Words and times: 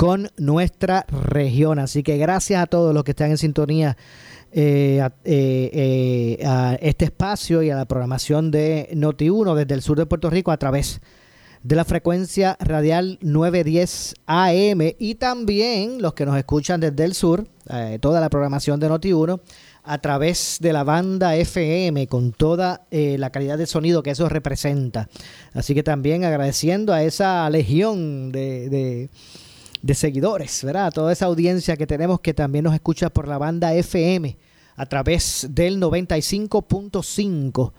con 0.00 0.30
nuestra 0.38 1.04
región. 1.10 1.78
Así 1.78 2.02
que 2.02 2.16
gracias 2.16 2.62
a 2.62 2.66
todos 2.66 2.94
los 2.94 3.04
que 3.04 3.10
están 3.10 3.32
en 3.32 3.36
sintonía 3.36 3.98
eh, 4.50 4.98
a, 5.02 5.12
eh, 5.26 6.38
eh, 6.40 6.46
a, 6.46 6.78
este 6.80 7.04
espacio 7.04 7.62
y 7.62 7.68
a 7.68 7.76
la 7.76 7.84
programación 7.84 8.50
de 8.50 8.88
Noti1 8.94 9.54
desde 9.56 9.74
el 9.74 9.82
sur 9.82 9.98
de 9.98 10.06
Puerto 10.06 10.30
Rico 10.30 10.52
a 10.52 10.56
través 10.56 11.02
de 11.62 11.76
la 11.76 11.84
frecuencia 11.84 12.56
radial 12.60 13.18
910 13.20 14.14
AM 14.24 14.80
y 14.98 15.16
también 15.16 16.00
los 16.00 16.14
que 16.14 16.24
nos 16.24 16.38
escuchan 16.38 16.80
desde 16.80 17.04
el 17.04 17.12
sur, 17.12 17.46
toda 18.00 18.22
la 18.22 18.30
programación 18.30 18.80
de 18.80 18.88
Noti1 18.88 19.38
a 19.82 19.98
través 19.98 20.56
de 20.62 20.72
la 20.72 20.82
banda 20.82 21.36
FM 21.36 22.06
con 22.06 22.32
toda 22.32 22.86
la 22.90 23.28
calidad 23.28 23.58
de 23.58 23.66
sonido 23.66 24.02
que 24.02 24.12
eso 24.12 24.30
representa. 24.30 25.10
Así 25.52 25.74
que 25.74 25.82
también 25.82 26.24
agradeciendo 26.24 26.94
a 26.94 27.02
esa 27.02 27.50
legión 27.50 28.32
de, 28.32 29.10
de 29.82 29.94
seguidores, 29.94 30.64
¿verdad? 30.64 30.92
Toda 30.92 31.12
esa 31.12 31.26
audiencia 31.26 31.76
que 31.76 31.86
tenemos 31.86 32.20
que 32.20 32.34
también 32.34 32.64
nos 32.64 32.74
escucha 32.74 33.10
por 33.10 33.28
la 33.28 33.38
banda 33.38 33.74
FM 33.74 34.36
a 34.76 34.86
través 34.86 35.46
del 35.50 35.80
95.5 35.80 37.72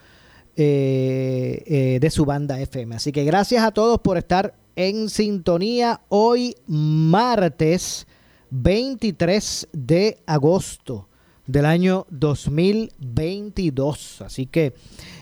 eh, 0.55 1.63
eh, 1.65 1.99
de 1.99 2.09
su 2.09 2.25
banda 2.25 2.59
FM. 2.59 2.95
Así 2.95 3.11
que 3.11 3.23
gracias 3.23 3.63
a 3.63 3.71
todos 3.71 3.99
por 3.99 4.17
estar 4.17 4.55
en 4.75 5.09
sintonía 5.09 6.01
hoy 6.09 6.55
martes 6.67 8.07
23 8.51 9.69
de 9.71 10.21
agosto 10.25 11.07
del 11.47 11.65
año 11.65 12.05
2022. 12.09 14.21
Así 14.21 14.45
que 14.45 14.73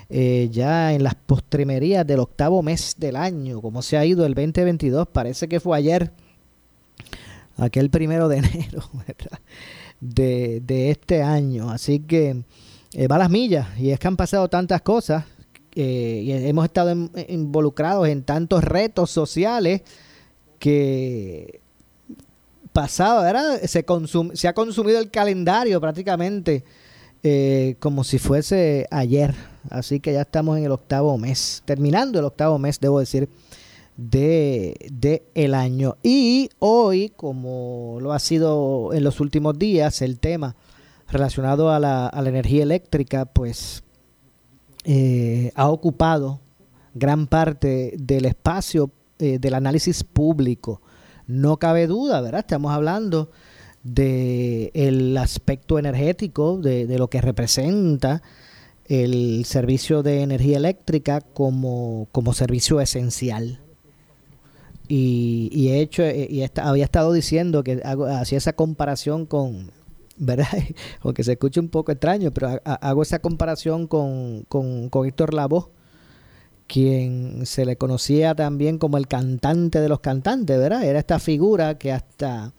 eh, 0.10 0.50
ya 0.52 0.94
en 0.94 1.04
las 1.04 1.16
postrimerías 1.16 2.06
del 2.06 2.20
octavo 2.20 2.62
mes 2.64 2.96
del 2.98 3.16
año, 3.16 3.62
como 3.62 3.82
se 3.82 3.98
ha 3.98 4.06
ido 4.06 4.26
el 4.26 4.34
2022, 4.34 5.08
parece 5.08 5.48
que 5.48 5.60
fue 5.60 5.78
ayer, 5.78 6.12
aquel 7.60 7.90
primero 7.90 8.28
de 8.28 8.38
enero 8.40 8.84
de, 10.00 10.92
este 10.92 11.22
año. 11.22 11.70
Así 11.70 12.00
que 12.00 12.44
eh, 12.94 13.08
va 13.08 13.18
las 13.18 13.30
millas 13.30 13.68
y 13.80 13.92
es 13.92 14.00
que 14.00 14.08
han 14.08 14.18
pasado 14.18 14.50
tantas 14.50 14.82
cosas 14.82 15.26
eh, 15.76 16.22
y 16.24 16.32
hemos 16.32 16.66
estado 16.66 16.90
en, 16.90 17.12
involucrados 17.28 18.08
en 18.08 18.24
tantos 18.24 18.64
retos 18.64 19.12
sociales 19.12 19.82
que 20.58 21.62
pasado. 22.74 23.24
Se, 23.66 24.48
ha 24.48 24.54
consumido 24.54 25.00
el 25.00 25.12
calendario 25.12 25.80
prácticamente 25.82 26.64
eh, 27.24 27.76
como 27.80 28.04
si 28.04 28.20
fuese 28.20 28.88
ayer. 28.92 29.36
Así 29.70 30.00
que 30.00 30.14
ya 30.14 30.22
estamos 30.22 30.58
en 30.58 30.66
el 30.66 30.72
octavo 30.72 31.18
mes, 31.18 31.62
terminando 31.66 32.20
el 32.20 32.26
octavo 32.26 32.58
mes, 32.58 32.80
debo 32.80 33.00
decir, 33.00 33.30
de, 34.00 34.88
de 34.92 35.24
el 35.36 35.54
año. 35.54 35.98
Y 36.02 36.50
hoy, 36.60 37.12
como 37.16 37.98
lo 38.02 38.14
ha 38.14 38.20
sido 38.20 38.94
en 38.94 39.04
los 39.04 39.20
últimos 39.20 39.60
días, 39.60 40.02
el 40.02 40.20
tema 40.20 40.56
relacionado 41.10 41.72
a 41.72 41.80
la, 41.80 42.08
a 42.08 42.22
la 42.22 42.30
energía 42.30 42.64
eléctrica, 42.64 43.26
pues 43.26 43.84
eh, 44.86 45.52
ha 45.56 45.70
ocupado 45.70 46.40
gran 46.94 47.28
parte 47.28 47.94
del 47.98 48.26
espacio 48.26 48.92
eh, 49.20 49.38
del 49.38 49.54
análisis 49.54 50.04
público. 50.04 50.82
No 51.28 51.58
cabe 51.58 51.86
duda, 51.86 52.22
¿verdad? 52.22 52.40
Estamos 52.40 52.72
hablando 52.72 53.32
del 53.84 54.72
el 54.74 55.18
aspecto 55.18 55.78
energético, 55.78 56.58
de, 56.58 56.88
de, 56.88 56.98
lo 56.98 57.10
que 57.10 57.22
representa 57.22 58.22
el 58.86 59.44
servicio 59.46 60.04
de 60.04 60.22
energía 60.22 60.58
eléctrica 60.58 61.22
como, 61.22 62.08
como 62.12 62.34
servicio 62.34 62.80
esencial. 62.82 63.60
Y, 64.92 65.50
y 65.54 65.70
he 65.70 65.82
hecho, 65.82 66.04
y 66.04 66.42
esta, 66.42 66.68
había 66.68 66.84
estado 66.84 67.14
diciendo 67.14 67.64
que 67.64 67.80
hacía 67.84 68.40
esa 68.40 68.54
comparación 68.54 69.28
con, 69.28 69.72
¿verdad? 70.18 70.48
Aunque 71.02 71.24
se 71.24 71.34
escuche 71.34 71.60
un 71.60 71.70
poco 71.70 71.92
extraño, 71.92 72.32
pero 72.32 72.60
hago 72.66 73.04
esa 73.04 73.20
comparación 73.20 73.88
con, 73.88 74.46
con, 74.50 74.90
con 74.90 75.08
Héctor 75.08 75.36
Lavoe, 75.36 75.70
quien 76.68 77.46
se 77.46 77.66
le 77.66 77.78
conocía 77.78 78.34
también 78.34 78.80
como 78.80 78.98
el 78.98 79.08
cantante 79.08 79.80
de 79.80 79.90
los 79.90 80.00
cantantes, 80.00 80.58
¿verdad? 80.58 80.84
Era 80.84 81.00
esta 81.00 81.20
figura 81.20 81.78
que 81.78 81.92
hasta 81.92 82.54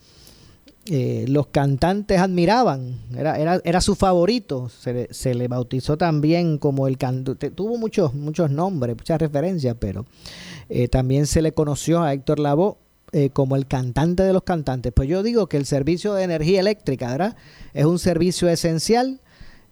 eh, 0.85 1.25
los 1.27 1.47
cantantes 1.47 2.19
admiraban, 2.19 2.99
era, 3.15 3.37
era, 3.37 3.61
era 3.63 3.81
su 3.81 3.95
favorito, 3.95 4.69
se 4.69 4.93
le, 4.93 5.13
se 5.13 5.35
le 5.35 5.47
bautizó 5.47 5.97
también 5.97 6.57
como 6.57 6.87
el 6.87 6.97
cantante, 6.97 7.51
tuvo 7.51 7.77
muchos, 7.77 8.13
muchos 8.15 8.49
nombres, 8.49 8.95
muchas 8.97 9.19
referencias, 9.19 9.75
pero 9.79 10.05
eh, 10.69 10.87
también 10.87 11.27
se 11.27 11.41
le 11.41 11.51
conoció 11.51 12.01
a 12.01 12.13
Héctor 12.13 12.39
Lavoe 12.39 12.77
eh, 13.11 13.29
como 13.29 13.57
el 13.57 13.67
cantante 13.67 14.23
de 14.23 14.31
los 14.31 14.43
cantantes. 14.43 14.93
Pues 14.93 15.09
yo 15.09 15.21
digo 15.21 15.47
que 15.47 15.57
el 15.57 15.65
servicio 15.65 16.13
de 16.13 16.23
energía 16.23 16.61
eléctrica, 16.61 17.11
¿verdad? 17.11 17.35
Es 17.73 17.85
un 17.85 17.99
servicio 17.99 18.47
esencial 18.47 19.19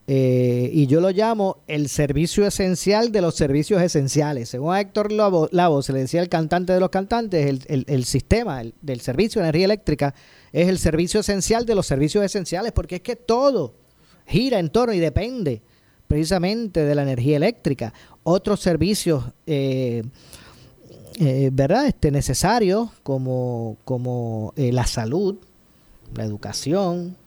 eh, 0.08 0.70
y 0.74 0.88
yo 0.88 1.00
lo 1.02 1.10
llamo 1.12 1.58
el 1.68 1.88
servicio 1.88 2.46
esencial 2.46 3.12
de 3.12 3.22
los 3.22 3.36
servicios 3.36 3.82
esenciales. 3.82 4.50
Según 4.50 4.74
a 4.74 4.82
Héctor 4.82 5.12
Lavo, 5.12 5.82
se 5.82 5.94
le 5.94 6.00
decía 6.00 6.22
el 6.22 6.30
cantante 6.30 6.74
de 6.74 6.80
los 6.80 6.90
cantantes, 6.90 7.46
el, 7.46 7.64
el, 7.68 7.86
el 7.88 8.04
sistema 8.06 8.60
el, 8.60 8.74
del 8.82 9.00
servicio 9.00 9.42
de 9.42 9.48
energía 9.48 9.66
eléctrica 9.66 10.14
es 10.52 10.68
el 10.68 10.78
servicio 10.80 11.20
esencial 11.20 11.66
de 11.66 11.76
los 11.76 11.86
servicios 11.86 12.24
esenciales, 12.24 12.72
porque 12.72 12.96
es 12.96 13.02
que 13.02 13.16
todo 13.16 13.76
gira 14.26 14.60
en 14.60 14.70
torno 14.70 14.94
y 14.94 15.00
depende 15.00 15.62
precisamente 16.08 16.84
de 16.86 16.96
la 16.96 17.04
energía 17.04 17.38
eléctrica. 17.38 17.94
Otros 18.24 18.60
servicios 18.60 19.24
eh, 19.46 20.04
eh, 21.20 21.50
¿verdad? 21.52 21.86
Este, 21.88 22.12
necesarios 22.12 22.90
como, 23.04 23.76
como 23.84 24.54
eh, 24.56 24.72
la 24.72 24.86
salud, 24.86 25.38
la 26.16 26.24
educación, 26.24 27.18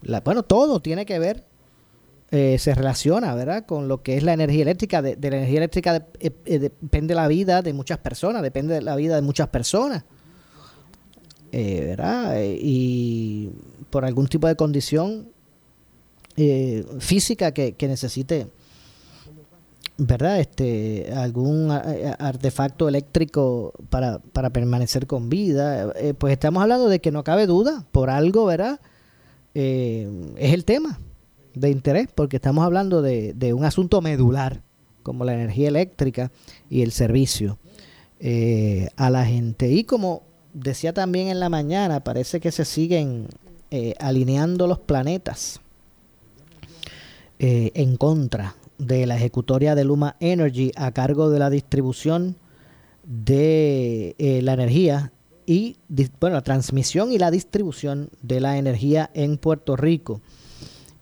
la, 0.00 0.20
bueno, 0.20 0.42
todo 0.42 0.80
tiene 0.80 1.04
que 1.04 1.18
ver, 1.18 1.44
eh, 2.30 2.56
se 2.58 2.74
relaciona, 2.74 3.34
¿verdad? 3.34 3.66
Con 3.66 3.88
lo 3.88 4.02
que 4.02 4.16
es 4.16 4.22
la 4.22 4.32
energía 4.32 4.62
eléctrica. 4.62 5.02
De, 5.02 5.16
de 5.16 5.30
la 5.30 5.36
energía 5.36 5.58
eléctrica 5.58 5.92
de, 5.92 6.32
eh, 6.46 6.58
depende 6.58 7.14
la 7.14 7.28
vida 7.28 7.60
de 7.60 7.74
muchas 7.74 7.98
personas, 7.98 8.40
depende 8.40 8.72
de 8.72 8.80
la 8.80 8.96
vida 8.96 9.16
de 9.16 9.22
muchas 9.22 9.48
personas, 9.48 10.04
¿verdad? 11.52 12.36
y 12.42 13.50
por 13.90 14.04
algún 14.04 14.26
tipo 14.26 14.48
de 14.48 14.56
condición 14.56 15.28
física 16.98 17.52
que, 17.52 17.72
que 17.74 17.88
necesite 17.88 18.46
¿verdad? 19.98 20.40
Este, 20.40 21.12
algún 21.14 21.70
artefacto 21.70 22.88
eléctrico 22.88 23.72
para, 23.90 24.18
para 24.18 24.50
permanecer 24.50 25.06
con 25.06 25.28
vida. 25.28 25.92
Eh, 25.96 26.14
pues 26.14 26.32
estamos 26.32 26.62
hablando 26.62 26.88
de 26.88 27.00
que 27.00 27.10
no 27.10 27.24
cabe 27.24 27.46
duda, 27.46 27.84
por 27.92 28.10
algo, 28.10 28.46
¿verdad? 28.46 28.80
Eh, 29.54 30.34
es 30.36 30.54
el 30.54 30.64
tema 30.64 30.98
de 31.54 31.70
interés, 31.70 32.08
porque 32.14 32.36
estamos 32.36 32.64
hablando 32.64 33.02
de, 33.02 33.34
de, 33.34 33.52
un 33.52 33.64
asunto 33.64 34.00
medular, 34.00 34.62
como 35.02 35.24
la 35.24 35.34
energía 35.34 35.68
eléctrica 35.68 36.30
y 36.70 36.82
el 36.82 36.92
servicio 36.92 37.58
eh, 38.20 38.88
a 38.96 39.10
la 39.10 39.26
gente. 39.26 39.70
Y 39.70 39.84
como 39.84 40.22
decía 40.52 40.92
también 40.92 41.28
en 41.28 41.40
la 41.40 41.48
mañana, 41.48 42.04
parece 42.04 42.40
que 42.40 42.52
se 42.52 42.64
siguen 42.64 43.28
eh, 43.70 43.94
alineando 44.00 44.66
los 44.66 44.78
planetas 44.78 45.60
en 47.44 47.96
contra 47.96 48.54
de 48.78 49.04
la 49.04 49.16
ejecutoria 49.16 49.74
de 49.74 49.84
Luma 49.84 50.14
Energy 50.20 50.70
a 50.76 50.92
cargo 50.92 51.28
de 51.28 51.40
la 51.40 51.50
distribución 51.50 52.36
de 53.04 54.14
eh, 54.18 54.42
la 54.42 54.52
energía 54.52 55.12
y 55.46 55.76
bueno, 56.20 56.36
la 56.36 56.42
transmisión 56.42 57.12
y 57.12 57.18
la 57.18 57.30
distribución 57.30 58.10
de 58.22 58.40
la 58.40 58.58
energía 58.58 59.10
en 59.14 59.38
Puerto 59.38 59.76
Rico. 59.76 60.20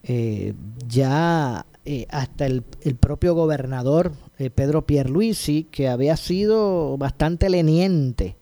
Eh, 0.02 0.54
ya 0.88 1.66
eh, 1.84 2.06
hasta 2.10 2.46
el, 2.46 2.62
propio 2.98 3.34
gobernador 3.34 4.12
eh, 4.38 4.50
Pedro 4.50 4.86
Pierluisi, 4.86 5.64
que 5.64 5.88
había 5.88 6.16
sido 6.16 6.96
bastante 6.96 7.50
leniente 7.50 8.36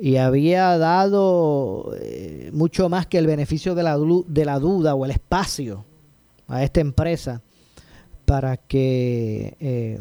y 0.00 0.16
había 0.16 0.78
dado 0.78 1.94
eh, 2.00 2.50
mucho 2.52 2.88
más 2.88 3.06
que 3.06 3.18
el 3.18 3.26
beneficio 3.26 3.74
de 3.74 3.82
la, 3.82 3.98
de 3.98 4.44
la 4.44 4.58
duda 4.58 4.94
o 4.94 5.04
el 5.04 5.10
espacio 5.10 5.84
a 6.46 6.62
esta 6.62 6.80
empresa 6.80 7.42
para 8.24 8.58
que 8.58 9.98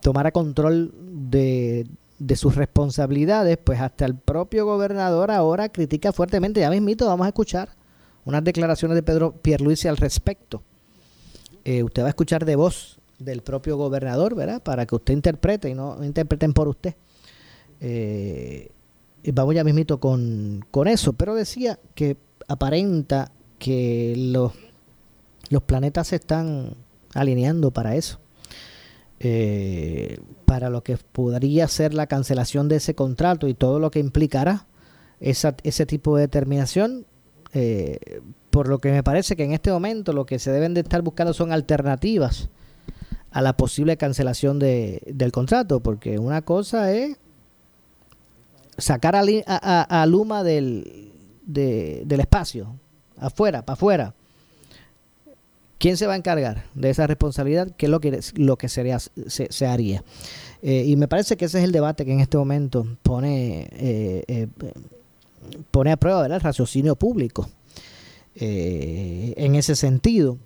tomara 0.00 0.32
control 0.32 0.92
de, 1.30 1.86
de 2.18 2.36
sus 2.36 2.56
responsabilidades, 2.56 3.58
pues 3.58 3.80
hasta 3.80 4.04
el 4.04 4.16
propio 4.16 4.66
gobernador 4.66 5.30
ahora 5.30 5.68
critica 5.68 6.12
fuertemente. 6.12 6.60
Ya 6.60 6.70
mismito 6.70 7.06
vamos 7.06 7.26
a 7.26 7.28
escuchar 7.28 7.70
unas 8.24 8.44
declaraciones 8.44 8.94
de 8.96 9.02
Pedro 9.02 9.32
Pierluisi 9.32 9.88
al 9.88 9.96
respecto. 9.96 10.62
Eh, 11.64 11.82
usted 11.82 12.02
va 12.02 12.06
a 12.06 12.10
escuchar 12.10 12.44
de 12.44 12.56
voz 12.56 12.98
del 13.18 13.42
propio 13.42 13.76
gobernador, 13.76 14.34
¿verdad? 14.34 14.62
Para 14.62 14.86
que 14.86 14.94
usted 14.94 15.14
interprete 15.14 15.68
y 15.70 15.74
no 15.74 16.02
interpreten 16.04 16.52
por 16.52 16.68
usted. 16.68 16.94
Eh, 17.80 18.70
vamos 19.32 19.54
ya 19.54 19.64
mismito 19.64 20.00
con, 20.00 20.64
con 20.70 20.88
eso, 20.88 21.12
pero 21.12 21.34
decía 21.34 21.78
que 21.94 22.16
aparenta 22.46 23.32
que 23.58 24.14
los, 24.16 24.52
los 25.50 25.62
planetas 25.62 26.08
se 26.08 26.16
están 26.16 26.74
alineando 27.14 27.70
para 27.70 27.96
eso. 27.96 28.20
Eh, 29.20 30.18
para 30.44 30.70
lo 30.70 30.82
que 30.84 30.96
podría 30.96 31.66
ser 31.66 31.92
la 31.92 32.06
cancelación 32.06 32.68
de 32.68 32.76
ese 32.76 32.94
contrato 32.94 33.48
y 33.48 33.54
todo 33.54 33.80
lo 33.80 33.90
que 33.90 33.98
implicará 33.98 34.66
esa, 35.20 35.56
ese 35.64 35.86
tipo 35.86 36.16
de 36.16 36.22
determinación, 36.22 37.04
eh, 37.52 38.20
por 38.50 38.68
lo 38.68 38.78
que 38.78 38.92
me 38.92 39.02
parece 39.02 39.34
que 39.34 39.44
en 39.44 39.52
este 39.52 39.72
momento 39.72 40.12
lo 40.12 40.24
que 40.24 40.38
se 40.38 40.52
deben 40.52 40.72
de 40.72 40.80
estar 40.80 41.02
buscando 41.02 41.34
son 41.34 41.52
alternativas 41.52 42.48
a 43.30 43.42
la 43.42 43.56
posible 43.56 43.96
cancelación 43.96 44.58
de, 44.58 45.02
del 45.06 45.32
contrato, 45.32 45.80
porque 45.80 46.18
una 46.18 46.42
cosa 46.42 46.92
es 46.92 47.18
sacar 48.78 49.14
a, 49.16 50.06
Luma 50.06 50.42
del, 50.42 51.12
del 51.44 52.20
espacio, 52.20 52.76
afuera, 53.18 53.62
para 53.62 53.74
afuera. 53.74 54.14
¿Quién 55.78 55.96
se 55.96 56.06
va 56.06 56.14
a 56.14 56.16
encargar 56.16 56.64
de 56.74 56.90
esa 56.90 57.06
responsabilidad? 57.06 57.70
¿Qué 57.76 57.86
es 57.86 57.90
lo 57.90 58.00
que, 58.00 58.20
lo 58.34 58.56
que 58.56 58.68
sería, 58.68 58.98
se, 58.98 59.66
haría? 59.66 60.02
Eh, 60.62 60.84
y 60.86 60.96
me 60.96 61.06
parece 61.06 61.36
que 61.36 61.44
ese 61.44 61.58
es 61.58 61.64
el 61.64 61.72
debate 61.72 62.04
que 62.04 62.12
en 62.12 62.20
este 62.20 62.36
momento 62.36 62.86
pone, 63.02 63.68
eh, 63.72 64.48
pone 65.70 65.92
a 65.92 65.96
prueba 65.96 66.26
el 66.26 66.40
raciocinio 66.40 66.96
público. 66.96 67.48
Eh, 68.40 69.34
en 69.36 69.56
ese 69.56 69.74
sentido. 69.74 70.38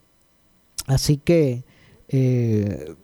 Así 0.87 1.19
que 1.19 1.63
eh, 2.09 2.95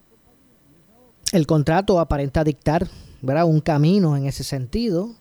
el 1.33 1.47
contrato 1.47 2.01
aparenta 2.01 2.43
dictar 2.43 2.89
¿verdad? 3.23 3.47
un 3.47 3.61
camino 3.61 4.17
en 4.17 4.27
ese 4.27 4.45
sentido. 4.45 5.15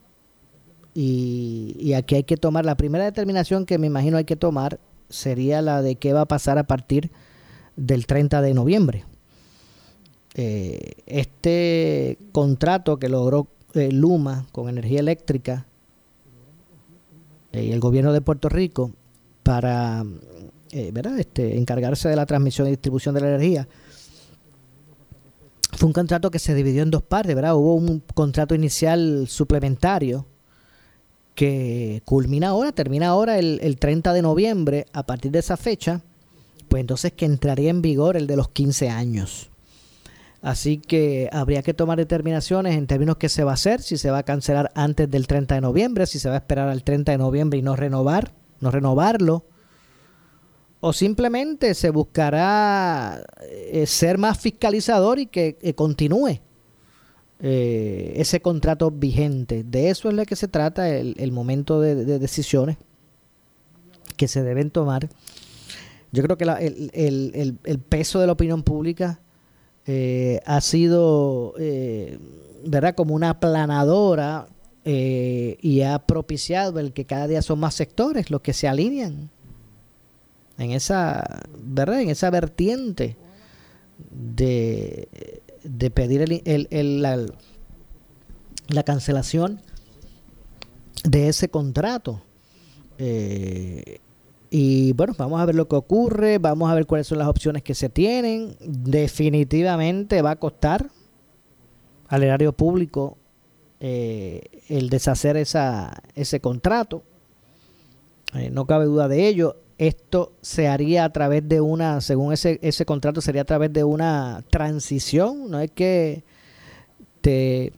Y, 0.93 1.93
aquí 1.93 2.15
hay 2.15 2.23
que 2.23 2.37
tomar, 2.37 2.65
la 2.65 2.75
primera 2.75 3.05
determinación 3.05 3.65
que 3.65 3.77
me 3.77 3.87
imagino 3.87 4.17
hay 4.17 4.25
que 4.25 4.35
tomar 4.35 4.79
sería 5.09 5.61
la 5.61 5.81
de 5.81 5.95
qué 5.95 6.11
va 6.11 6.21
a 6.21 6.27
pasar 6.27 6.57
a 6.57 6.65
partir 6.65 7.11
del 7.75 8.07
30 8.07 8.41
de 8.41 8.53
noviembre. 8.55 9.05
Eh, 10.33 10.93
este 11.05 12.17
contrato 12.31 12.97
que 12.97 13.09
logró 13.09 13.47
Luma 13.73 14.47
con 14.51 14.69
energía 14.69 14.99
eléctrica 14.99 15.67
y 17.53 17.71
el 17.71 17.79
gobierno 17.79 18.11
de 18.11 18.21
Puerto 18.21 18.49
Rico 18.49 18.91
para 19.43 20.03
eh, 20.71 20.91
¿verdad? 20.91 21.17
Este, 21.19 21.57
encargarse 21.57 22.09
de 22.09 22.15
la 22.15 22.25
transmisión 22.25 22.67
y 22.67 22.71
distribución 22.71 23.15
de 23.15 23.21
la 23.21 23.29
energía. 23.29 23.67
Fue 25.77 25.87
un 25.87 25.93
contrato 25.93 26.29
que 26.31 26.39
se 26.39 26.53
dividió 26.53 26.83
en 26.83 26.91
dos 26.91 27.03
partes, 27.03 27.35
¿verdad? 27.35 27.55
Hubo 27.55 27.75
un 27.75 28.03
contrato 28.13 28.53
inicial 28.53 29.27
suplementario 29.29 30.25
que 31.35 32.01
culmina 32.03 32.49
ahora, 32.49 32.71
termina 32.71 33.07
ahora 33.07 33.37
el, 33.37 33.59
el 33.61 33.77
30 33.77 34.11
de 34.11 34.21
noviembre. 34.21 34.85
A 34.91 35.05
partir 35.05 35.31
de 35.31 35.39
esa 35.39 35.55
fecha, 35.55 36.01
pues 36.67 36.81
entonces 36.81 37.13
que 37.13 37.25
entraría 37.25 37.69
en 37.69 37.81
vigor 37.81 38.17
el 38.17 38.27
de 38.27 38.35
los 38.35 38.49
15 38.49 38.89
años. 38.89 39.49
Así 40.41 40.77
que 40.77 41.29
habría 41.31 41.61
que 41.61 41.73
tomar 41.73 41.97
determinaciones 41.97 42.75
en 42.75 42.87
términos 42.87 43.17
que 43.17 43.29
se 43.29 43.45
va 43.45 43.51
a 43.51 43.55
hacer, 43.55 43.81
si 43.81 43.97
se 43.97 44.11
va 44.11 44.19
a 44.19 44.23
cancelar 44.23 44.71
antes 44.75 45.09
del 45.09 45.27
30 45.27 45.55
de 45.55 45.61
noviembre, 45.61 46.05
si 46.05 46.19
se 46.19 46.29
va 46.29 46.35
a 46.35 46.39
esperar 46.39 46.69
al 46.69 46.83
30 46.83 47.13
de 47.13 47.17
noviembre 47.17 47.59
y 47.59 47.61
no 47.61 47.75
renovar 47.75 48.33
no 48.59 48.71
renovarlo, 48.71 49.45
o 50.79 50.93
simplemente 50.93 51.73
se 51.73 51.89
buscará 51.89 53.23
eh, 53.41 53.85
ser 53.87 54.17
más 54.17 54.39
fiscalizador 54.39 55.19
y 55.19 55.25
que 55.25 55.73
continúe 55.75 56.39
eh, 57.39 58.13
ese 58.15 58.41
contrato 58.41 58.91
vigente. 58.91 59.63
De 59.63 59.89
eso 59.89 60.09
es 60.09 60.15
lo 60.15 60.25
que 60.25 60.35
se 60.35 60.47
trata 60.47 60.89
el, 60.89 61.31
momento 61.31 61.81
de, 61.81 62.19
decisiones 62.19 62.77
que 64.15 64.27
se 64.27 64.43
deben 64.43 64.69
tomar. 64.69 65.09
Yo 66.11 66.23
creo 66.23 66.37
que 66.37 66.45
el, 66.45 67.79
peso 67.89 68.19
de 68.19 68.27
la 68.27 68.33
opinión 68.33 68.63
pública 68.63 69.19
eh, 69.85 70.41
ha 70.45 70.61
sido, 70.61 71.53
¿verdad?, 72.65 72.95
como 72.95 73.15
una 73.15 73.31
aplanadora 73.31 74.47
y 74.85 75.81
ha 75.81 75.99
propiciado 76.05 76.79
el 76.79 76.93
que 76.93 77.05
cada 77.05 77.27
día 77.27 77.41
son 77.41 77.59
más 77.59 77.73
sectores 77.73 78.31
los 78.31 78.41
que 78.41 78.53
se 78.53 78.67
alinean 78.67 79.29
en 80.57 80.71
esa, 80.71 81.43
¿verdad? 81.57 82.01
En 82.01 82.09
esa 82.09 82.29
vertiente 82.29 83.15
de, 84.11 85.41
de 85.63 85.91
pedir 85.91 86.21
el, 86.21 86.67
el, 86.69 87.01
la, 87.01 87.25
la, 88.67 88.83
cancelación 88.83 89.61
de 91.03 91.29
ese 91.29 91.49
contrato. 91.49 92.21
Eh, 92.97 93.99
y 94.49 94.93
bueno, 94.93 95.13
vamos 95.17 95.41
a 95.41 95.45
ver 95.45 95.55
lo 95.55 95.67
que 95.67 95.75
ocurre, 95.75 96.37
vamos 96.37 96.71
a 96.71 96.75
ver 96.75 96.85
cuáles 96.85 97.07
son 97.07 97.17
las 97.17 97.27
opciones 97.27 97.63
que 97.63 97.75
se 97.75 97.89
tienen. 97.89 98.55
Definitivamente 98.61 100.21
va 100.21 100.31
a 100.31 100.35
costar 100.37 100.89
al 102.07 102.23
erario 102.23 102.53
público 102.53 103.17
eh, 103.79 104.63
el 104.69 104.89
deshacer 104.89 105.37
esa, 105.37 106.01
ese 106.15 106.39
contrato. 106.39 107.03
Eh, 108.33 108.49
no 108.49 108.65
cabe 108.65 108.85
duda 108.85 109.07
de 109.07 109.27
ello. 109.27 109.57
Esto 109.77 110.33
se 110.41 110.67
haría 110.67 111.05
a 111.05 111.13
través 111.13 111.47
de 111.47 111.61
una, 111.61 112.01
según 112.01 112.33
ese, 112.33 112.59
ese 112.63 112.85
contrato, 112.85 113.21
sería 113.21 113.43
a 113.43 113.45
través 113.45 113.71
de 113.71 113.83
una 113.83 114.43
transición. 114.49 115.51
No 115.51 115.59
es 115.59 115.69
que 115.71 116.23
te 117.21 117.73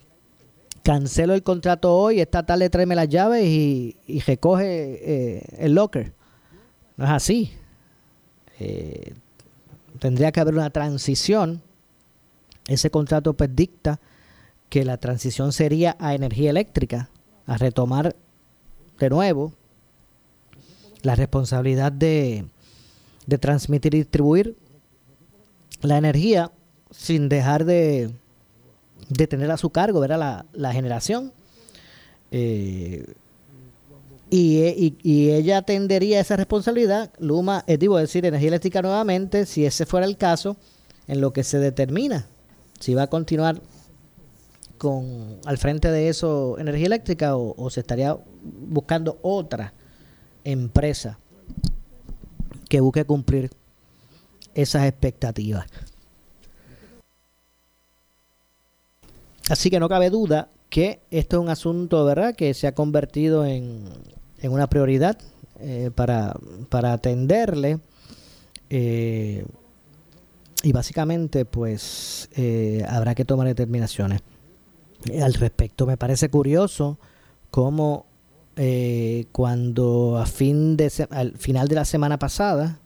cancelo 0.82 1.34
el 1.34 1.44
contrato 1.44 1.94
hoy, 1.96 2.22
esta 2.22 2.46
tarde 2.46 2.70
tráeme 2.70 2.96
las 2.96 3.10
llaves 3.10 3.46
y, 3.46 3.98
y 4.08 4.22
recoge 4.22 4.66
eh, 4.66 5.44
el 5.58 5.76
locker. 5.76 6.14
No 6.96 7.06
es 7.06 7.12
así. 7.12 7.52
tendría 10.00 10.32
que 10.32 10.40
haber 10.40 10.54
una 10.54 10.70
transición. 10.70 11.62
Ese 12.68 12.90
contrato 12.92 13.34
pues 13.34 13.54
dicta 13.54 14.00
que 14.70 14.86
la 14.86 14.98
transición 14.98 15.52
sería 15.52 15.98
a 16.00 16.14
energía 16.14 16.52
eléctrica, 16.52 17.10
a 17.46 17.58
retomar 17.58 18.16
de 19.00 19.10
nuevo 19.10 19.54
la 21.02 21.16
responsabilidad 21.16 21.92
de, 21.92 22.46
de 23.26 23.38
transmitir 23.38 23.96
y 23.96 24.00
distribuir 24.00 24.56
la 25.82 25.98
energía 25.98 26.52
sin 26.92 27.30
dejar 27.30 27.66
de, 27.66 28.12
de 29.10 29.28
tener 29.28 29.52
a 29.52 29.58
su 29.58 29.70
cargo 29.70 30.06
La, 30.06 30.46
la 30.54 30.74
generación. 30.74 31.32
Eh, 32.32 33.14
y, 34.32 34.96
y, 35.02 35.32
ella 35.32 35.58
atendería 35.58 36.20
esa 36.20 36.36
responsabilidad, 36.36 37.12
Luma, 37.18 37.64
es 37.66 37.80
digo, 37.80 37.98
decir, 37.98 38.26
energía 38.26 38.50
eléctrica 38.50 38.84
nuevamente, 38.84 39.48
si 39.48 39.66
ese 39.66 39.88
fuera 39.88 40.06
el 40.06 40.18
caso, 40.18 40.56
en 41.08 41.20
lo 41.20 41.34
que 41.34 41.44
se 41.44 41.58
determina 41.58 42.28
si 42.80 42.94
va 42.96 43.04
a 43.04 43.08
continuar 43.08 43.62
con 44.78 45.40
al 45.46 45.58
frente 45.58 45.92
de 45.92 46.08
eso 46.08 46.58
energía 46.58 46.88
eléctrica 46.88 47.36
o, 47.36 47.70
se 47.70 47.82
estaría 47.82 48.18
buscando 48.42 49.20
otra 49.22 49.74
empresa 50.44 51.20
que 52.70 52.80
busque 52.80 53.06
cumplir 53.06 53.52
esas 54.54 54.86
expectativas. 54.86 55.66
Así 59.50 59.70
que 59.70 59.80
no 59.80 59.90
cabe 59.90 60.10
duda 60.10 60.50
que 60.70 61.00
esto 61.10 61.38
es 61.38 61.42
un 61.42 61.50
asunto, 61.50 62.06
¿verdad?, 62.06 62.36
que 62.36 62.54
se 62.54 62.68
ha 62.68 62.76
convertido 62.76 63.46
en, 63.46 63.84
en 64.42 64.52
una 64.52 64.68
prioridad 64.68 65.18
eh, 65.60 65.92
para, 65.94 66.36
para 66.70 66.94
atenderle. 66.94 67.80
Eh, 68.70 69.46
y 70.62 70.72
básicamente, 70.72 71.46
pues, 71.46 72.30
eh, 72.36 72.86
habrá 72.88 73.16
que 73.16 73.26
tomar 73.26 73.48
determinaciones 73.48 74.22
al 75.22 75.34
respecto. 75.34 75.86
Me 75.86 75.98
parece 75.98 76.30
curioso 76.30 77.00
cómo 77.50 78.06
eh, 78.62 79.28
cuando 79.32 80.18
a 80.18 80.26
fin 80.26 80.76
de 80.76 80.92
al 81.12 81.38
final 81.38 81.70
de 81.70 81.76
la 81.76 81.86
semana 81.86 82.20
pasada 82.20 82.82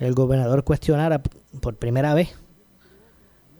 el 0.00 0.14
gobernador 0.14 0.64
cuestionara 0.64 1.22
por 1.60 1.76
primera 1.76 2.12
vez 2.12 2.30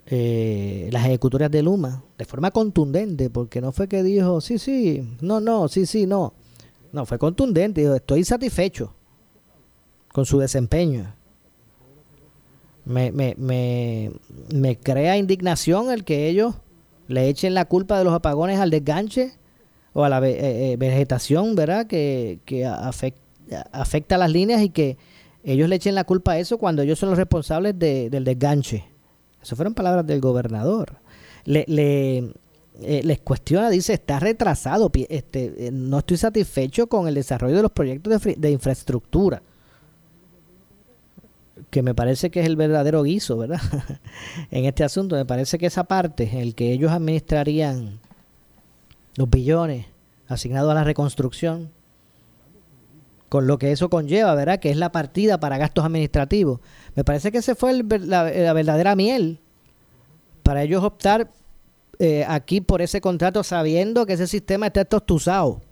eh, 0.07 0.89
las 0.91 1.07
ejecutorias 1.07 1.53
de 1.53 1.63
Luma 1.63 2.03
de 2.19 2.25
forma 2.25 2.51
contundente, 2.51 3.31
porque 3.31 3.61
no 3.61 3.71
fue 3.71 3.87
que 3.87 4.03
dijo, 4.03 4.41
sí, 4.41 4.59
sí, 4.59 5.17
no, 5.21 5.39
no, 5.39 5.69
sí, 5.69 5.87
sí, 5.87 6.05
no. 6.05 6.35
No, 6.91 7.07
fue 7.07 7.17
contundente, 7.17 7.83
dijo, 7.83 7.95
estoy 7.95 8.25
satisfecho 8.25 8.93
con 10.13 10.27
su 10.27 10.41
desempeño. 10.41 11.15
Me, 12.85 13.13
me, 13.13 13.37
me, 13.39 14.11
me 14.53 14.77
crea 14.77 15.17
indignación 15.17 15.93
el 15.93 16.03
que 16.03 16.29
ellos 16.29 16.57
le 17.07 17.29
echen 17.29 17.55
la 17.55 17.67
culpa 17.67 17.99
de 17.99 18.05
los 18.05 18.15
apagones 18.15 18.59
al 18.59 18.71
desganche 18.71 19.38
o 19.99 20.05
a 20.05 20.09
la 20.09 20.21
eh, 20.29 20.73
eh, 20.73 20.77
vegetación, 20.77 21.57
¿verdad? 21.57 21.89
Que, 21.89 22.39
que 22.45 22.65
afecta, 22.65 23.69
afecta 23.73 24.17
las 24.17 24.31
líneas 24.31 24.63
y 24.63 24.71
que 24.71 24.97
ellos 25.43 25.69
le 25.69 25.75
echen 25.75 25.97
la 25.97 26.05
culpa 26.05 26.33
a 26.33 26.39
eso 26.39 26.57
cuando 26.57 26.83
ellos 26.83 27.01
son 27.01 27.09
los 27.09 27.19
responsables 27.19 27.77
del 27.77 28.23
desganche. 28.23 28.85
Esas 29.43 29.57
fueron 29.57 29.75
palabras 29.75 30.07
del 30.07 30.21
gobernador. 30.21 30.99
Le, 31.45 31.65
eh, 31.67 33.03
les 33.03 33.19
cuestiona, 33.23 33.71
dice, 33.71 33.95
está 33.95 34.21
retrasado, 34.21 34.89
este, 35.09 35.71
no 35.73 35.99
estoy 35.99 36.17
satisfecho 36.17 36.87
con 36.87 37.09
el 37.09 37.15
desarrollo 37.15 37.57
de 37.57 37.63
los 37.63 37.73
proyectos 37.73 38.23
de, 38.23 38.37
de 38.37 38.51
infraestructura 38.53 39.43
que 41.71 41.83
me 41.83 41.93
parece 41.93 42.31
que 42.31 42.39
es 42.39 42.47
el 42.47 42.55
verdadero 42.55 43.03
guiso, 43.03 43.37
¿verdad? 43.37 43.61
en 44.53 44.65
este 44.65 44.85
asunto, 44.85 45.17
me 45.17 45.27
parece 45.27 45.59
que 45.59 45.67
esa 45.67 45.85
parte, 45.85 46.41
el 46.41 46.55
que 46.55 46.71
ellos 46.73 46.93
administrarían 46.93 47.99
los 49.19 49.29
billones 49.29 49.87
asignados 50.29 50.71
a 50.71 50.75
la 50.75 50.85
reconstrucción, 50.85 51.73
con 53.29 53.49
lo 53.49 53.59
que 53.59 53.73
eso 53.73 53.91
conlleva, 53.91 54.33
¿verdad? 54.37 54.61
Que 54.61 54.71
es 54.71 54.77
la 54.77 54.93
partida 54.93 55.41
para 55.41 55.59
gastos 55.59 55.85
administrativos. 55.85 56.61
Me 56.95 57.03
parece 57.03 57.33
que 57.33 57.39
ese 57.39 57.57
fue 57.57 57.83
la, 57.83 58.23
verdadera 58.23 58.95
miel 58.95 59.41
para 60.45 60.63
ellos 60.63 60.85
optar 60.85 61.29
eh, 61.99 62.25
aquí 62.29 62.61
por 62.61 62.81
ese 62.81 63.01
contrato 63.01 63.43
sabiendo 63.43 64.07
que 64.07 64.13
ese 64.13 64.29
sistema 64.29 64.69
está 64.69 64.85
tostuzado. 64.85 65.63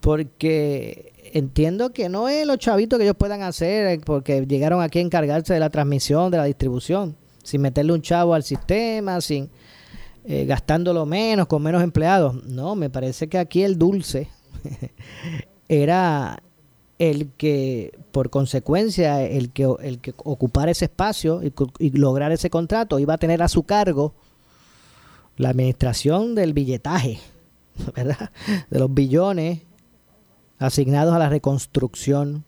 Porque 0.00 1.14
entiendo 1.32 1.94
que 1.94 2.10
no 2.10 2.28
es 2.28 2.46
los 2.46 2.58
chavitos 2.58 2.98
que 2.98 3.04
ellos 3.06 3.16
puedan 3.16 3.40
hacer 3.40 3.86
eh, 3.86 4.00
porque 4.04 4.44
llegaron 4.44 4.82
aquí 4.82 4.98
a 4.98 5.02
encargarse 5.02 5.54
de 5.54 5.60
la 5.60 5.70
transmisión, 5.70 6.30
de 6.30 6.36
la 6.36 6.44
distribución, 6.44 7.16
sin 7.42 7.62
meterle 7.62 7.94
un 7.94 8.02
chavo 8.02 8.34
al 8.34 8.42
sistema, 8.42 9.22
sin 9.22 9.48
eh, 10.24 10.44
gastándolo 10.46 11.06
menos, 11.06 11.46
con 11.46 11.62
menos 11.62 11.82
empleados. 11.82 12.42
No, 12.44 12.74
me 12.74 12.90
parece 12.90 13.28
que 13.28 13.38
aquí 13.38 13.62
el 13.62 13.78
dulce 13.78 14.28
era 15.68 16.42
el 16.98 17.30
que, 17.32 17.98
por 18.12 18.30
consecuencia, 18.30 19.22
el 19.22 19.50
que, 19.50 19.72
el 19.82 20.00
que 20.00 20.14
ocupar 20.18 20.68
ese 20.68 20.86
espacio 20.86 21.42
y, 21.42 21.52
y 21.78 21.90
lograr 21.90 22.32
ese 22.32 22.50
contrato 22.50 22.98
iba 22.98 23.14
a 23.14 23.18
tener 23.18 23.42
a 23.42 23.48
su 23.48 23.64
cargo 23.64 24.14
la 25.36 25.50
administración 25.50 26.34
del 26.34 26.52
billetaje, 26.52 27.18
¿verdad? 27.96 28.30
De 28.70 28.78
los 28.78 28.92
billones 28.92 29.62
asignados 30.58 31.14
a 31.14 31.18
la 31.18 31.28
reconstrucción 31.28 32.44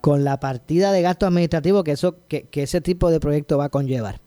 con 0.00 0.24
la 0.24 0.40
partida 0.40 0.90
de 0.90 1.02
gastos 1.02 1.28
administrativos 1.28 1.84
que, 1.84 1.92
eso, 1.92 2.16
que, 2.26 2.48
ese 2.52 2.80
tipo 2.80 3.10
de 3.10 3.20
proyecto 3.20 3.58
va 3.58 3.66
a 3.66 3.68
conllevar. 3.68 4.20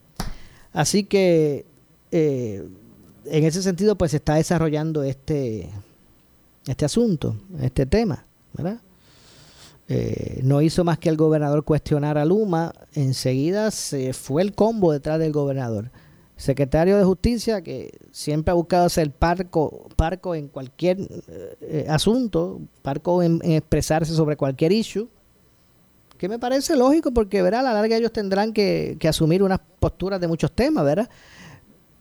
Así 0.76 1.04
que 1.04 1.64
eh, 2.10 2.68
en 3.24 3.44
ese 3.44 3.62
sentido 3.62 3.96
pues 3.96 4.10
se 4.10 4.18
está 4.18 4.34
desarrollando 4.34 5.02
este, 5.02 5.70
este 6.66 6.84
asunto, 6.84 7.34
este 7.62 7.86
tema, 7.86 8.26
¿verdad? 8.52 8.82
Eh, 9.88 10.40
no 10.42 10.60
hizo 10.60 10.84
más 10.84 10.98
que 10.98 11.08
el 11.08 11.16
gobernador 11.16 11.64
cuestionar 11.64 12.18
a 12.18 12.26
Luma, 12.26 12.74
enseguida 12.92 13.70
se 13.70 14.12
fue 14.12 14.42
el 14.42 14.52
combo 14.52 14.92
detrás 14.92 15.18
del 15.18 15.32
gobernador 15.32 15.90
secretario 16.36 16.98
de 16.98 17.04
Justicia 17.04 17.62
que 17.62 17.98
siempre 18.12 18.50
ha 18.50 18.54
buscado 18.54 18.90
ser 18.90 19.10
parco, 19.12 19.88
parco 19.96 20.34
en 20.34 20.48
cualquier 20.48 20.98
eh, 21.62 21.86
asunto, 21.88 22.60
parco 22.82 23.22
en, 23.22 23.40
expresarse 23.42 24.12
sobre 24.12 24.36
cualquier 24.36 24.72
issue, 24.72 25.08
que 26.16 26.28
me 26.28 26.38
parece 26.38 26.76
lógico 26.76 27.12
porque, 27.12 27.42
verá, 27.42 27.60
a 27.60 27.62
la 27.62 27.72
larga 27.72 27.96
ellos 27.96 28.12
tendrán 28.12 28.52
que, 28.52 28.98
asumir 29.08 29.42
unas 29.42 29.60
posturas 29.80 30.20
de 30.20 30.28
muchos 30.28 30.52
temas, 30.52 30.84
¿verdad? 30.84 31.08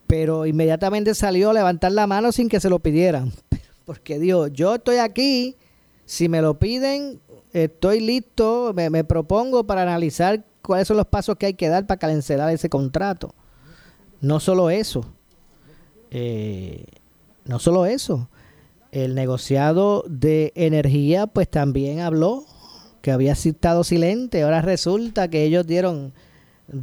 Pero 0.07 0.45
inmediatamente 0.45 1.13
salió 1.15 1.49
a 1.49 1.53
levantar 1.53 1.91
la 1.91 2.07
mano 2.07 2.31
sin 2.31 2.49
que 2.49 2.59
se 2.59 2.69
lo 2.69 2.79
pidieran, 2.79 3.31
porque 3.85 4.19
dijo, 4.19 4.47
yo 4.47 4.75
estoy 4.75 4.97
aquí, 4.97 5.57
si 6.05 6.29
me 6.29 6.41
lo 6.41 6.59
piden, 6.59 7.19
estoy 7.53 7.99
listo, 7.99 8.73
me, 8.73 9.03
propongo 9.03 9.65
para 9.65 9.81
analizar 9.81 10.43
cuáles 10.61 10.87
son 10.87 10.97
los 10.97 11.07
pasos 11.07 11.37
que 11.37 11.47
hay 11.47 11.53
que 11.53 11.69
dar 11.69 11.85
para 11.85 11.99
cancelar 11.99 12.53
ese 12.53 12.69
contrato. 12.69 13.33
No 14.21 14.39
solo 14.39 14.69
eso, 14.69 15.05
eh, 16.09 16.85
no 17.45 17.59
solo 17.59 17.85
eso, 17.85 18.29
el 18.91 19.13
negociado 19.13 20.03
de 20.07 20.53
energía 20.55 21.27
pues 21.27 21.49
también 21.49 21.99
habló 21.99 22.45
que 23.05 23.11
había 23.11 23.33
estado 23.33 23.83
silente, 23.83 24.41
ahora 24.41 24.63
resulta 24.63 25.27
que 25.27 25.43
ellos 25.43 25.67
dieron, 25.67 26.11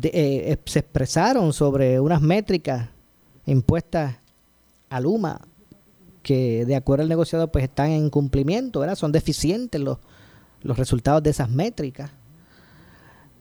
eh, 0.05 0.57
se 0.67 0.79
expresaron 0.79 1.53
sobre 1.53 1.99
unas 1.99 2.23
métricas 2.23 2.91
impuestas 3.45 4.19
a 4.89 5.01
Luma 5.01 5.41
que 6.23 6.65
de 6.65 6.77
acuerdo 6.77 7.03
al 7.03 7.09
negociado 7.09 7.51
pues 7.51 7.65
están 7.65 7.91
en 7.91 8.09
cumplimiento, 8.09 8.79
¿verdad? 8.79 8.95
Son 8.95 9.11
deficientes 9.11 9.81
los, 9.81 9.99
los 10.63 10.79
resultados 10.79 11.25
de 11.25 11.31
esas 11.31 11.51
métricas. 11.51 12.13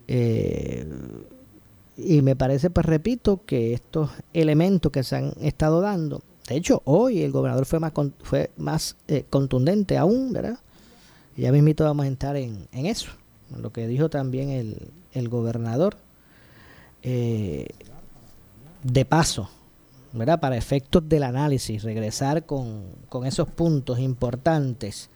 Eh, 0.07 0.83
y 1.97 2.23
me 2.23 2.35
parece, 2.35 2.71
pues 2.71 2.88
repito, 2.88 3.45
que 3.45 3.75
estos 3.75 4.09
elementos 4.33 4.91
que 4.91 5.03
se 5.03 5.17
han 5.17 5.33
estado 5.39 5.81
dando, 5.81 6.23
de 6.50 6.55
hecho, 6.55 6.81
hoy 6.85 7.21
el 7.21 7.31
gobernador 7.31 7.67
fue 7.67 7.79
más, 7.79 7.93
fue 8.23 8.50
más 8.57 8.95
eh, 9.07 9.23
contundente 9.29 10.00
aún, 10.00 10.33
¿verdad? 10.33 10.57
Ya 11.38 11.51
mismito 11.51 11.83
vamos 11.83 12.05
a 12.05 12.07
entrar 12.07 12.35
en, 12.35 12.67
en 12.71 12.85
eso, 12.85 13.11
lo 13.57 13.71
que 13.71 13.88
dijo 13.88 14.09
también 14.09 14.50
el, 14.50 14.89
el 15.13 15.29
gobernador. 15.29 15.97
Eh, 17.03 17.67
de 18.83 19.05
paso, 19.05 19.50
¿verdad? 20.13 20.39
Para 20.39 20.57
efectos 20.57 21.07
del 21.07 21.23
análisis, 21.23 21.83
regresar 21.83 22.45
con, 22.45 22.83
con 23.09 23.25
esos 23.25 23.47
puntos 23.47 24.00
importantes 24.00 25.09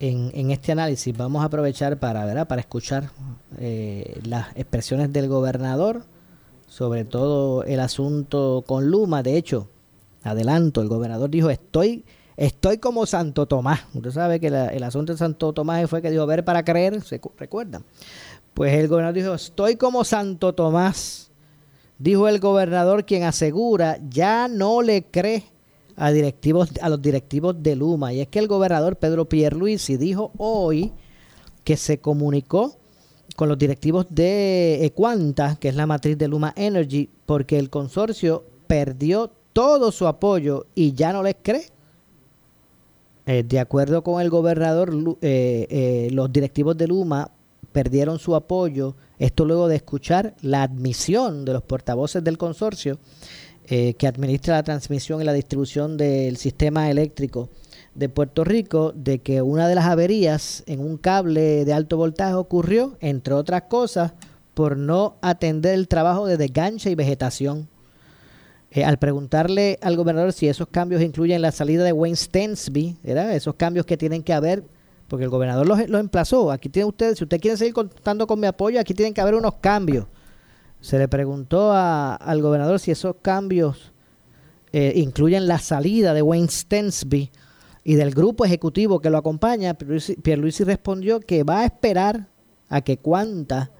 en, 0.00 0.50
este 0.50 0.72
análisis 0.72 1.16
vamos 1.16 1.42
a 1.42 1.46
aprovechar 1.46 1.98
para, 1.98 2.24
¿verdad? 2.24 2.48
para 2.48 2.62
escuchar 2.62 3.10
eh, 3.58 4.20
las 4.24 4.48
expresiones 4.56 5.12
del 5.12 5.28
gobernador, 5.28 6.04
sobre 6.66 7.04
todo 7.04 7.64
el 7.64 7.80
asunto 7.80 8.64
con 8.66 8.90
Luma. 8.90 9.22
De 9.22 9.36
hecho, 9.36 9.68
adelanto, 10.22 10.80
el 10.80 10.88
gobernador 10.88 11.28
dijo, 11.28 11.50
estoy, 11.50 12.04
estoy 12.40 12.78
como 12.78 13.04
Santo 13.04 13.46
Tomás. 13.46 13.80
Usted 13.94 14.10
sabe 14.10 14.40
que 14.40 14.46
el 14.46 14.82
asunto 14.82 15.12
de 15.12 15.18
Santo 15.18 15.52
Tomás 15.52 15.88
fue 15.88 16.00
que 16.00 16.10
dijo, 16.10 16.26
ver 16.26 16.42
para 16.42 16.64
creer, 16.64 17.02
¿se 17.02 17.20
recuerdan? 17.38 17.84
Pues 18.54 18.72
el 18.74 18.88
gobernador 18.88 19.14
dijo, 19.14 19.34
estoy 19.34 19.76
como 19.76 20.04
Santo 20.04 20.54
Tomás. 20.54 21.30
Dijo 21.98 22.28
el 22.28 22.40
gobernador 22.40 23.04
quien 23.04 23.24
asegura, 23.24 23.98
ya 24.08 24.48
no 24.48 24.80
le 24.80 25.02
cree 25.04 25.44
a 25.96 26.10
directivos 26.12 26.70
a 26.80 26.88
los 26.88 27.02
directivos 27.02 27.62
de 27.62 27.76
Luma 27.76 28.14
y 28.14 28.20
es 28.20 28.28
que 28.28 28.38
el 28.38 28.48
gobernador 28.48 28.96
Pedro 28.96 29.28
Pierluisi 29.28 29.98
dijo 29.98 30.32
hoy 30.38 30.92
que 31.62 31.76
se 31.76 32.00
comunicó 32.00 32.78
con 33.36 33.50
los 33.50 33.58
directivos 33.58 34.06
de 34.08 34.82
Equanta, 34.86 35.56
que 35.56 35.68
es 35.68 35.74
la 35.74 35.86
matriz 35.86 36.16
de 36.16 36.26
Luma 36.26 36.54
Energy, 36.56 37.10
porque 37.26 37.58
el 37.58 37.68
consorcio 37.68 38.44
perdió 38.66 39.30
todo 39.52 39.92
su 39.92 40.06
apoyo 40.06 40.66
y 40.74 40.94
ya 40.94 41.12
no 41.12 41.22
les 41.22 41.36
cree. 41.42 41.66
Eh, 43.32 43.44
de 43.44 43.60
acuerdo 43.60 44.02
con 44.02 44.20
el 44.20 44.28
gobernador, 44.28 44.92
eh, 45.20 45.64
eh, 45.70 46.08
los 46.10 46.32
directivos 46.32 46.76
de 46.76 46.88
Luma 46.88 47.30
perdieron 47.70 48.18
su 48.18 48.34
apoyo, 48.34 48.96
esto 49.20 49.44
luego 49.44 49.68
de 49.68 49.76
escuchar 49.76 50.34
la 50.42 50.64
admisión 50.64 51.44
de 51.44 51.52
los 51.52 51.62
portavoces 51.62 52.24
del 52.24 52.36
consorcio 52.36 52.98
que 53.68 54.08
administra 54.08 54.56
la 54.56 54.64
transmisión 54.64 55.22
y 55.22 55.24
la 55.24 55.32
distribución 55.32 55.96
del 55.96 56.38
sistema 56.38 56.90
eléctrico 56.90 57.50
de 57.94 58.08
Puerto 58.08 58.42
Rico, 58.42 58.92
de 58.96 59.20
que 59.20 59.42
una 59.42 59.68
de 59.68 59.76
las 59.76 59.84
averías 59.84 60.64
en 60.66 60.80
un 60.80 60.96
cable 60.96 61.64
de 61.64 61.72
alto 61.72 61.96
voltaje 61.96 62.34
ocurrió, 62.34 62.96
entre 62.98 63.34
otras 63.34 63.62
cosas, 63.68 64.14
por 64.54 64.76
no 64.76 65.18
atender 65.22 65.74
el 65.74 65.86
trabajo 65.86 66.26
de 66.26 66.36
desganche 66.36 66.90
y 66.90 66.96
vegetación. 66.96 67.68
Eh, 68.72 68.84
al 68.84 68.98
preguntarle 68.98 69.80
al 69.82 69.96
gobernador 69.96 70.32
si 70.32 70.46
esos 70.46 70.68
cambios 70.68 71.02
incluyen 71.02 71.42
la 71.42 71.50
salida 71.50 71.82
de 71.82 71.92
Wayne 71.92 72.16
Stensby, 72.16 72.98
esos 73.02 73.56
cambios 73.56 73.84
que 73.84 73.96
tienen 73.96 74.22
que 74.22 74.32
haber, 74.32 74.62
porque 75.08 75.24
el 75.24 75.30
gobernador 75.30 75.66
los, 75.66 75.80
emplazó, 75.80 76.52
aquí 76.52 76.68
tienen 76.68 76.88
ustedes, 76.88 77.18
si 77.18 77.24
ustedes 77.24 77.40
quieren 77.40 77.58
seguir 77.58 77.74
contando 77.74 78.28
con 78.28 78.38
mi 78.38 78.46
apoyo, 78.46 78.78
aquí 78.78 78.94
tienen 78.94 79.12
que 79.12 79.20
haber 79.20 79.34
unos 79.34 79.54
cambios. 79.54 80.06
Se 80.80 80.98
le 80.98 81.08
preguntó 81.08 81.72
al 81.72 82.40
gobernador 82.40 82.78
si 82.78 82.92
esos 82.92 83.16
cambios 83.20 83.92
eh, 84.72 84.92
incluyen 84.94 85.48
la 85.48 85.58
salida 85.58 86.14
de 86.14 86.22
Wayne 86.22 86.48
Stensby 86.48 87.32
y 87.82 87.94
del 87.94 88.14
grupo 88.14 88.44
ejecutivo 88.44 89.00
que 89.00 89.10
lo 89.10 89.18
acompaña, 89.18 89.74
Pierluisi, 89.74 90.62
respondió 90.62 91.18
que 91.18 91.42
va 91.42 91.60
a 91.60 91.64
esperar 91.64 92.28
a 92.68 92.82
que 92.82 92.98
Cuanta, 92.98 93.72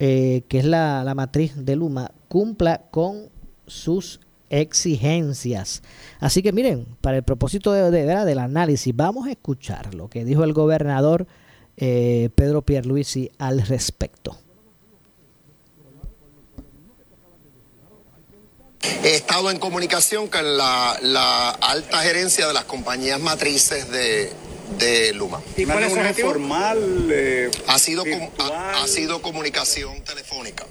eh, 0.00 0.42
que 0.48 0.58
es 0.58 0.64
la, 0.64 1.04
la 1.04 1.14
matriz 1.14 1.54
de 1.64 1.76
Luma, 1.76 2.10
cumpla 2.26 2.86
con 2.90 3.28
sus 3.70 4.20
exigencias. 4.50 5.82
Así 6.18 6.42
que 6.42 6.52
miren, 6.52 6.86
para 7.00 7.16
el 7.16 7.22
propósito 7.22 7.72
de, 7.72 7.90
del 7.90 8.38
análisis, 8.38 8.94
vamos 8.94 9.26
a 9.26 9.30
escuchar 9.30 9.94
lo 9.94 10.08
que 10.08 10.24
dijo 10.24 10.44
el 10.44 10.52
gobernador 10.52 11.26
eh, 11.76 12.28
Pedro 12.34 12.62
Pierluisi 12.62 13.30
al 13.38 13.62
respecto. 13.62 14.36
He 19.02 19.14
estado 19.14 19.50
en 19.50 19.58
comunicación 19.58 20.28
con 20.28 20.56
la, 20.58 21.50
alta 21.60 22.02
gerencia 22.02 22.46
de 22.46 22.54
las 22.54 22.64
compañías 22.64 23.20
matrices 23.20 23.90
de, 23.90 24.32
Luma. 25.14 25.40
¿Y 25.56 25.64
cuál 25.64 25.84
es 25.84 25.96
el 25.96 26.14
formal? 26.14 27.08
Eh, 27.10 27.50
ha, 27.66 27.78
sido 27.78 28.04
ha, 28.38 28.86
sido 28.86 29.20
comunicación 29.20 30.02
telefónica. 30.04 30.66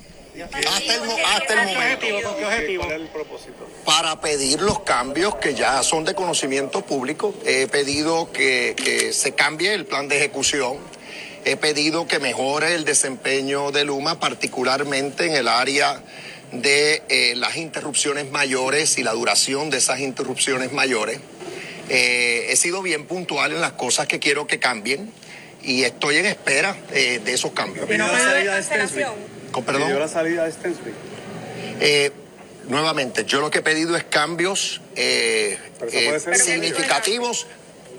Hasta 0.45 0.95
el, 0.95 1.01
hasta 1.25 1.53
el 1.53 1.67
momento. 1.67 2.91
el 2.91 3.07
propósito? 3.07 3.67
Para 3.85 4.19
pedir 4.21 4.61
los 4.61 4.79
cambios 4.79 5.35
que 5.35 5.53
ya 5.53 5.81
son 5.83 6.05
de 6.05 6.13
conocimiento 6.13 6.81
público. 6.81 7.33
He 7.45 7.67
pedido 7.67 8.31
que, 8.31 8.75
que 8.77 9.13
se 9.13 9.33
cambie 9.33 9.73
el 9.73 9.85
plan 9.85 10.07
de 10.07 10.17
ejecución. 10.17 10.77
He 11.45 11.55
pedido 11.55 12.07
que 12.07 12.19
mejore 12.19 12.75
el 12.75 12.85
desempeño 12.85 13.71
de 13.71 13.85
Luma, 13.85 14.19
particularmente 14.19 15.25
en 15.25 15.33
el 15.33 15.47
área 15.47 16.01
de 16.51 17.03
eh, 17.09 17.33
las 17.35 17.57
interrupciones 17.57 18.29
mayores 18.31 18.97
y 18.97 19.03
la 19.03 19.11
duración 19.11 19.69
de 19.69 19.77
esas 19.77 19.99
interrupciones 19.99 20.71
mayores. 20.71 21.19
Eh, 21.89 22.47
he 22.49 22.55
sido 22.55 22.81
bien 22.81 23.05
puntual 23.05 23.51
en 23.51 23.61
las 23.61 23.73
cosas 23.73 24.07
que 24.07 24.19
quiero 24.19 24.47
que 24.47 24.59
cambien 24.59 25.11
y 25.63 25.83
estoy 25.83 26.17
en 26.17 26.25
espera 26.25 26.75
eh, 26.91 27.19
de 27.23 27.33
esos 27.33 27.51
cambios. 27.51 27.87
¿Pidió 27.87 28.07
la 28.07 28.19
salida 28.19 28.57
Stensby? 29.51 29.65
¿Perdón? 29.65 29.99
la 29.99 30.07
salida 30.07 30.45
de 30.45 32.11
nuevamente, 32.67 33.25
yo 33.25 33.41
lo 33.41 33.49
que 33.49 33.59
he 33.59 33.61
pedido 33.63 33.95
es 33.95 34.03
cambios 34.05 34.81
significativos. 36.33 37.47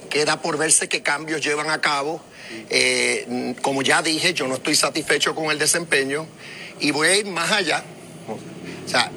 Queda 0.08 0.42
por 0.42 0.58
verse 0.58 0.88
qué 0.88 1.02
cambios 1.02 1.40
llevan 1.40 1.70
a 1.70 1.80
cabo. 1.80 2.20
como 3.62 3.82
ya 3.82 4.02
dije, 4.02 4.34
yo 4.34 4.48
no 4.48 4.54
estoy 4.54 4.74
satisfecho 4.74 5.34
con 5.34 5.50
el 5.50 5.58
desempeño 5.58 6.26
y 6.80 6.90
voy 6.90 7.08
a 7.08 7.16
ir 7.16 7.26
más 7.26 7.52
allá 7.52 7.84
o 8.90 8.92
sea, 8.92 9.12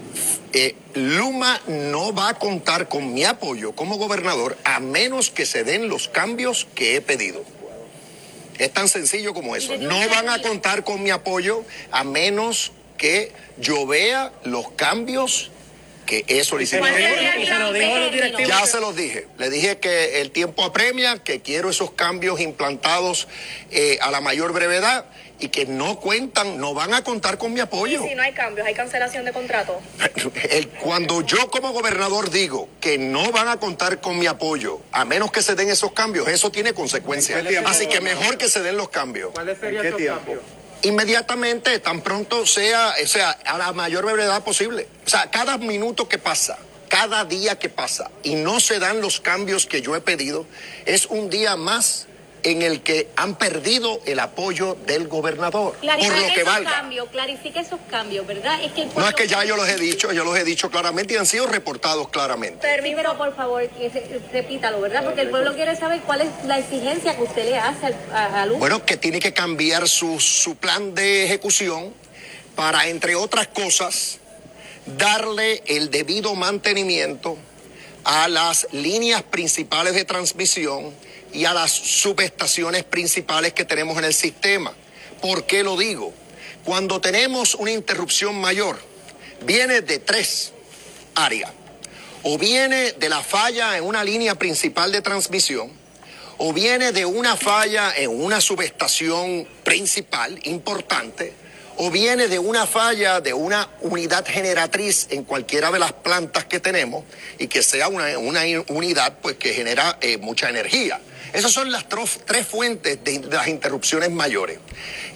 eh, 0.53 0.75
Luma 0.93 1.59
no 1.65 2.13
va 2.13 2.29
a 2.29 2.33
contar 2.35 2.87
con 2.89 3.11
mi 3.11 3.23
apoyo 3.23 3.71
como 3.71 3.97
gobernador 3.97 4.55
a 4.63 4.79
menos 4.79 5.31
que 5.31 5.47
se 5.47 5.63
den 5.63 5.89
los 5.89 6.07
cambios 6.07 6.67
que 6.75 6.95
he 6.95 7.01
pedido. 7.01 7.43
Es 8.57 8.71
tan 8.71 8.87
sencillo 8.87 9.33
como 9.33 9.55
eso. 9.55 9.77
No 9.77 10.07
van 10.09 10.29
a 10.29 10.41
contar 10.41 10.83
con 10.83 11.01
mi 11.01 11.09
apoyo 11.09 11.63
a 11.91 12.03
menos 12.03 12.71
que 12.97 13.31
yo 13.57 13.85
vea 13.85 14.31
los 14.43 14.71
cambios 14.71 15.51
que 16.05 16.25
he 16.27 16.43
solicitado. 16.43 16.85
Ya 18.47 18.65
se 18.65 18.79
los 18.79 18.95
dije. 18.95 19.27
Le 19.37 19.49
dije 19.49 19.77
que 19.77 20.21
el 20.21 20.31
tiempo 20.31 20.63
apremia, 20.63 21.17
que 21.19 21.41
quiero 21.41 21.69
esos 21.69 21.91
cambios 21.91 22.39
implantados 22.39 23.27
eh, 23.71 23.97
a 24.01 24.11
la 24.11 24.21
mayor 24.21 24.53
brevedad 24.53 25.05
y 25.39 25.49
que 25.49 25.65
no 25.65 25.99
cuentan, 25.99 26.57
no 26.57 26.73
van 26.73 26.93
a 26.93 27.03
contar 27.03 27.37
con 27.37 27.53
mi 27.53 27.59
apoyo. 27.59 28.05
Y 28.05 28.09
si 28.09 28.15
no 28.15 28.23
hay 28.23 28.33
cambios, 28.33 28.65
hay 28.65 28.73
cancelación 28.73 29.25
de 29.25 29.33
contrato. 29.33 29.81
cuando 30.81 31.21
yo 31.21 31.49
como 31.49 31.71
gobernador 31.71 32.29
digo 32.29 32.69
que 32.79 32.97
no 32.97 33.31
van 33.31 33.49
a 33.49 33.57
contar 33.57 33.99
con 33.99 34.17
mi 34.17 34.27
apoyo, 34.27 34.79
a 34.91 35.05
menos 35.05 35.31
que 35.31 35.41
se 35.41 35.55
den 35.55 35.69
esos 35.69 35.91
cambios, 35.91 36.27
eso 36.27 36.51
tiene 36.51 36.73
consecuencias. 36.73 37.43
Así 37.65 37.87
que 37.87 37.99
mejor 37.99 38.37
que 38.37 38.47
se 38.47 38.61
den 38.61 38.77
los 38.77 38.89
cambios. 38.89 39.31
¿Cuáles 39.33 39.59
serían 39.59 39.85
esos 39.85 40.01
cambios? 40.01 40.39
Inmediatamente, 40.83 41.79
tan 41.79 42.01
pronto 42.01 42.45
sea, 42.45 42.93
o 43.01 43.07
sea, 43.07 43.31
a 43.31 43.57
la 43.57 43.73
mayor 43.73 44.05
brevedad 44.05 44.43
posible. 44.43 44.87
O 45.05 45.09
sea, 45.09 45.31
cada 45.31 45.57
minuto 45.57 46.07
que 46.07 46.17
pasa, 46.17 46.57
cada 46.89 47.25
día 47.25 47.57
que 47.57 47.69
pasa 47.69 48.11
y 48.21 48.35
no 48.35 48.59
se 48.59 48.79
dan 48.79 49.01
los 49.01 49.19
cambios 49.19 49.65
que 49.65 49.81
yo 49.81 49.95
he 49.95 50.01
pedido, 50.01 50.45
es 50.85 51.05
un 51.07 51.29
día 51.29 51.55
más 51.55 52.07
en 52.43 52.61
el 52.61 52.81
que 52.81 53.09
han 53.15 53.35
perdido 53.35 54.01
el 54.05 54.19
apoyo 54.19 54.75
del 54.85 55.07
gobernador. 55.07 55.75
por 55.75 55.81
lo 55.81 56.33
que 56.33 56.43
valga. 56.43 56.71
Cambios, 56.71 57.09
clarifique 57.09 57.59
esos 57.59 57.79
cambios, 57.89 58.27
¿verdad? 58.27 58.61
Es 58.63 58.73
que 58.73 58.85
no 58.85 59.07
es 59.07 59.15
que 59.15 59.27
ya 59.27 59.43
yo 59.45 59.55
los 59.55 59.67
he 59.67 59.77
dicho, 59.77 60.11
yo 60.11 60.23
los 60.23 60.37
he 60.37 60.43
dicho 60.43 60.69
claramente 60.69 61.13
y 61.13 61.17
han 61.17 61.25
sido 61.25 61.47
reportados 61.47 62.09
claramente. 62.09 62.59
Pero 62.61 63.17
por 63.17 63.35
favor, 63.35 63.63
repítalo, 64.31 64.81
¿verdad? 64.81 65.03
Porque 65.03 65.21
el 65.21 65.29
pueblo 65.29 65.55
quiere 65.55 65.75
saber 65.75 66.01
cuál 66.01 66.21
es 66.21 66.29
la 66.45 66.59
exigencia 66.59 67.15
que 67.15 67.23
usted 67.23 67.45
le 67.45 67.57
hace 67.57 67.87
al, 67.87 67.95
a, 68.13 68.45
Bueno, 68.57 68.85
que 68.85 68.97
tiene 68.97 69.19
que 69.19 69.33
cambiar 69.33 69.87
su, 69.87 70.19
su 70.19 70.55
plan 70.55 70.93
de 70.93 71.23
ejecución 71.25 71.93
para, 72.55 72.87
entre 72.87 73.15
otras 73.15 73.47
cosas, 73.47 74.19
darle 74.85 75.63
el 75.65 75.89
debido 75.89 76.35
mantenimiento 76.35 77.37
a 78.03 78.27
las 78.27 78.67
líneas 78.71 79.23
principales 79.23 79.93
de 79.93 80.03
transmisión 80.03 80.93
y 81.33 81.45
a 81.45 81.53
las 81.53 81.71
subestaciones 81.71 82.83
principales 82.83 83.53
que 83.53 83.65
tenemos 83.65 83.97
en 83.97 84.05
el 84.05 84.13
sistema. 84.13 84.73
¿Por 85.21 85.45
qué 85.45 85.63
lo 85.63 85.77
digo? 85.77 86.13
Cuando 86.63 87.01
tenemos 87.01 87.55
una 87.55 87.71
interrupción 87.71 88.39
mayor, 88.39 88.79
viene 89.45 89.81
de 89.81 89.99
tres 89.99 90.53
áreas. 91.15 91.51
O 92.23 92.37
viene 92.37 92.93
de 92.93 93.09
la 93.09 93.21
falla 93.21 93.77
en 93.77 93.83
una 93.83 94.03
línea 94.03 94.35
principal 94.35 94.93
de 94.93 95.01
transmisión, 95.01 95.71
o 96.37 96.53
viene 96.53 96.93
de 96.93 97.05
una 97.05 97.35
falla 97.35 97.93
en 97.95 98.09
una 98.09 98.39
subestación 98.39 99.45
principal 99.63 100.39
importante, 100.43 101.33
o 101.75 101.91
viene 101.91 102.27
de 102.27 102.39
una 102.39 102.65
falla 102.65 103.19
de 103.19 103.33
una 103.33 103.67
unidad 103.81 104.25
generatriz 104.25 105.07
en 105.09 105.23
cualquiera 105.23 105.69
de 105.71 105.79
las 105.79 105.91
plantas 105.91 106.45
que 106.45 106.59
tenemos 106.59 107.03
y 107.39 107.47
que 107.47 107.61
sea 107.61 107.87
una, 107.89 108.05
unidad 108.69 109.17
pues 109.21 109.35
que 109.35 109.53
genera 109.53 109.97
eh, 109.99 110.17
mucha 110.17 110.49
energía. 110.49 111.01
Esas 111.33 111.51
son 111.51 111.71
las 111.71 111.85
tres 111.89 112.47
fuentes 112.47 113.03
de, 113.03 113.19
las 113.31 113.47
interrupciones 113.47 114.11
mayores. 114.11 114.59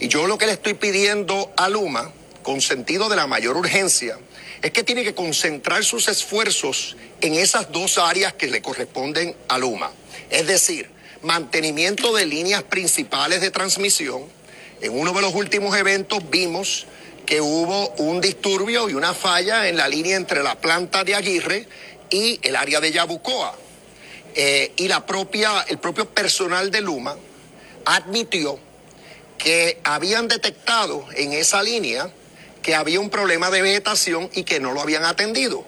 Y 0.00 0.08
yo 0.08 0.26
lo 0.26 0.36
que 0.36 0.46
le 0.46 0.52
estoy 0.52 0.74
pidiendo 0.74 1.52
a 1.56 1.68
Luma, 1.68 2.10
con 2.42 2.60
sentido 2.60 3.08
de 3.08 3.14
la 3.14 3.28
mayor 3.28 3.56
urgencia, 3.56 4.18
es 4.60 4.72
que 4.72 4.82
tiene 4.82 5.04
que 5.04 5.14
concentrar 5.14 5.84
sus 5.84 6.08
esfuerzos 6.08 6.96
en 7.20 7.34
esas 7.34 7.70
dos 7.70 7.98
áreas 7.98 8.32
que 8.32 8.48
le 8.48 8.60
corresponden 8.60 9.36
a 9.46 9.58
Luma. 9.58 9.92
Es 10.28 10.48
decir, 10.48 10.90
mantenimiento 11.22 12.12
de 12.12 12.26
líneas 12.26 12.64
principales 12.64 13.40
de 13.40 13.52
transmisión. 13.52 14.24
En 14.80 14.98
uno 14.98 15.12
de 15.12 15.22
los 15.22 15.34
últimos 15.34 15.76
eventos 15.76 16.28
vimos 16.30 16.86
que 17.26 17.40
hubo 17.40 17.90
un 17.98 18.20
disturbio 18.20 18.88
y 18.88 18.94
una 18.94 19.14
falla 19.14 19.68
en 19.68 19.76
la 19.76 19.88
línea 19.88 20.16
entre 20.16 20.42
la 20.42 20.56
planta 20.56 21.04
de 21.04 21.14
Aguirre 21.14 21.68
y 22.10 22.40
el 22.42 22.56
área 22.56 22.80
de 22.80 22.90
Yabucoa. 22.90 23.67
Eh, 24.40 24.72
y 24.76 24.86
la 24.86 25.04
propia, 25.04 25.62
el 25.66 25.78
propio 25.78 26.08
personal 26.08 26.70
de 26.70 26.80
Luma 26.80 27.16
admitió 27.84 28.56
que 29.36 29.80
habían 29.82 30.28
detectado 30.28 31.04
en 31.16 31.32
esa 31.32 31.60
línea 31.60 32.08
que 32.62 32.76
había 32.76 33.00
un 33.00 33.10
problema 33.10 33.50
de 33.50 33.62
vegetación 33.62 34.30
y 34.32 34.44
que 34.44 34.60
no 34.60 34.72
lo 34.72 34.80
habían 34.80 35.04
atendido. 35.04 35.64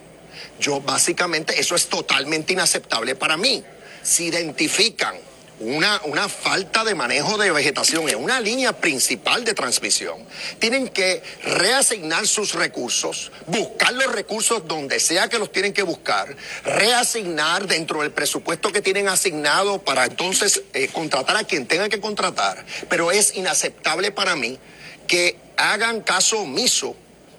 Yo 0.61 0.81
básicamente, 0.81 1.59
eso 1.59 1.75
es 1.75 1.89
totalmente 1.89 2.53
inaceptable 2.53 3.17
para 3.17 3.37
mí. 3.37 3.65
Si 4.05 4.27
identifican 4.27 5.17
una, 5.61 6.01
una 6.05 6.29
falta 6.29 6.85
de 6.85 6.95
manejo 6.95 7.37
de 7.39 7.53
vegetación 7.53 8.09
en 8.09 8.17
una 8.17 8.41
línea 8.41 8.73
principal 8.73 9.45
de 9.45 9.55
transmisión. 9.55 10.17
Tienen 10.59 10.89
que 10.89 11.23
reasignar 11.45 12.27
sus 12.27 12.55
recursos, 12.55 13.31
buscar 13.47 13.93
los 13.93 14.13
recursos 14.13 14.67
donde 14.67 14.99
sea 15.01 15.29
que 15.29 15.39
los 15.39 15.53
tienen 15.53 15.73
que 15.73 15.83
buscar, 15.83 16.35
reasignar 16.65 17.67
dentro 17.67 18.01
del 18.01 18.11
presupuesto 18.11 18.73
que 18.73 18.81
tienen 18.81 19.09
asignado 19.09 19.83
para 19.83 20.07
entonces 20.07 20.63
eh, 20.73 20.89
contratar 20.89 21.37
a 21.37 21.45
quien 21.45 21.67
tengan 21.67 21.91
que 21.91 22.01
contratar. 22.01 22.65
Pero 22.89 23.11
es 23.11 23.37
inaceptable 23.37 24.13
para 24.13 24.37
mí 24.37 24.59
que 25.07 25.37
hagan 25.57 26.01
caso 26.01 26.41
omiso 26.41 26.97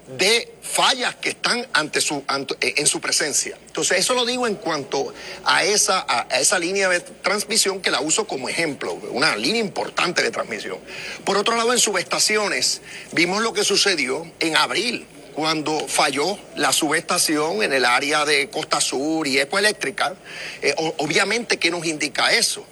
de 0.07 0.51
fallas 0.61 1.15
que 1.15 1.29
están 1.29 1.65
ante 1.73 2.01
su, 2.01 2.23
eh, 2.61 2.73
en 2.77 2.87
su 2.87 2.99
presencia. 2.99 3.57
Entonces, 3.67 3.99
eso 3.99 4.13
lo 4.13 4.25
digo 4.25 4.47
en 4.47 4.55
cuanto 4.55 5.13
a 5.45 5.63
esa, 5.63 6.05
a, 6.07 6.39
esa 6.39 6.59
línea 6.59 6.89
de 6.89 6.99
transmisión 6.99 7.81
que 7.81 7.91
la 7.91 8.01
uso 8.01 8.27
como 8.27 8.49
ejemplo, 8.49 8.93
una 9.11 9.35
línea 9.35 9.61
importante 9.61 10.21
de 10.21 10.31
transmisión. 10.31 10.79
Por 11.23 11.37
otro 11.37 11.55
lado, 11.55 11.71
en 11.71 11.79
subestaciones, 11.79 12.81
vimos 13.11 13.41
lo 13.41 13.53
que 13.53 13.63
sucedió 13.63 14.29
en 14.39 14.57
abril 14.57 15.07
cuando 15.33 15.87
falló 15.87 16.37
la 16.57 16.73
subestación 16.73 17.63
en 17.63 17.71
el 17.71 17.85
área 17.85 18.25
de 18.25 18.49
Costa 18.49 18.81
Sur 18.81 19.27
y 19.27 19.39
Ecoeléctrica, 19.39 20.13
eh, 20.61 20.75
obviamente, 20.97 21.57
¿qué 21.57 21.71
nos 21.71 21.85
indica 21.85 22.33
eso? 22.33 22.65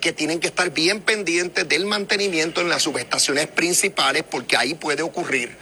que 0.00 0.12
tienen 0.12 0.40
que 0.40 0.48
estar 0.48 0.70
bien 0.70 1.00
pendientes 1.00 1.68
del 1.68 1.86
mantenimiento 1.86 2.60
en 2.60 2.68
las 2.68 2.82
subestaciones 2.82 3.46
principales 3.46 4.24
porque 4.28 4.56
ahí 4.56 4.74
puede 4.74 5.02
ocurrir 5.02 5.56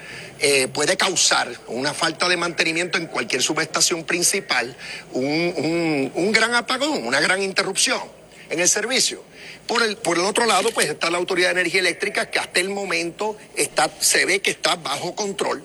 eh, 0.47 0.69
puede 0.69 0.99
causar 0.99 1.59
una 1.69 1.95
falta 1.95 2.29
de 2.29 2.37
mantenimiento 2.37 2.99
en 2.99 3.07
cualquier 3.07 3.41
subestación 3.41 4.05
principal, 4.05 4.77
un, 5.13 6.33
gran 6.33 6.55
apagón, 6.55 7.07
una 7.07 7.19
gran 7.19 7.41
interrupción. 7.41 8.03
en 8.51 8.61
el 8.61 8.69
servicio. 8.69 9.25
Por 9.67 9.83
el, 9.83 9.97
por 9.97 10.19
el 10.19 10.25
otro 10.27 10.45
lado, 10.45 10.69
pues 10.75 10.91
está 10.91 11.09
la 11.09 11.17
Autoridad 11.17 11.49
de 11.49 11.63
Energía 11.63 11.81
Eléctrica 11.81 12.31
que 12.31 12.39
hasta 12.39 12.61
el 12.61 12.69
momento 12.69 13.39
está, 13.57 13.91
se 14.01 14.27
ve 14.27 14.43
que 14.43 14.51
está 14.51 14.77
bajo 14.77 15.15
control. 15.15 15.65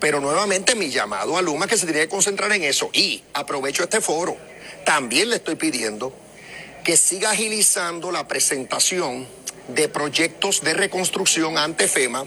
Pero 0.00 0.20
nuevamente 0.20 0.74
mi 0.74 0.88
llamado 0.88 1.36
a 1.36 1.42
Luma 1.42 1.66
que 1.66 1.76
se 1.76 1.84
tiene 1.84 2.00
que 2.00 2.08
concentrar 2.08 2.50
en 2.52 2.64
eso. 2.64 2.88
Y 2.94 3.22
aprovecho 3.34 3.82
este 3.82 4.00
foro. 4.00 4.38
También 4.86 5.28
le 5.28 5.36
estoy 5.36 5.56
pidiendo 5.56 6.16
que 6.82 6.96
siga 6.96 7.32
agilizando 7.32 8.10
la 8.10 8.26
presentación 8.26 9.28
de 9.68 9.86
proyectos 9.88 10.62
de 10.62 10.72
reconstrucción 10.72 11.58
ante 11.58 11.88
FEMA. 11.88 12.26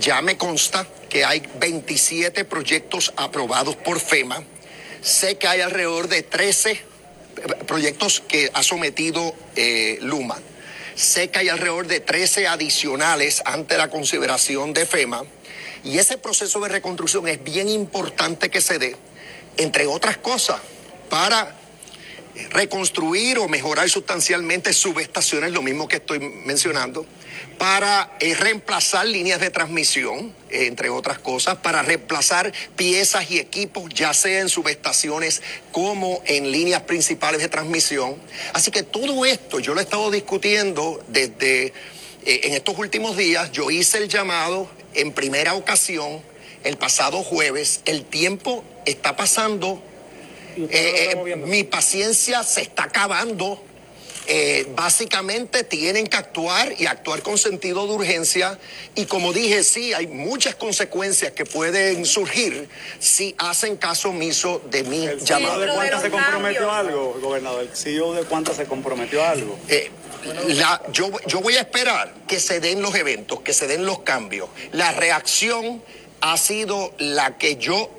Ya 0.00 0.20
me 0.22 0.36
consta 0.36 0.86
que 1.08 1.24
hay 1.24 1.42
27 1.60 2.44
proyectos 2.44 3.12
aprobados 3.16 3.76
por 3.76 4.00
FEMA. 4.00 4.42
Sé 5.00 5.38
que 5.38 5.46
hay 5.46 5.60
alrededor 5.60 6.08
de 6.08 6.22
13 6.22 6.80
proyectos 7.66 8.20
que 8.26 8.50
ha 8.52 8.62
sometido 8.62 9.34
eh, 9.54 9.98
Luma. 10.02 10.38
Sé 10.96 11.30
que 11.30 11.40
hay 11.40 11.48
alrededor 11.48 11.86
de 11.86 12.00
13 12.00 12.48
adicionales 12.48 13.42
ante 13.44 13.76
la 13.76 13.88
consideración 13.88 14.72
de 14.72 14.86
FEMA. 14.86 15.24
Y 15.84 15.98
ese 15.98 16.18
proceso 16.18 16.60
de 16.60 16.68
reconstrucción 16.68 17.28
es 17.28 17.42
bien 17.44 17.68
importante 17.68 18.50
que 18.50 18.60
se 18.60 18.78
dé, 18.78 18.96
entre 19.56 19.86
otras 19.86 20.16
cosas, 20.16 20.60
para 21.10 21.54
reconstruir 22.50 23.38
o 23.38 23.48
mejorar 23.48 23.88
sustancialmente 23.88 24.72
subestaciones, 24.72 25.52
lo 25.52 25.62
mismo 25.62 25.86
que 25.86 25.96
estoy 25.96 26.18
mencionando, 26.18 27.06
para 27.58 28.16
eh, 28.20 28.34
reemplazar 28.34 29.06
líneas 29.06 29.40
de 29.40 29.50
transmisión, 29.50 30.34
eh, 30.50 30.66
entre 30.66 30.90
otras 30.90 31.18
cosas, 31.18 31.56
para 31.56 31.82
reemplazar 31.82 32.52
piezas 32.76 33.30
y 33.30 33.38
equipos, 33.38 33.92
ya 33.94 34.12
sea 34.14 34.40
en 34.40 34.48
subestaciones 34.48 35.42
como 35.72 36.22
en 36.26 36.50
líneas 36.50 36.82
principales 36.82 37.40
de 37.40 37.48
transmisión. 37.48 38.16
Así 38.52 38.70
que 38.70 38.82
todo 38.82 39.24
esto 39.24 39.60
yo 39.60 39.74
lo 39.74 39.80
he 39.80 39.82
estado 39.82 40.10
discutiendo 40.10 41.02
desde 41.08 41.66
eh, 41.66 41.72
en 42.24 42.54
estos 42.54 42.78
últimos 42.78 43.16
días. 43.16 43.52
Yo 43.52 43.70
hice 43.70 43.98
el 43.98 44.08
llamado 44.08 44.68
en 44.94 45.12
primera 45.12 45.54
ocasión 45.54 46.22
el 46.64 46.76
pasado 46.76 47.22
jueves. 47.22 47.80
El 47.84 48.04
tiempo 48.04 48.64
está 48.84 49.16
pasando 49.16 49.82
mi 50.56 51.64
paciencia 51.64 52.42
se 52.42 52.62
está 52.62 52.84
acabando. 52.84 53.60
Eh, 54.26 54.66
básicamente 54.74 55.64
tienen 55.64 56.06
que 56.06 56.16
actuar 56.16 56.74
y 56.78 56.86
actuar 56.86 57.22
con 57.22 57.36
sentido 57.36 57.86
de 57.86 57.92
urgencia. 57.92 58.58
Y 58.94 59.04
como 59.04 59.32
dije, 59.32 59.62
sí, 59.62 59.92
hay 59.92 60.06
muchas 60.06 60.54
consecuencias 60.54 61.32
que 61.32 61.44
pueden 61.44 62.06
surgir 62.06 62.68
si 62.98 63.34
hacen 63.38 63.76
caso 63.76 64.10
omiso 64.10 64.62
de 64.70 64.82
mi 64.84 65.06
llamado. 65.24 65.60
¿De 65.60 65.68
cuántas 65.68 66.02
se 66.02 66.10
comprometió 66.10 66.70
algo, 66.70 67.18
gobernador? 67.20 67.62
¿El 67.62 67.76
CEO 67.76 68.14
de 68.14 68.24
cuántas 68.24 68.56
se 68.56 68.64
comprometió 68.64 69.24
algo? 69.24 69.58
yo, 70.92 71.10
yo 71.26 71.40
voy 71.40 71.56
a 71.56 71.60
esperar 71.60 72.14
que 72.26 72.40
se 72.40 72.60
den 72.60 72.80
los 72.80 72.94
eventos, 72.94 73.40
que 73.40 73.52
se 73.52 73.66
den 73.66 73.84
los 73.84 74.00
cambios. 74.00 74.48
La 74.72 74.92
reacción 74.92 75.82
ha 76.22 76.38
sido 76.38 76.94
la 76.98 77.36
que 77.36 77.56
yo 77.56 77.90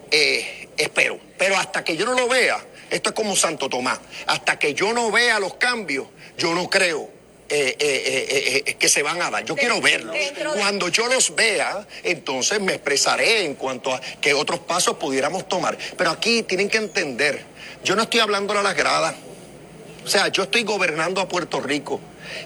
espero. 0.78 1.20
Pero 1.38 1.58
hasta 1.58 1.84
que 1.84 1.96
yo 1.98 2.06
no 2.06 2.14
lo 2.14 2.28
vea, 2.28 2.64
esto 2.90 3.10
es 3.10 3.16
como 3.16 3.36
Santo 3.36 3.70
Tomás, 3.70 4.00
hasta 4.28 4.58
que 4.60 4.74
yo 4.74 4.94
no 4.94 5.12
vea 5.12 5.40
los 5.40 5.56
cambios, 5.56 6.08
yo 6.38 6.54
no 6.54 6.70
creo 6.70 7.10
eh, 7.48 7.76
eh, 7.80 8.64
eh, 8.66 8.74
que 8.76 8.90
se 8.90 9.04
van 9.04 9.22
a 9.22 9.30
dar. 9.30 9.46
Yo 9.46 9.56
quiero 9.56 9.80
verlos. 9.82 10.16
Cuando 10.56 10.88
yo 10.90 11.08
los 11.08 11.36
vea, 11.36 11.86
entonces 12.04 12.60
me 12.60 12.74
expresaré 12.74 13.46
en 13.46 13.56
cuanto 13.56 13.94
a 13.94 14.02
qué 14.20 14.34
otros 14.34 14.62
pasos 14.62 14.98
pudiéramos 14.98 15.48
tomar. 15.48 15.78
Pero 15.98 16.10
aquí 16.10 16.44
tienen 16.44 16.70
que 16.70 16.78
entender, 16.78 17.44
yo 17.84 17.96
no 17.96 18.04
estoy 18.04 18.20
hablando 18.20 18.58
a 18.58 18.64
las 18.64 18.76
gradas. 18.76 19.16
O 20.04 20.08
sea, 20.08 20.28
yo 20.30 20.44
estoy 20.44 20.64
gobernando 20.64 21.22
a 21.22 21.28
Puerto 21.28 21.60
Rico. 21.60 22.00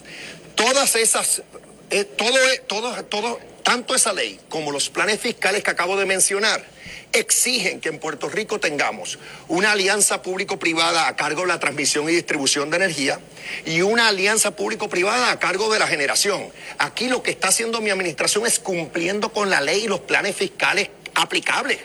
Todas 0.55 0.95
esas, 0.95 1.43
eh, 1.91 2.05
todo, 2.05 2.39
todo, 2.69 3.05
todo, 3.07 3.41
tanto 3.65 3.97
esa 3.97 4.13
ley 4.13 4.39
como 4.49 4.71
los 4.71 4.89
planes 4.89 5.19
fiscales 5.19 5.65
que 5.65 5.73
acabo 5.73 5.97
de 5.97 6.07
mencionar, 6.07 6.65
exigen 7.15 7.81
que 7.81 7.89
en 7.89 7.99
Puerto 7.99 8.29
Rico 8.29 8.59
tengamos 8.59 9.19
una 9.49 9.73
alianza 9.73 10.21
público-privada 10.21 11.09
a 11.09 11.17
cargo 11.17 11.43
de 11.43 11.49
la 11.49 11.61
transmisión 11.61 12.09
y 12.09 12.13
distribución 12.13 12.71
de 12.71 12.77
energía 12.77 13.21
y 13.65 13.83
una 13.83 14.09
alianza 14.09 14.51
público-privada 14.57 15.31
a 15.31 15.39
cargo 15.39 15.73
de 15.73 15.79
la 15.79 15.87
generación. 15.87 16.49
Aquí 16.79 17.09
lo 17.09 17.23
que 17.23 17.31
está 17.31 17.49
haciendo 17.49 17.81
mi 17.81 17.91
administración 17.91 18.47
es 18.47 18.59
cumpliendo 18.59 19.33
con 19.33 19.49
la 19.49 19.61
ley 19.61 19.85
y 19.85 19.89
los 19.89 20.01
planes 20.01 20.37
fiscales 20.37 20.91
aplicables. 21.15 21.79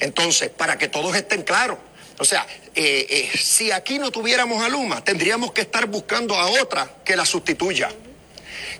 Entonces, 0.00 0.50
para 0.50 0.76
que 0.76 0.88
todos 0.88 1.14
estén 1.16 1.42
claros, 1.42 1.78
o 2.18 2.24
sea, 2.24 2.46
eh, 2.74 3.06
eh, 3.08 3.38
si 3.38 3.70
aquí 3.70 3.98
no 3.98 4.10
tuviéramos 4.10 4.62
a 4.62 4.68
Luma, 4.68 5.04
tendríamos 5.04 5.52
que 5.52 5.60
estar 5.60 5.86
buscando 5.86 6.34
a 6.34 6.46
otra 6.46 6.90
que 7.04 7.14
la 7.14 7.24
sustituya 7.24 7.90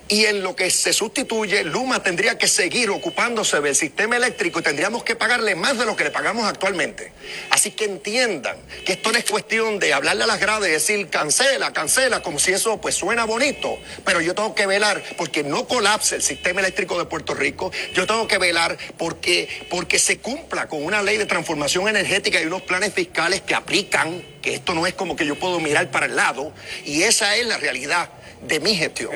y 0.09 0.25
en 0.25 0.41
lo 0.41 0.55
que 0.55 0.71
se 0.71 0.93
sustituye, 0.93 1.63
Luma 1.63 2.01
tendría 2.01 2.37
que 2.37 2.47
seguir 2.47 2.89
ocupándose 2.89 3.59
del 3.59 3.75
sistema 3.75 4.15
eléctrico 4.15 4.59
y 4.59 4.63
tendríamos 4.63 5.03
que 5.03 5.15
pagarle 5.15 5.55
más 5.55 5.77
de 5.77 5.85
lo 5.85 5.95
que 5.95 6.05
le 6.05 6.11
pagamos 6.11 6.45
actualmente. 6.45 7.11
Así 7.49 7.71
que 7.71 7.85
entiendan 7.85 8.57
que 8.85 8.93
esto 8.93 9.11
no 9.11 9.17
es 9.17 9.25
cuestión 9.25 9.79
de 9.79 9.93
hablarle 9.93 10.23
a 10.23 10.27
las 10.27 10.39
gradas 10.39 10.67
y 10.69 10.71
decir 10.71 11.09
cancela, 11.09 11.73
cancela, 11.73 12.21
como 12.21 12.39
si 12.39 12.53
eso 12.53 12.79
pues 12.79 12.95
suena 12.95 13.25
bonito, 13.25 13.77
pero 14.05 14.21
yo 14.21 14.33
tengo 14.33 14.55
que 14.55 14.65
velar 14.65 15.03
porque 15.17 15.43
no 15.43 15.67
colapse 15.67 16.15
el 16.15 16.23
sistema 16.23 16.61
eléctrico 16.61 16.97
de 16.97 17.05
Puerto 17.05 17.33
Rico, 17.33 17.71
yo 17.93 18.07
tengo 18.07 18.27
que 18.27 18.37
velar 18.37 18.77
porque, 18.97 19.49
porque 19.69 19.99
se 19.99 20.19
cumpla 20.19 20.67
con 20.67 20.83
una 20.83 21.01
ley 21.03 21.17
de 21.17 21.25
transformación 21.25 21.87
energética 21.87 22.41
y 22.41 22.45
unos 22.45 22.61
planes 22.61 22.93
fiscales 22.93 23.41
que 23.41 23.55
aplican, 23.55 24.23
que 24.41 24.53
esto 24.53 24.73
no 24.73 24.87
es 24.87 24.93
como 24.93 25.15
que 25.15 25.25
yo 25.25 25.37
puedo 25.37 25.59
mirar 25.59 25.91
para 25.91 26.05
el 26.05 26.15
lado, 26.15 26.53
y 26.85 27.03
esa 27.03 27.35
es 27.35 27.45
la 27.45 27.57
realidad 27.57 28.09
de 28.47 28.59
mi 28.59 28.75
gestión. 28.75 29.11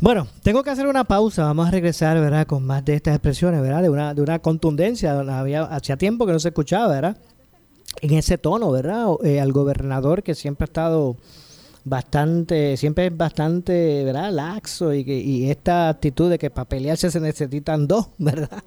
Bueno, 0.00 0.26
tengo 0.42 0.64
que 0.64 0.70
hacer 0.70 0.86
una 0.86 1.04
pausa. 1.04 1.44
Vamos 1.44 1.68
a 1.68 1.70
regresar, 1.70 2.18
¿verdad? 2.20 2.46
Con 2.46 2.66
más 2.66 2.84
de 2.84 2.94
estas 2.94 3.14
expresiones, 3.14 3.62
¿verdad? 3.62 3.82
De 3.82 3.88
una, 3.88 4.14
de 4.14 4.20
una 4.20 4.40
contundencia. 4.40 5.18
Había, 5.20 5.62
hacía 5.62 5.96
tiempo 5.96 6.26
que 6.26 6.32
no 6.32 6.40
se 6.40 6.48
escuchaba, 6.48 6.88
¿verdad? 6.88 7.16
En 8.00 8.12
ese 8.14 8.36
tono, 8.36 8.70
¿verdad? 8.72 9.06
Eh, 9.22 9.40
al 9.40 9.52
gobernador 9.52 10.22
que 10.22 10.34
siempre 10.34 10.64
ha 10.64 10.66
estado 10.66 11.16
bastante, 11.84 12.76
siempre 12.76 13.06
es 13.06 13.16
bastante, 13.16 14.04
¿verdad? 14.04 14.32
Laxo 14.32 14.92
y, 14.92 15.04
que, 15.04 15.18
y 15.18 15.50
esta 15.50 15.88
actitud 15.88 16.30
de 16.30 16.38
que 16.38 16.50
para 16.50 16.68
pelearse 16.68 17.10
se 17.10 17.20
necesitan 17.20 17.86
dos, 17.86 18.08
¿verdad? 18.18 18.62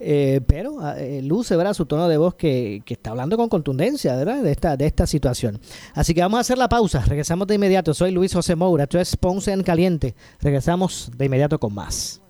Eh, 0.00 0.40
pero 0.46 0.78
ah, 0.80 0.98
eh, 0.98 1.22
luce, 1.22 1.56
¿verdad? 1.56 1.74
Su 1.74 1.86
tono 1.86 2.08
de 2.08 2.16
voz 2.16 2.34
que, 2.34 2.82
que, 2.84 2.94
está 2.94 3.10
hablando 3.10 3.36
con 3.36 3.48
contundencia, 3.48 4.16
¿verdad? 4.16 4.42
De 4.42 4.52
esta, 4.52 4.76
de 4.76 4.86
esta 4.86 5.06
situación. 5.06 5.60
Así 5.94 6.14
que 6.14 6.20
vamos 6.20 6.38
a 6.38 6.40
hacer 6.42 6.58
la 6.58 6.68
pausa, 6.68 7.00
regresamos 7.00 7.46
de 7.46 7.54
inmediato. 7.54 7.94
Soy 7.94 8.10
Luis 8.10 8.32
José 8.32 8.54
Moura, 8.54 8.84
esto 8.84 8.98
es 8.98 9.16
Ponce 9.16 9.52
en 9.52 9.62
Caliente. 9.62 10.14
Regresamos 10.40 11.10
de 11.16 11.24
inmediato 11.26 11.58
con 11.58 11.74
más. 11.74 12.20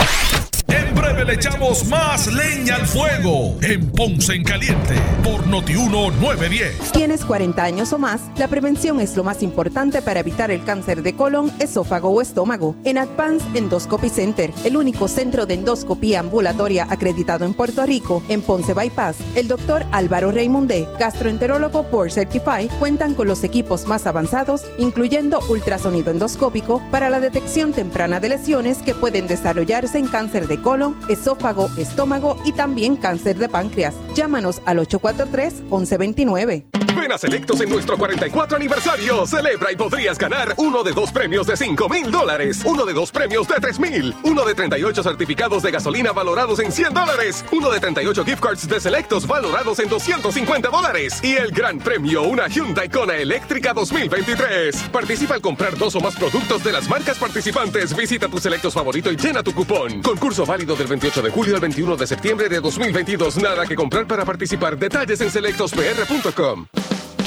En 0.68 0.94
breve 0.94 1.24
le 1.24 1.32
echamos 1.34 1.86
más 1.86 2.26
leña 2.30 2.74
al 2.76 2.86
fuego 2.86 3.56
en 3.62 3.90
Ponce 3.90 4.34
en 4.34 4.44
Caliente 4.44 4.96
por 5.24 5.46
Notiuno 5.46 6.10
910. 6.10 6.92
Tienes 6.92 7.24
40 7.24 7.64
años 7.64 7.92
o 7.94 7.98
más, 7.98 8.20
la 8.36 8.48
prevención 8.48 9.00
es 9.00 9.16
lo 9.16 9.24
más 9.24 9.42
importante 9.42 10.02
para 10.02 10.20
evitar 10.20 10.50
el 10.50 10.62
cáncer 10.64 11.02
de 11.02 11.16
colon, 11.16 11.50
esófago 11.58 12.10
o 12.10 12.20
estómago. 12.20 12.76
En 12.84 12.98
Advance 12.98 13.46
Endoscopy 13.54 14.10
Center, 14.10 14.52
el 14.64 14.76
único 14.76 15.08
centro 15.08 15.46
de 15.46 15.54
endoscopía 15.54 16.20
ambulatoria 16.20 16.86
acreditado 16.90 17.46
en 17.46 17.54
Puerto 17.54 17.86
Rico, 17.86 18.22
en 18.28 18.42
Ponce 18.42 18.74
Bypass, 18.74 19.16
el 19.36 19.48
doctor 19.48 19.86
Álvaro 19.90 20.32
Raymondé, 20.32 20.86
gastroenterólogo 20.98 21.84
por 21.84 22.10
Certify, 22.10 22.68
cuentan 22.78 23.14
con 23.14 23.26
los 23.26 23.42
equipos 23.42 23.86
más 23.86 24.06
avanzados, 24.06 24.64
incluyendo 24.76 25.40
ultrasonido 25.48 26.10
endoscópico 26.10 26.82
para 26.90 27.08
la 27.08 27.20
detección 27.20 27.72
temprana 27.72 28.20
de 28.20 28.28
lesiones 28.28 28.78
que 28.78 28.94
pueden 28.94 29.26
desarrollarse 29.26 29.96
en 29.96 30.08
cáncer 30.08 30.46
de 30.46 30.57
colon, 30.62 30.96
esófago, 31.08 31.68
estómago 31.76 32.36
y 32.44 32.52
también 32.52 32.96
cáncer 32.96 33.38
de 33.38 33.48
páncreas. 33.48 33.94
Llámanos 34.14 34.62
al 34.64 34.78
843-1129. 34.78 36.87
Ven 36.98 37.12
a 37.12 37.18
Selectos 37.18 37.60
en 37.60 37.68
nuestro 37.68 37.96
44 37.96 38.56
aniversario. 38.56 39.26
Celebra 39.26 39.70
y 39.70 39.76
podrías 39.76 40.18
ganar 40.18 40.54
uno 40.56 40.82
de 40.82 40.92
dos 40.92 41.12
premios 41.12 41.46
de 41.46 41.56
5 41.56 41.88
mil 41.88 42.10
dólares, 42.10 42.62
uno 42.64 42.84
de 42.84 42.92
dos 42.92 43.12
premios 43.12 43.46
de 43.46 43.54
3 43.54 43.78
mil, 43.78 44.14
uno 44.24 44.44
de 44.44 44.54
38 44.54 45.02
certificados 45.02 45.62
de 45.62 45.70
gasolina 45.70 46.12
valorados 46.12 46.58
en 46.58 46.72
100 46.72 46.94
dólares, 46.94 47.44
uno 47.52 47.70
de 47.70 47.78
38 47.78 48.24
gift 48.24 48.40
cards 48.40 48.68
de 48.68 48.80
Selectos 48.80 49.26
valorados 49.26 49.78
en 49.78 49.88
250 49.88 50.68
dólares 50.70 51.20
y 51.22 51.36
el 51.36 51.52
gran 51.52 51.78
premio, 51.78 52.22
una 52.22 52.48
Hyundai 52.48 52.88
Kona 52.88 53.14
eléctrica 53.14 53.72
2023. 53.72 54.88
Participa 54.90 55.34
al 55.34 55.40
comprar 55.40 55.76
dos 55.78 55.94
o 55.94 56.00
más 56.00 56.16
productos 56.16 56.64
de 56.64 56.72
las 56.72 56.88
marcas 56.88 57.18
participantes. 57.18 57.96
Visita 57.96 58.28
tu 58.28 58.38
Selectos 58.38 58.74
favorito 58.74 59.12
y 59.12 59.16
llena 59.16 59.42
tu 59.42 59.54
cupón. 59.54 60.02
Concurso 60.02 60.44
válido 60.44 60.74
del 60.74 60.88
28 60.88 61.22
de 61.22 61.30
julio 61.30 61.54
al 61.54 61.60
21 61.60 61.96
de 61.96 62.06
septiembre 62.06 62.48
de 62.48 62.60
2022. 62.60 63.36
Nada 63.36 63.66
que 63.66 63.76
comprar 63.76 64.06
para 64.06 64.24
participar. 64.24 64.76
Detalles 64.76 65.20
en 65.20 65.30
selectospr.com. 65.30 66.66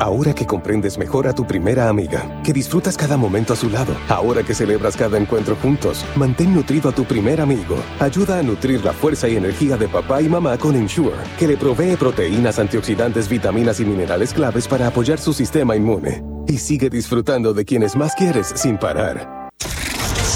Ahora 0.00 0.34
que 0.34 0.46
comprendes 0.46 0.96
mejor 0.96 1.28
a 1.28 1.34
tu 1.34 1.46
primera 1.46 1.88
amiga, 1.90 2.40
que 2.42 2.54
disfrutas 2.54 2.96
cada 2.96 3.18
momento 3.18 3.52
a 3.52 3.56
su 3.56 3.68
lado, 3.68 3.94
ahora 4.08 4.42
que 4.42 4.54
celebras 4.54 4.96
cada 4.96 5.18
encuentro 5.18 5.56
juntos, 5.56 6.06
mantén 6.16 6.54
nutrido 6.54 6.88
a 6.88 6.92
tu 6.92 7.04
primer 7.04 7.38
amigo. 7.38 7.76
Ayuda 7.98 8.38
a 8.38 8.42
nutrir 8.42 8.82
la 8.82 8.94
fuerza 8.94 9.28
y 9.28 9.36
energía 9.36 9.76
de 9.76 9.88
papá 9.88 10.22
y 10.22 10.28
mamá 10.28 10.56
con 10.56 10.74
Ensure, 10.74 11.16
que 11.38 11.46
le 11.46 11.58
provee 11.58 11.96
proteínas, 11.96 12.58
antioxidantes, 12.58 13.28
vitaminas 13.28 13.78
y 13.80 13.84
minerales 13.84 14.32
claves 14.32 14.66
para 14.66 14.86
apoyar 14.86 15.18
su 15.18 15.34
sistema 15.34 15.76
inmune. 15.76 16.22
Y 16.46 16.56
sigue 16.56 16.88
disfrutando 16.88 17.52
de 17.52 17.66
quienes 17.66 17.94
más 17.94 18.14
quieres 18.14 18.52
sin 18.56 18.78
parar. 18.78 19.50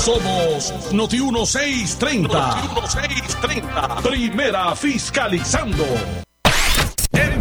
Somos 0.04 0.92
Noti 0.92 1.18
1630. 1.18 2.28
Noti 2.28 2.68
1630. 2.68 3.96
Primera 4.02 4.76
fiscalizando. 4.76 5.84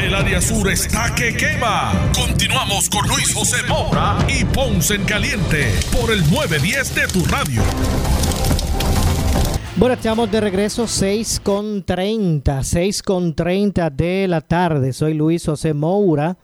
El 0.00 0.14
área 0.14 0.40
sur 0.40 0.70
está 0.70 1.12
que 1.12 1.36
quema. 1.36 1.92
Continuamos 2.14 2.88
con 2.88 3.04
Luis 3.08 3.34
José 3.34 3.56
Moura 3.68 4.16
y 4.28 4.44
Ponce 4.44 4.94
en 4.94 5.04
Caliente 5.04 5.74
por 5.90 6.12
el 6.12 6.20
910 6.30 6.94
de 6.94 7.08
tu 7.08 7.24
radio. 7.24 7.62
Bueno, 9.74 9.96
estamos 9.96 10.30
de 10.30 10.40
regreso 10.40 10.86
6 10.86 11.40
con 11.42 11.82
30, 11.82 12.62
6 12.62 13.02
con 13.02 13.34
30 13.34 13.90
de 13.90 14.28
la 14.28 14.40
tarde. 14.40 14.92
Soy 14.92 15.14
Luis 15.14 15.44
José 15.44 15.74
Moura 15.74 16.36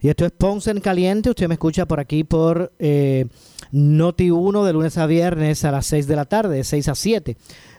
y 0.00 0.08
esto 0.08 0.26
es 0.26 0.32
Ponce 0.32 0.72
en 0.72 0.80
Caliente. 0.80 1.30
Usted 1.30 1.46
me 1.46 1.54
escucha 1.54 1.86
por 1.86 2.00
aquí 2.00 2.24
por 2.24 2.72
eh, 2.80 3.26
Noti 3.70 4.32
1 4.32 4.64
de 4.64 4.72
lunes 4.72 4.98
a 4.98 5.06
viernes 5.06 5.64
a 5.64 5.70
las 5.70 5.86
6 5.86 6.08
de 6.08 6.16
la 6.16 6.24
tarde, 6.24 6.56
de 6.56 6.64
6 6.64 6.88
a 6.88 6.94
7 6.96 7.36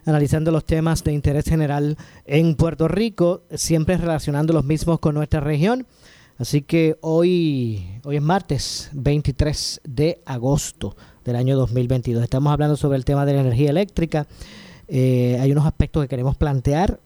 analizando 0.10 0.52
los 0.52 0.66
temas 0.66 1.04
de 1.04 1.14
interés 1.14 1.46
general 1.46 1.98
en 2.26 2.56
Puerto 2.56 2.88
Rico, 2.88 3.44
siempre 3.54 3.96
relacionando 3.98 4.54
los 4.54 4.66
mismos 4.66 5.00
con 5.00 5.16
nuestra 5.16 5.40
región. 5.40 5.86
Así 6.38 6.62
que 6.62 6.98
hoy, 7.02 7.86
hoy 8.04 8.16
es 8.16 8.22
martes 8.22 8.90
23 8.94 9.82
de 9.84 10.22
agosto 10.26 10.96
del 11.26 11.36
año 11.36 11.58
2022. 11.58 12.24
Estamos 12.24 12.52
hablando 12.52 12.76
sobre 12.76 12.98
el 12.98 13.06
tema 13.06 13.26
de 13.26 13.34
la 13.34 13.42
energía 13.42 13.70
eléctrica. 13.70 14.26
Eh, 14.88 15.38
hay 15.40 15.52
unos 15.52 15.66
aspectos 15.66 16.04
que 16.04 16.08
queremos 16.08 16.38
plantear 16.38 17.00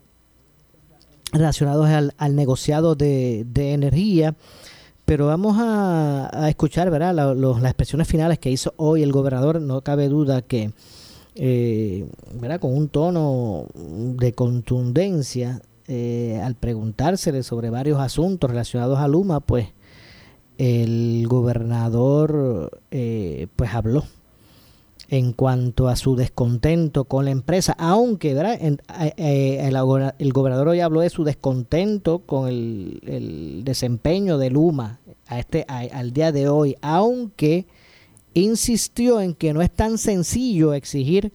relacionados 1.32 1.90
al, 1.90 2.36
negociado 2.36 2.96
de, 2.96 3.46
energía, 3.56 4.36
pero 5.04 5.26
vamos 5.26 5.58
a, 5.60 6.48
escuchar 6.48 6.92
¿verdad? 6.92 7.14
las 7.14 7.64
expresiones 7.66 8.08
finales 8.08 8.40
que 8.40 8.52
hizo 8.52 8.74
hoy 8.78 9.04
el 9.04 9.12
gobernador. 9.12 9.60
No 9.60 9.82
cabe 9.82 10.08
duda 10.10 10.44
que 10.44 10.72
eh, 11.36 12.08
con 12.60 12.76
un 12.76 12.90
tono 12.90 13.68
de 13.76 14.34
contundencia 14.34 15.62
eh, 15.88 16.40
al 16.44 16.56
preguntársele 16.56 17.44
sobre 17.44 17.70
varios 17.70 18.00
asuntos 18.00 18.50
relacionados 18.50 19.00
a 19.00 19.08
Luma, 19.08 19.42
pues 19.42 19.68
el 20.58 21.26
gobernador 21.28 22.82
eh, 22.92 23.48
pues 23.56 23.74
habló 23.74 24.06
en 25.10 25.34
cuanto 25.34 25.90
a 25.90 25.96
su 25.96 26.16
descontento 26.16 27.04
con 27.04 27.26
la 27.26 27.32
empresa, 27.32 27.76
aunque 27.78 28.34
¿verdad? 28.34 28.58
Eh, 29.18 29.60
el, 30.18 30.34
gobernador 30.34 30.70
hoy 30.70 30.80
habló 30.80 31.02
de 31.02 31.10
su 31.10 31.24
descontento 31.24 32.20
con 32.20 32.48
el, 32.48 33.62
desempeño 33.64 34.38
de 34.38 34.50
Luma 34.50 35.00
a 35.28 35.40
este, 35.40 35.66
al 35.68 36.14
día 36.14 36.32
de 36.32 36.48
hoy, 36.48 36.78
aunque 36.82 37.68
insistió 38.34 39.22
en 39.22 39.34
que 39.34 39.54
no 39.54 39.62
es 39.62 39.72
tan 39.72 39.98
sencillo 39.98 40.74
exigir 40.74 41.32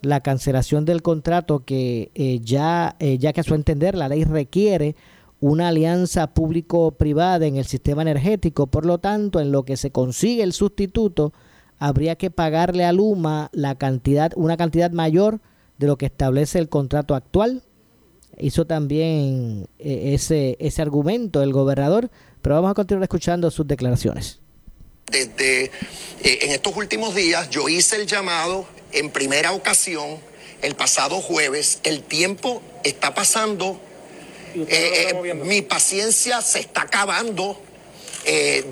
la 0.00 0.20
cancelación 0.20 0.84
del 0.84 1.02
contrato 1.02 1.64
que 1.64 2.10
eh, 2.14 2.40
ya, 2.40 2.96
eh, 2.98 3.18
ya 3.18 3.32
que 3.32 3.40
a 3.40 3.44
su 3.44 3.54
entender 3.54 3.94
la 3.94 4.08
ley 4.08 4.24
requiere 4.24 4.96
una 5.40 5.68
alianza 5.68 6.34
público-privada 6.34 7.46
en 7.46 7.56
el 7.56 7.64
sistema 7.64 8.02
energético, 8.02 8.68
por 8.68 8.86
lo 8.86 8.98
tanto, 8.98 9.40
en 9.40 9.50
lo 9.50 9.64
que 9.64 9.76
se 9.76 9.90
consigue 9.90 10.42
el 10.42 10.52
sustituto, 10.52 11.32
habría 11.78 12.16
que 12.16 12.30
pagarle 12.30 12.84
a 12.84 12.92
Luma 12.92 13.48
la 13.52 13.74
cantidad, 13.76 14.32
una 14.36 14.56
cantidad 14.56 14.92
mayor 14.92 15.40
de 15.78 15.88
lo 15.88 15.96
que 15.96 16.06
establece 16.06 16.58
el 16.60 16.68
contrato 16.68 17.16
actual. 17.16 17.64
Hizo 18.38 18.66
también 18.66 19.66
eh, 19.78 20.14
ese, 20.14 20.56
ese 20.60 20.80
argumento 20.80 21.42
el 21.42 21.52
gobernador, 21.52 22.10
pero 22.40 22.56
vamos 22.56 22.70
a 22.70 22.74
continuar 22.74 23.04
escuchando 23.04 23.50
sus 23.50 23.66
declaraciones 23.66 24.41
desde 25.12 25.64
eh, 25.64 25.70
en 26.22 26.50
estos 26.50 26.74
últimos 26.76 27.14
días 27.14 27.48
yo 27.50 27.68
hice 27.68 27.96
el 27.96 28.06
llamado 28.06 28.66
en 28.90 29.10
primera 29.10 29.52
ocasión 29.52 30.18
el 30.62 30.74
pasado 30.74 31.20
jueves. 31.20 31.80
El 31.84 32.02
tiempo 32.02 32.62
está 32.82 33.14
pasando. 33.14 33.80
Eh, 34.54 35.12
eh, 35.24 35.34
mi 35.34 35.62
paciencia 35.62 36.40
se 36.40 36.60
está 36.60 36.82
acabando. 36.82 37.60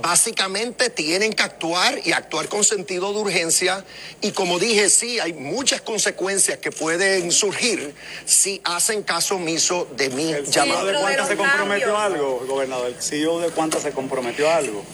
Básicamente 0.00 0.90
tienen 0.90 1.32
que 1.32 1.42
actuar 1.42 2.00
y 2.04 2.12
actuar 2.12 2.48
con 2.48 2.64
sentido 2.64 3.12
de 3.12 3.18
urgencia. 3.18 3.84
Y 4.20 4.32
como 4.32 4.58
dije, 4.58 4.88
sí, 4.90 5.18
hay 5.18 5.32
muchas 5.32 5.80
consecuencias 5.80 6.58
que 6.58 6.70
pueden 6.70 7.32
surgir 7.32 7.94
si 8.24 8.60
hacen 8.64 9.02
caso 9.02 9.36
omiso 9.36 9.88
de 9.96 10.10
mi 10.10 10.32
llamado. 10.50 10.86
¿De 10.86 10.94
cuánto 10.94 11.26
se 11.26 11.36
comprometió 11.36 11.96
algo, 11.96 12.44
gobernador? 12.46 12.88
¿El 12.88 13.02
CEO 13.02 13.40
de 13.40 13.50
cuánto 13.50 13.80
se 13.80 13.90
comprometió 13.92 14.50
algo? 14.50 14.84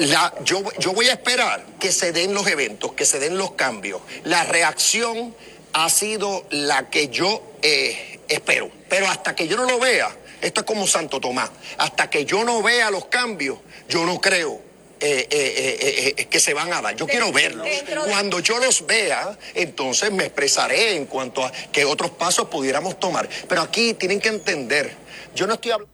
La, 0.00 0.32
yo, 0.44 0.62
yo 0.78 0.92
voy 0.92 1.08
a 1.08 1.12
esperar 1.12 1.64
que 1.78 1.92
se 1.92 2.12
den 2.12 2.32
los 2.32 2.46
eventos, 2.46 2.92
que 2.92 3.04
se 3.04 3.18
den 3.18 3.36
los 3.36 3.52
cambios. 3.52 4.00
La 4.24 4.44
reacción 4.44 5.34
ha 5.72 5.90
sido 5.90 6.46
la 6.50 6.88
que 6.88 7.08
yo 7.08 7.42
eh, 7.62 8.20
espero. 8.28 8.70
Pero 8.88 9.08
hasta 9.08 9.34
que 9.34 9.46
yo 9.48 9.56
no 9.56 9.64
lo 9.64 9.78
vea, 9.78 10.14
esto 10.40 10.60
es 10.60 10.66
como 10.66 10.86
Santo 10.86 11.20
Tomás, 11.20 11.50
hasta 11.78 12.10
que 12.10 12.24
yo 12.24 12.44
no 12.44 12.62
vea 12.62 12.90
los 12.90 13.06
cambios, 13.06 13.58
yo 13.88 14.04
no 14.04 14.20
creo 14.20 14.60
eh, 14.98 15.28
eh, 15.30 16.14
eh, 16.16 16.24
que 16.26 16.40
se 16.40 16.54
van 16.54 16.72
a 16.72 16.80
dar. 16.80 16.96
Yo 16.96 17.06
quiero 17.06 17.30
verlos. 17.30 17.68
Cuando 18.06 18.40
yo 18.40 18.58
los 18.58 18.86
vea, 18.86 19.36
entonces 19.54 20.10
me 20.10 20.24
expresaré 20.24 20.96
en 20.96 21.06
cuanto 21.06 21.44
a 21.44 21.52
qué 21.70 21.84
otros 21.84 22.12
pasos 22.12 22.48
pudiéramos 22.48 22.98
tomar. 22.98 23.28
Pero 23.48 23.60
aquí 23.60 23.94
tienen 23.94 24.20
que 24.20 24.28
entender, 24.28 24.94
yo 25.34 25.46
no 25.46 25.54
estoy 25.54 25.72
hablando 25.72 25.90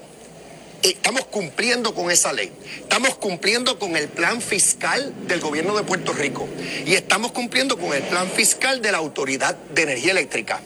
Estamos 0.81 1.25
cumpliendo 1.25 1.93
con 1.93 2.09
esa 2.09 2.31
ley. 2.31 2.53
Estamos 2.79 3.15
cumpliendo 3.15 3.77
con 3.77 3.97
el 3.97 4.07
plan 4.07 4.41
fiscal 4.41 5.13
del 5.27 5.41
gobierno 5.41 5.75
de 5.75 5.83
Puerto 5.83 6.13
Rico. 6.13 6.47
Y 6.85 6.93
estamos 6.93 7.33
cumpliendo 7.33 7.77
con 7.77 7.93
el 7.93 8.01
plan 8.03 8.29
fiscal 8.29 8.81
de 8.81 8.93
la 8.93 8.99
Autoridad 8.99 9.55
de 9.55 9.81
Energía 9.81 10.11
Eléctrica. 10.11 10.61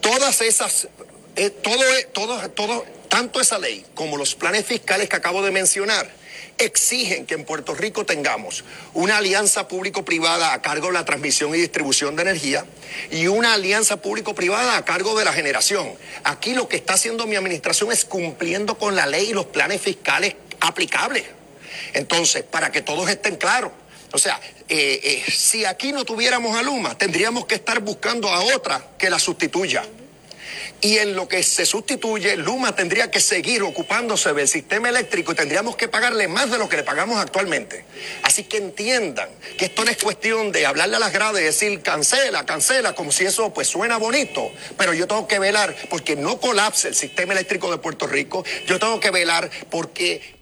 Todas 0.00 0.40
esas, 0.40 0.88
eh, 1.36 1.50
todo, 1.50 1.84
todo, 2.12 2.50
todo, 2.50 2.84
tanto 3.08 3.40
esa 3.40 3.58
ley 3.58 3.84
como 3.94 4.16
los 4.16 4.34
planes 4.34 4.66
fiscales 4.66 5.08
que 5.08 5.16
acabo 5.16 5.42
de 5.42 5.52
mencionar, 5.52 6.10
exigen 6.58 7.26
que 7.26 7.34
en 7.34 7.44
Puerto 7.44 7.74
Rico 7.74 8.06
tengamos 8.06 8.64
una 8.92 9.18
alianza 9.18 9.68
público-privada 9.68 10.52
a 10.52 10.62
cargo 10.62 10.88
de 10.88 10.94
la 10.94 11.04
transmisión 11.04 11.54
y 11.54 11.58
distribución 11.58 12.16
de 12.16 12.22
energía 12.22 12.64
y 13.10 13.26
una 13.26 13.54
alianza 13.54 13.98
público-privada 13.98 14.76
a 14.76 14.84
cargo 14.84 15.18
de 15.18 15.24
la 15.24 15.32
generación. 15.32 15.92
Aquí 16.24 16.54
lo 16.54 16.68
que 16.68 16.76
está 16.76 16.94
haciendo 16.94 17.26
mi 17.26 17.36
administración 17.36 17.92
es 17.92 18.04
cumpliendo 18.04 18.78
con 18.78 18.96
la 18.96 19.06
ley 19.06 19.30
y 19.30 19.32
los 19.32 19.46
planes 19.46 19.80
fiscales 19.80 20.36
aplicables. 20.60 21.24
Entonces, 21.92 22.42
para 22.42 22.70
que 22.70 22.82
todos 22.82 23.08
estén 23.08 23.36
claros. 23.36 23.72
O 24.12 24.18
sea, 24.18 24.40
eh, 24.68 25.00
eh, 25.02 25.24
si 25.30 25.64
aquí 25.64 25.92
no 25.92 26.04
tuviéramos 26.04 26.56
a 26.56 26.62
Luma, 26.62 26.96
tendríamos 26.96 27.46
que 27.46 27.56
estar 27.56 27.80
buscando 27.80 28.28
a 28.28 28.40
otra 28.54 28.92
que 28.96 29.10
la 29.10 29.18
sustituya 29.18 29.84
y 30.80 30.98
en 30.98 31.16
lo 31.16 31.26
que 31.26 31.42
se 31.42 31.64
sustituye, 31.64 32.36
Luma 32.36 32.74
tendría 32.74 33.10
que 33.10 33.20
seguir 33.20 33.62
ocupándose 33.62 34.32
del 34.34 34.48
sistema 34.48 34.88
eléctrico 34.88 35.32
y 35.32 35.34
tendríamos 35.34 35.76
que 35.76 35.88
pagarle 35.88 36.28
más 36.28 36.50
de 36.50 36.58
lo 36.58 36.68
que 36.68 36.76
le 36.76 36.82
pagamos 36.82 37.16
actualmente. 37.16 37.84
Así 38.22 38.44
que 38.44 38.58
entiendan 38.58 39.28
que 39.56 39.66
esto 39.66 39.84
no 39.84 39.90
es 39.90 40.02
cuestión 40.02 40.52
de 40.52 40.66
hablarle 40.66 40.96
a 40.96 40.98
las 40.98 41.12
gradas 41.12 41.40
y 41.40 41.44
decir 41.44 41.80
cancela, 41.80 42.44
cancela, 42.44 42.94
como 42.94 43.12
si 43.12 43.24
eso 43.24 43.52
pues 43.54 43.68
suena 43.68 43.96
bonito, 43.96 44.50
pero 44.76 44.92
yo 44.92 45.06
tengo 45.06 45.26
que 45.26 45.38
velar 45.38 45.74
porque 45.88 46.16
no 46.16 46.38
colapse 46.38 46.88
el 46.88 46.94
sistema 46.94 47.32
eléctrico 47.32 47.70
de 47.70 47.78
Puerto 47.78 48.06
Rico, 48.06 48.44
yo 48.66 48.78
tengo 48.78 49.00
que 49.00 49.10
velar 49.10 49.50
porque... 49.70 50.34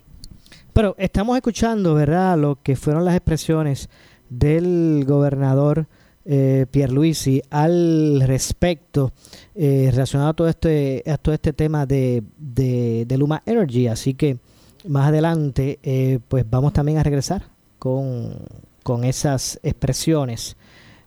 Pero 0.72 0.96
estamos 0.98 1.36
escuchando, 1.36 1.94
¿verdad?, 1.94 2.36
lo 2.38 2.58
que 2.62 2.76
fueron 2.76 3.04
las 3.04 3.14
expresiones 3.14 3.90
del 4.28 5.04
gobernador 5.06 5.86
eh, 6.24 6.66
Pierluisi 6.70 7.42
al 7.50 8.22
respecto 8.24 9.12
eh, 9.54 9.88
relacionado 9.90 10.30
a 10.30 10.35
todo 10.35 10.48
este, 10.48 11.02
a 11.06 11.16
todo 11.16 11.35
este 11.35 11.52
tema 11.52 11.87
de, 11.87 12.22
de, 12.38 13.16
Luma 13.18 13.42
Energy. 13.46 13.88
Así 13.88 14.14
que 14.14 14.38
más 14.87 15.08
adelante 15.08 15.78
eh, 15.82 16.18
pues 16.28 16.48
vamos 16.48 16.72
también 16.72 16.98
a 16.98 17.02
regresar 17.02 17.44
con, 17.78 18.37
con 18.82 19.04
esas 19.04 19.58
expresiones. 19.62 20.56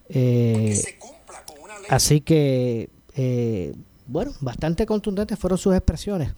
Eh, 0.09 0.79
así 1.89 2.21
que, 2.21 2.89
bueno, 4.07 4.31
bastante 4.41 4.85
contundentes 4.85 5.39
fueron 5.39 5.57
sus 5.57 5.73
expresiones. 5.75 6.33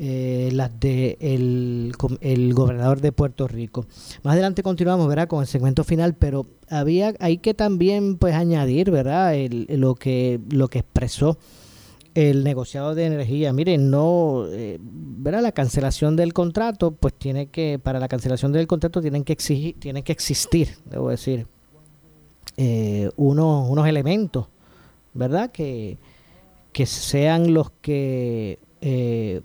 Las 0.00 0.80
de 0.80 1.18
el, 1.20 1.92
el, 2.22 2.54
gobernador 2.54 3.00
de 3.00 3.12
Puerto 3.12 3.46
Rico. 3.46 3.86
Más 4.22 4.32
adelante 4.32 4.62
continuamos, 4.62 5.06
¿verdad? 5.08 5.28
Con 5.28 5.42
el 5.42 5.46
segmento 5.46 5.84
final, 5.84 6.14
pero 6.14 6.46
había 6.70 7.14
hay 7.20 7.38
que 7.38 7.52
también 7.52 8.16
pues 8.16 8.34
añadir, 8.34 8.90
¿verdad? 8.90 9.34
Lo 9.68 9.94
que 9.94 10.40
lo 10.50 10.68
que 10.68 10.78
expresó 10.78 11.38
el 12.14 12.44
negociado 12.44 12.94
de 12.94 13.06
energía. 13.06 13.52
Miren, 13.52 13.90
no, 13.90 14.46
eh, 14.48 14.78
¿verdad? 14.80 15.42
La 15.42 15.52
cancelación 15.52 16.16
del 16.16 16.32
contrato, 16.32 16.92
pues 16.92 17.14
tiene 17.14 17.46
que 17.46 17.78
para 17.78 18.00
la 18.00 18.08
cancelación 18.08 18.52
del 18.52 18.66
contrato 18.66 19.00
tienen 19.00 19.24
que 19.24 19.32
exigir, 19.32 19.78
tienen 19.78 20.02
que 20.02 20.12
existir, 20.12 20.76
debo 20.86 21.10
decir, 21.10 21.46
eh, 22.56 23.10
unos 23.16 23.68
unos 23.68 23.86
elementos, 23.86 24.48
¿verdad? 25.14 25.50
Que 25.50 25.98
que 26.72 26.86
sean 26.86 27.52
los 27.52 27.70
que 27.82 28.58
eh, 28.80 29.40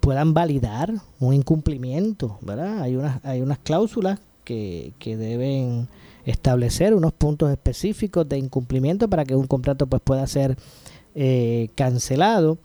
puedan 0.00 0.34
validar 0.34 0.92
un 1.18 1.34
incumplimiento, 1.34 2.38
¿verdad? 2.40 2.82
Hay 2.82 2.96
unas 2.96 3.24
hay 3.24 3.42
unas 3.42 3.58
cláusulas 3.58 4.18
que, 4.44 4.92
que 4.98 5.16
deben 5.16 5.88
establecer 6.24 6.94
unos 6.94 7.12
puntos 7.12 7.50
específicos 7.50 8.28
de 8.28 8.38
incumplimiento 8.38 9.08
para 9.08 9.24
que 9.24 9.34
un 9.34 9.46
contrato 9.46 9.86
pues 9.86 10.02
pueda 10.02 10.26
ser 10.26 10.56
eh, 11.14 11.68
cancelado. 11.74 12.58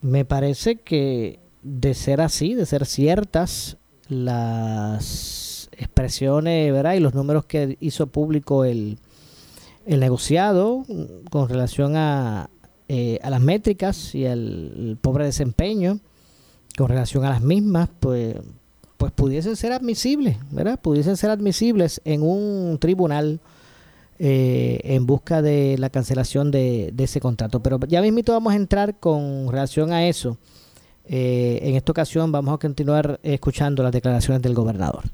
Me 0.00 0.24
parece 0.24 0.76
que 0.76 1.40
de 1.62 1.94
ser 1.94 2.20
así, 2.20 2.54
de 2.54 2.66
ser 2.66 2.86
ciertas 2.86 3.76
las 4.08 5.70
expresiones 5.72 6.72
¿verdad? 6.72 6.94
y 6.94 7.00
los 7.00 7.14
números 7.14 7.44
que 7.44 7.76
hizo 7.80 8.06
público 8.08 8.64
el, 8.64 8.98
el 9.86 10.00
negociado 10.00 10.84
con 11.30 11.48
relación 11.48 11.96
a, 11.96 12.50
eh, 12.88 13.18
a 13.22 13.30
las 13.30 13.40
métricas 13.40 14.14
y 14.14 14.26
al 14.26 14.98
pobre 15.00 15.24
desempeño 15.24 16.00
con 16.80 16.88
relación 16.88 17.26
a 17.26 17.28
las 17.28 17.42
mismas, 17.42 17.90
pues 18.00 18.36
pues 18.96 19.12
pudiesen 19.12 19.56
ser 19.56 19.72
admisibles, 19.72 20.36
¿verdad? 20.50 20.80
Pudiesen 20.80 21.16
ser 21.16 21.30
admisibles 21.30 22.00
en 22.04 22.22
un 22.22 22.78
tribunal 22.78 23.40
eh, 24.18 24.80
en 24.84 25.06
busca 25.06 25.40
de 25.40 25.76
la 25.78 25.88
cancelación 25.88 26.50
de, 26.50 26.92
ese 26.98 27.20
contrato. 27.20 27.62
Pero 27.62 27.78
ya 27.86 28.02
mismito 28.02 28.32
vamos 28.32 28.52
a 28.52 28.56
entrar 28.56 28.98
con 28.98 29.50
relación 29.50 29.92
a 29.92 30.06
eso. 30.06 30.36
Eh, 31.06 31.60
en 31.62 31.76
esta 31.76 31.92
ocasión 31.92 32.30
vamos 32.30 32.54
a 32.54 32.58
continuar 32.58 33.20
escuchando 33.22 33.82
las 33.82 33.92
declaraciones 33.92 34.42
del 34.42 34.54
gobernador 34.54 35.04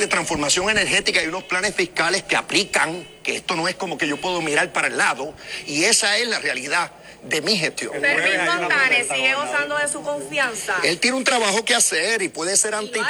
de 0.00 0.06
transformación 0.06 0.70
energética 0.70 1.22
y 1.22 1.26
unos 1.26 1.44
planes 1.44 1.74
fiscales 1.74 2.22
que 2.22 2.36
aplican, 2.36 3.06
que 3.22 3.36
esto 3.36 3.56
no 3.56 3.68
es 3.68 3.74
como 3.74 3.98
que 3.98 4.06
yo 4.06 4.16
puedo 4.20 4.40
mirar 4.40 4.72
para 4.72 4.88
el 4.88 4.96
lado, 4.96 5.34
y 5.66 5.84
esa 5.84 6.16
es 6.18 6.28
la 6.28 6.38
realidad 6.38 6.92
de 7.28 7.40
mi 7.42 7.56
gestión. 7.56 7.92
Fermín 8.00 8.44
Montanes 8.44 9.08
sigue 9.08 9.34
gozando 9.34 9.76
de 9.76 9.88
su 9.88 10.02
confianza. 10.02 10.76
Él 10.84 10.98
tiene 10.98 11.16
un 11.16 11.24
trabajo 11.24 11.64
que 11.64 11.74
hacer 11.74 12.22
y 12.22 12.28
puede 12.28 12.56
ser 12.56 12.74
anti. 12.74 13.00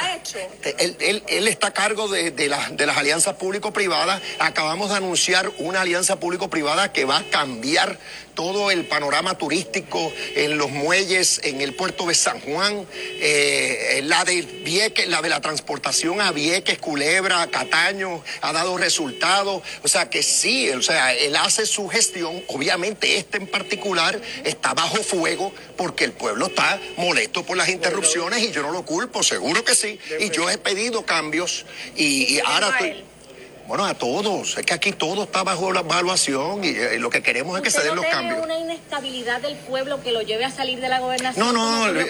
Él, 0.79 1.23
él, 1.27 1.47
está 1.47 1.67
a 1.67 1.73
cargo 1.73 2.07
de, 2.07 2.31
de, 2.31 2.49
de 2.71 2.85
las 2.85 2.97
alianzas 2.97 3.35
público-privadas. 3.35 4.21
Acabamos 4.39 4.89
de 4.89 4.95
anunciar 4.95 5.51
una 5.59 5.81
alianza 5.81 6.19
público-privada 6.19 6.91
que 6.91 7.05
va 7.05 7.17
a 7.17 7.23
cambiar 7.29 7.99
todo 8.37 8.69
el 8.69 8.85
panorama 8.85 9.35
turístico 9.35 10.13
en 10.35 10.59
los 10.59 10.69
muelles, 10.69 11.41
en 11.43 11.59
el 11.59 11.73
puerto 11.73 12.05
de 12.05 12.13
San 12.13 12.39
Juan, 12.39 12.85
eh, 12.93 14.01
la 14.03 14.23
de 14.25 14.43
Vieques, 14.43 15.07
la 15.07 15.23
de 15.23 15.29
la 15.29 15.41
transportación 15.41 16.21
a 16.21 16.31
Vieques, 16.31 16.77
Culebra, 16.77 17.47
Cataño, 17.47 18.23
ha 18.41 18.53
dado 18.53 18.77
resultados. 18.77 19.63
O 19.81 19.87
sea 19.87 20.11
que 20.11 20.21
sí, 20.21 20.69
o 20.69 20.83
sea, 20.83 21.15
él 21.15 21.35
hace 21.35 21.65
su 21.65 21.87
gestión. 21.87 22.43
Obviamente 22.49 23.17
este 23.17 23.37
en 23.37 23.47
particular 23.47 24.21
está 24.43 24.75
bajo 24.75 24.97
fuego 24.97 25.51
porque 25.75 26.03
el 26.03 26.11
pueblo 26.11 26.45
está 26.45 26.79
molesto 26.97 27.43
por 27.43 27.57
las 27.57 27.69
interrupciones 27.69 28.43
y 28.43 28.51
yo 28.51 28.61
no 28.61 28.71
lo 28.71 28.85
culpo, 28.85 29.23
seguro 29.23 29.65
que 29.65 29.73
sí. 29.73 29.99
Y 30.19 30.29
yo 30.29 30.47
he 30.47 30.59
pedido 30.59 31.03
cambios 31.07 31.65
y, 31.95 32.35
y 32.35 32.39
ahora 32.41 32.69
estoy... 32.69 33.16
Bueno, 33.67 33.85
a 33.85 33.93
todos. 33.93 34.57
Es 34.57 34.65
que 34.65 34.73
aquí 34.73 34.93
todo 34.93 35.23
está 35.23 35.43
bajo 35.43 35.73
la 35.73 35.81
evaluación 35.81 36.63
y, 36.63 36.69
eh, 36.69 36.99
lo 36.99 37.09
que 37.09 37.21
queremos 37.21 37.57
es 37.57 37.63
que 37.63 37.69
se 37.69 37.83
den 37.83 37.95
los 37.95 38.05
cambios. 38.05 38.39
una 38.41 38.57
inestabilidad 38.57 39.41
del 39.41 39.57
pueblo 39.57 40.01
que 40.01 40.11
lo 40.13 40.21
lleve 40.21 40.45
a 40.45 40.51
salir 40.51 40.79
de 40.79 40.87
la 40.87 40.99
gobernación? 40.99 41.53
No, 41.53 41.89
no. 41.91 42.01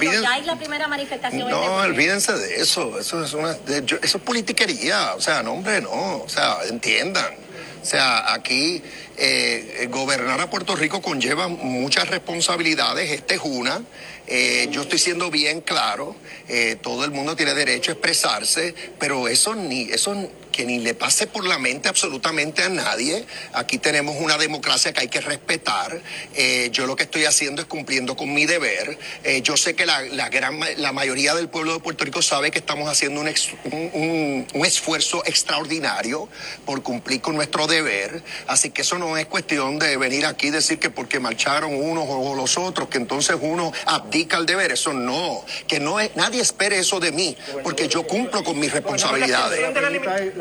Ya 0.00 0.32
hay 0.32 0.44
la 0.44 0.56
primera 0.56 0.88
manifestación. 0.88 1.50
No, 1.50 1.80
este 1.80 1.90
olvídense 1.90 2.32
de 2.34 2.56
eso. 2.56 2.98
Eso 2.98 3.24
es, 3.24 3.32
una, 3.32 3.52
eso 3.52 3.96
es 4.02 4.22
politiquería. 4.22 5.14
O 5.14 5.20
sea, 5.20 5.42
no, 5.42 5.52
hombre, 5.52 5.80
no. 5.80 6.16
O 6.18 6.28
sea, 6.28 6.58
entiendan. 6.68 7.42
O 7.82 7.84
sea, 7.84 8.32
aquí 8.32 8.80
eh, 9.16 9.88
gobernar 9.90 10.40
a 10.40 10.48
Puerto 10.48 10.76
Rico 10.76 11.02
conlleva 11.02 11.48
muchas 11.48 12.08
responsabilidades, 12.08 13.10
esta 13.10 13.34
es 13.34 13.40
una. 13.42 13.82
Eh, 14.26 14.68
yo 14.70 14.82
estoy 14.82 14.98
siendo 14.98 15.30
bien 15.30 15.60
claro, 15.60 16.14
eh, 16.48 16.76
todo 16.80 17.04
el 17.04 17.10
mundo 17.10 17.34
tiene 17.34 17.54
derecho 17.54 17.90
a 17.90 17.94
expresarse, 17.94 18.74
pero 18.98 19.26
eso 19.26 19.54
ni, 19.54 19.82
eso 19.82 20.28
que 20.52 20.64
ni 20.66 20.78
le 20.78 20.94
pase 20.94 21.26
por 21.26 21.44
la 21.46 21.58
mente 21.58 21.88
absolutamente 21.88 22.62
a 22.62 22.68
nadie. 22.68 23.24
Aquí 23.54 23.78
tenemos 23.78 24.16
una 24.20 24.36
democracia 24.38 24.92
que 24.92 25.00
hay 25.00 25.08
que 25.08 25.20
respetar. 25.20 26.00
Eh, 26.34 26.68
yo 26.72 26.86
lo 26.86 26.94
que 26.94 27.04
estoy 27.04 27.24
haciendo 27.24 27.62
es 27.62 27.66
cumpliendo 27.68 28.14
con 28.16 28.32
mi 28.32 28.46
deber. 28.46 28.98
Eh, 29.24 29.40
yo 29.42 29.56
sé 29.56 29.74
que 29.74 29.86
la, 29.86 30.02
la 30.02 30.28
gran, 30.28 30.60
la 30.76 30.92
mayoría 30.92 31.34
del 31.34 31.48
pueblo 31.48 31.72
de 31.72 31.80
Puerto 31.80 32.04
Rico 32.04 32.22
sabe 32.22 32.50
que 32.50 32.58
estamos 32.58 32.88
haciendo 32.88 33.20
un, 33.20 33.28
ex- 33.28 33.48
un- 33.64 33.90
un- 33.94 34.46
un 34.52 34.66
esfuerzo 34.66 35.22
extraordinario 35.24 36.28
por 36.66 36.82
cumplir 36.82 37.20
con 37.20 37.34
nuestro 37.34 37.66
deber. 37.66 38.22
Así 38.46 38.70
que 38.70 38.82
eso 38.82 38.98
no 38.98 39.16
es 39.16 39.26
cuestión 39.26 39.78
de 39.78 39.96
venir 39.96 40.26
aquí 40.26 40.48
y 40.48 40.50
decir 40.50 40.78
que 40.78 40.90
porque 40.90 41.18
marcharon 41.18 41.74
unos 41.74 42.04
o 42.08 42.34
los 42.34 42.58
otros, 42.58 42.88
que 42.88 42.98
entonces 42.98 43.36
uno 43.40 43.72
abdica 43.86 44.36
el 44.36 44.44
deber. 44.46 44.72
Eso 44.72 44.92
no. 44.92 45.44
Que 45.66 45.80
no 45.80 45.98
es, 45.98 46.14
nadie 46.16 46.42
espere 46.42 46.78
eso 46.78 47.00
de 47.00 47.10
mí, 47.12 47.36
porque 47.64 47.88
yo 47.88 48.06
cumplo 48.06 48.44
con 48.44 48.58
mis 48.58 48.70
responsabilidades. 48.72 49.58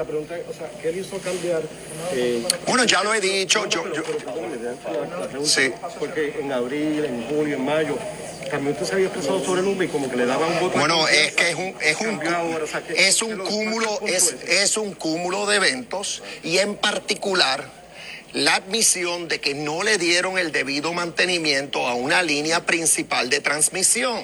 La 0.02 0.08
pregunta 0.08 0.36
o 0.50 0.52
sea, 0.52 0.68
¿qué 0.82 0.92
le 0.92 1.02
hizo 1.02 1.20
cambiar? 1.20 1.62
eh, 2.14 2.42
Bueno, 2.66 2.86
ya 2.86 3.04
lo 3.04 3.14
he 3.14 3.22
dicho, 3.22 3.68
yo, 3.68 3.84
yo- 3.94 4.02
Sí. 5.46 5.72
porque 6.00 6.38
en 6.40 6.52
abril, 6.52 7.06
en 7.06 7.28
julio, 7.30 7.58
en 7.58 7.64
mayo, 7.64 7.96
también 8.50 8.74
usted 8.74 8.88
se 8.88 8.94
había 8.96 9.06
expresado 9.06 9.46
sobre 9.46 9.62
Luma 9.62 9.86
y 9.86 9.90
como 9.90 10.10
que 10.10 10.18
le 10.18 10.26
daba 10.26 10.48
un 10.48 10.60
voto. 10.60 10.80
Bueno, 10.80 11.08
es 11.08 11.34
que 11.34 11.50
es 11.52 11.56
un, 11.56 11.76
es 11.80 12.02
un, 12.02 12.20
es 12.98 13.22
un 13.22 13.38
cúmulo, 13.38 14.00
¿cuál 14.00 14.12
es, 14.12 14.32
el 14.42 14.50
es 14.50 14.76
un 14.78 14.96
cúmulo 14.96 15.46
de 15.46 15.58
eventos 15.58 16.24
y 16.42 16.58
en 16.58 16.78
particular 16.78 17.70
la 18.34 18.56
admisión 18.56 19.28
de 19.28 19.40
que 19.40 19.54
no 19.54 19.84
le 19.84 20.00
dieron 20.00 20.40
el 20.40 20.52
debido 20.52 20.94
mantenimiento 20.94 21.86
a 21.88 21.94
una 21.94 22.24
línea 22.24 22.66
principal 22.66 23.30
de 23.30 23.40
transmisión. 23.42 24.24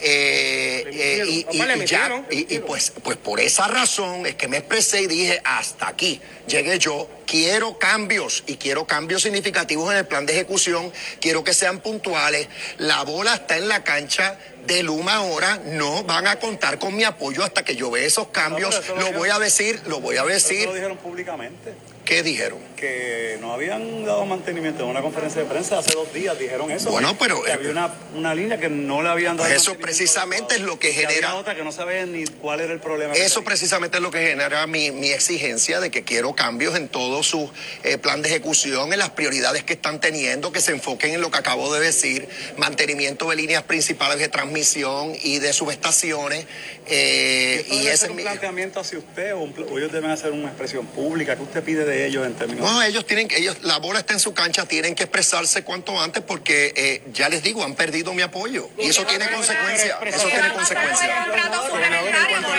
Eh, 0.00 0.84
eh, 0.92 1.44
y, 1.50 1.84
ya- 1.86 2.24
y- 2.30 2.58
pues, 2.60 2.92
pues 3.02 3.16
por 3.16 3.40
esa 3.40 3.66
razón 3.68 4.26
es 4.26 4.34
que 4.36 4.48
me 4.48 4.58
expresé 4.58 5.02
y 5.02 5.06
dije 5.06 5.40
hasta 5.44 5.88
aquí 5.88 6.20
llegué 6.46 6.78
yo 6.78 7.08
quiero 7.26 7.78
cambios 7.78 8.44
y 8.46 8.56
quiero 8.56 8.86
cambios 8.86 9.22
significativos 9.22 9.90
en 9.92 9.98
el 9.98 10.06
plan 10.06 10.24
de 10.26 10.32
ejecución 10.34 10.92
quiero 11.20 11.42
que 11.44 11.52
sean 11.52 11.80
puntuales. 11.80 12.48
La 12.78 13.02
bola 13.02 13.34
está 13.34 13.56
en 13.56 13.68
la 13.68 13.82
cancha 13.84 14.38
de 14.66 14.82
Luma 14.82 15.14
ahora 15.16 15.60
no 15.64 16.04
van 16.04 16.26
a 16.26 16.38
contar 16.38 16.78
con 16.78 16.94
mi 16.94 17.04
apoyo 17.04 17.42
hasta 17.42 17.64
que 17.64 17.74
yo 17.76 17.90
vea 17.90 18.04
esos 18.06 18.28
cambios. 18.28 18.80
No, 18.96 19.10
lo 19.10 19.12
voy 19.12 19.30
a 19.30 19.38
decir 19.38 19.80
lo 19.86 20.00
voy 20.00 20.16
a 20.16 20.24
decir 20.24 20.66
lo 20.66 20.74
dijeron 20.74 20.96
públicamente, 20.98 21.72
¿qué 22.04 22.22
dijeron? 22.22 22.58
Que 22.78 23.38
no 23.40 23.52
habían 23.52 24.04
dado 24.04 24.24
mantenimiento 24.24 24.84
en 24.84 24.90
una 24.90 25.02
conferencia 25.02 25.42
de 25.42 25.48
prensa 25.48 25.78
hace 25.78 25.92
dos 25.92 26.12
días, 26.12 26.38
dijeron 26.38 26.70
eso. 26.70 26.90
Bueno, 26.90 27.16
pero, 27.18 27.42
que 27.42 27.50
eh, 27.50 27.54
había 27.54 27.70
una, 27.70 27.92
una 28.14 28.34
línea 28.34 28.58
que 28.58 28.68
no 28.68 29.02
le 29.02 29.08
habían 29.08 29.36
dado 29.36 29.48
Pues 29.48 29.60
eso 29.60 29.76
precisamente 29.78 30.54
es 30.54 30.60
lo 30.60 30.78
que 30.78 30.92
genera 30.92 31.34
otra 31.34 31.54
que 31.54 31.64
no 31.64 31.72
sabía 31.72 32.06
ni 32.06 32.24
cuál 32.24 32.60
era 32.60 32.72
el 32.72 32.80
problema. 32.80 33.14
Eso 33.14 33.42
precisamente 33.42 33.96
es 33.96 34.02
lo 34.02 34.10
que 34.10 34.20
genera 34.20 34.66
mi, 34.66 34.90
mi 34.90 35.10
exigencia 35.10 35.80
de 35.80 35.90
que 35.90 36.04
quiero 36.04 36.34
cambios 36.34 36.76
en 36.76 36.88
todo 36.88 37.22
su 37.22 37.50
eh, 37.82 37.98
plan 37.98 38.22
de 38.22 38.28
ejecución, 38.28 38.92
en 38.92 38.98
las 38.98 39.10
prioridades 39.10 39.64
que 39.64 39.72
están 39.72 40.00
teniendo, 40.00 40.52
que 40.52 40.60
se 40.60 40.72
enfoquen 40.72 41.14
en 41.14 41.20
lo 41.20 41.30
que 41.30 41.38
acabo 41.38 41.72
de 41.74 41.80
decir, 41.80 42.28
mantenimiento 42.56 43.28
de 43.30 43.36
líneas 43.36 43.64
principales 43.64 44.18
de 44.18 44.28
transmisión 44.28 45.14
y 45.22 45.38
de 45.40 45.52
subestaciones. 45.52 46.46
eh, 46.86 47.60
¿Esto 47.60 47.74
y 47.74 47.86
ese 47.86 48.04
es 48.04 48.10
un 48.10 48.16
mi... 48.16 48.22
planteamiento 48.22 48.80
hacia 48.80 48.98
usted 48.98 49.34
o, 49.34 49.40
un 49.40 49.54
o 49.70 49.78
ellos 49.78 49.90
deben 49.90 50.10
hacer 50.10 50.30
una 50.32 50.48
expresión 50.48 50.86
pública? 50.86 51.34
¿Qué 51.36 51.42
usted 51.42 51.62
pide 51.62 51.84
de 51.84 52.06
ellos 52.06 52.24
en 52.24 52.34
términos 52.34 52.67
No, 52.68 52.82
ellos 52.82 53.06
tienen 53.06 53.28
que, 53.28 53.38
ellos, 53.38 53.56
la 53.62 53.78
bola 53.78 54.00
está 54.00 54.12
en 54.12 54.20
su 54.20 54.34
cancha, 54.34 54.66
tienen 54.66 54.94
que 54.94 55.04
expresarse 55.04 55.64
cuanto 55.64 55.98
antes 55.98 56.22
porque 56.22 56.74
eh, 56.76 57.02
ya 57.14 57.28
les 57.28 57.42
digo, 57.42 57.64
han 57.64 57.74
perdido 57.74 58.12
mi 58.12 58.20
apoyo. 58.20 58.68
Y 58.78 58.88
eso 58.88 59.06
tiene 59.06 59.30
consecuencias, 59.30 59.96
eso 60.04 60.28
tiene 60.28 60.52
consecuencias. 60.52 61.10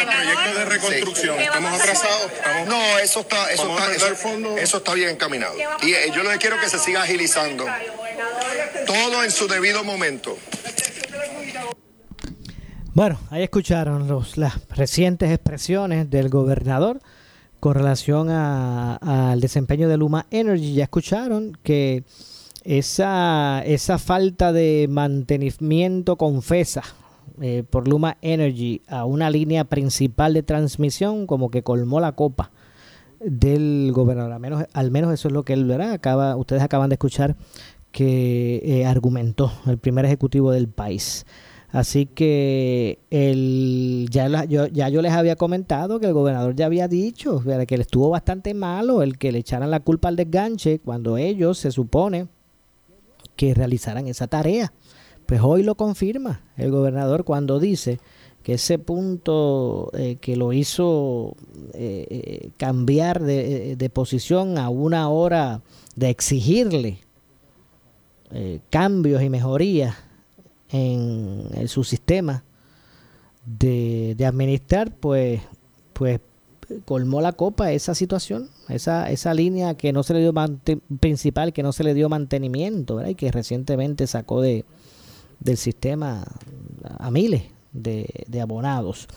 proyecto 0.05 0.59
de 0.59 0.65
reconstrucción. 0.65 1.39
Estamos 1.39 1.79
atrasados. 1.79 2.31
Estamos, 2.31 2.67
No, 2.67 2.99
eso 2.99 3.19
está, 3.19 3.51
eso 3.51 3.69
está, 3.69 3.93
eso, 3.93 4.15
fondos. 4.15 4.59
eso 4.59 4.77
está 4.77 4.93
bien 4.95 5.09
encaminado. 5.09 5.55
Y 5.83 5.93
eh, 5.93 6.11
yo 6.15 6.23
lo 6.23 6.31
que 6.31 6.37
quiero 6.39 6.55
es 6.55 6.63
que 6.63 6.69
se 6.69 6.79
siga 6.79 7.03
agilizando. 7.03 7.65
Todo 8.87 9.23
en 9.23 9.31
su 9.31 9.47
debido 9.47 9.83
momento. 9.83 10.37
Bueno, 12.93 13.19
ahí 13.29 13.43
escucharon 13.43 14.07
los, 14.07 14.37
las 14.37 14.67
recientes 14.69 15.31
expresiones 15.31 16.09
del 16.09 16.29
gobernador 16.29 16.99
con 17.59 17.73
relación 17.75 18.29
al 18.29 19.39
desempeño 19.41 19.89
de 19.89 19.97
Luma 19.97 20.25
Energy. 20.31 20.73
Ya 20.73 20.83
escucharon 20.83 21.57
que 21.63 22.03
esa, 22.63 23.63
esa 23.65 23.97
falta 23.97 24.53
de 24.53 24.87
mantenimiento 24.89 26.17
confesa 26.17 26.83
eh, 27.41 27.63
por 27.69 27.87
Luma 27.87 28.17
Energy 28.21 28.81
a 28.87 29.05
una 29.05 29.29
línea 29.29 29.63
principal 29.63 30.33
de 30.33 30.43
transmisión 30.43 31.25
como 31.25 31.49
que 31.49 31.63
colmó 31.63 31.99
la 31.99 32.13
copa 32.13 32.51
del 33.19 33.91
gobernador. 33.93 34.33
Al 34.33 34.39
menos, 34.39 34.65
al 34.73 34.91
menos 34.91 35.13
eso 35.13 35.27
es 35.27 35.33
lo 35.33 35.43
que 35.43 35.53
él 35.53 35.65
verá. 35.65 35.93
Acaba, 35.93 36.35
ustedes 36.35 36.61
acaban 36.61 36.89
de 36.89 36.95
escuchar 36.95 37.35
que 37.91 38.61
eh, 38.63 38.85
argumentó 38.85 39.51
el 39.65 39.77
primer 39.77 40.05
ejecutivo 40.05 40.51
del 40.51 40.67
país. 40.67 41.25
Así 41.71 42.07
que 42.07 42.97
el, 43.11 44.07
ya, 44.09 44.45
yo, 44.45 44.65
ya 44.67 44.89
yo 44.89 45.03
les 45.03 45.11
había 45.11 45.35
comentado 45.35 45.99
que 45.99 46.07
el 46.07 46.13
gobernador 46.13 46.55
ya 46.55 46.65
había 46.65 46.87
dicho 46.87 47.43
que 47.67 47.77
le 47.77 47.83
estuvo 47.83 48.09
bastante 48.09 48.55
malo 48.55 49.03
el 49.03 49.19
que 49.19 49.31
le 49.31 49.39
echaran 49.39 49.69
la 49.69 49.79
culpa 49.79 50.07
al 50.07 50.15
desganche 50.15 50.79
cuando 50.79 51.17
ellos 51.17 51.59
se 51.59 51.71
supone 51.71 52.27
que 53.35 53.53
realizaran 53.53 54.07
esa 54.07 54.27
tarea. 54.27 54.73
Pues 55.27 55.41
hoy 55.43 55.61
lo 55.61 55.75
confirma 55.75 56.41
el 56.57 56.71
gobernador 56.71 57.23
cuando 57.23 57.59
dice 57.59 57.99
que 58.41 58.53
ese 58.53 58.79
punto 58.79 59.91
eh, 59.93 60.15
que 60.19 60.35
lo 60.35 60.53
hizo 60.53 61.35
eh, 61.73 62.07
eh, 62.09 62.49
cambiar 62.57 63.21
de, 63.21 63.91
posición 63.93 64.57
a 64.57 64.69
una 64.69 65.07
hora 65.09 65.61
de 65.95 66.09
exigirle 66.09 66.99
cambios 68.69 69.23
y 69.23 69.29
mejorías 69.29 69.95
en, 70.71 71.67
su 71.67 71.83
sistema 71.83 72.43
de, 73.45 74.15
de 74.17 74.25
administrar, 74.25 74.95
pues, 74.95 75.41
pues 75.93 76.19
colmó 76.85 77.21
la 77.21 77.33
copa 77.33 77.71
esa 77.71 77.95
situación, 77.95 78.49
esa, 78.67 79.09
esa 79.09 79.33
línea 79.33 79.75
que 79.75 79.91
no 79.91 80.03
se 80.03 80.13
le 80.13 80.19
dio 80.21 80.33
principal, 80.99 81.53
que 81.53 81.63
no 81.63 81.71
se 81.71 81.83
le 81.83 81.93
dio 81.93 82.09
mantenimiento, 82.09 83.05
y 83.07 83.15
que 83.15 83.31
recientemente 83.31 84.07
sacó 84.07 84.41
de, 84.41 84.65
del 85.39 85.57
sistema 85.57 86.23
a 86.97 87.11
miles 87.11 87.43
de, 87.71 88.07
de 88.27 88.41
abonados. 88.41 89.07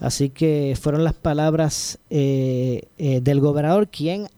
Así 0.00 0.30
que 0.30 0.76
fueron 0.80 1.04
las 1.04 1.14
palabras 1.14 1.98
eh, 2.10 2.88
eh, 2.98 3.20
del 3.20 3.40
gobernador 3.40 3.88
quien 3.88 4.28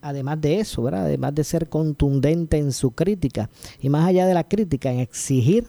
además 0.00 0.40
de 0.40 0.58
eso, 0.58 0.82
¿verdad? 0.82 1.04
además 1.04 1.34
de 1.34 1.44
ser 1.44 1.68
contundente 1.68 2.58
en 2.58 2.72
su 2.72 2.90
crítica 2.90 3.48
y 3.80 3.88
más 3.88 4.04
allá 4.06 4.26
de 4.26 4.34
la 4.34 4.42
crítica 4.42 4.90
en 4.92 4.98
exigir 4.98 5.66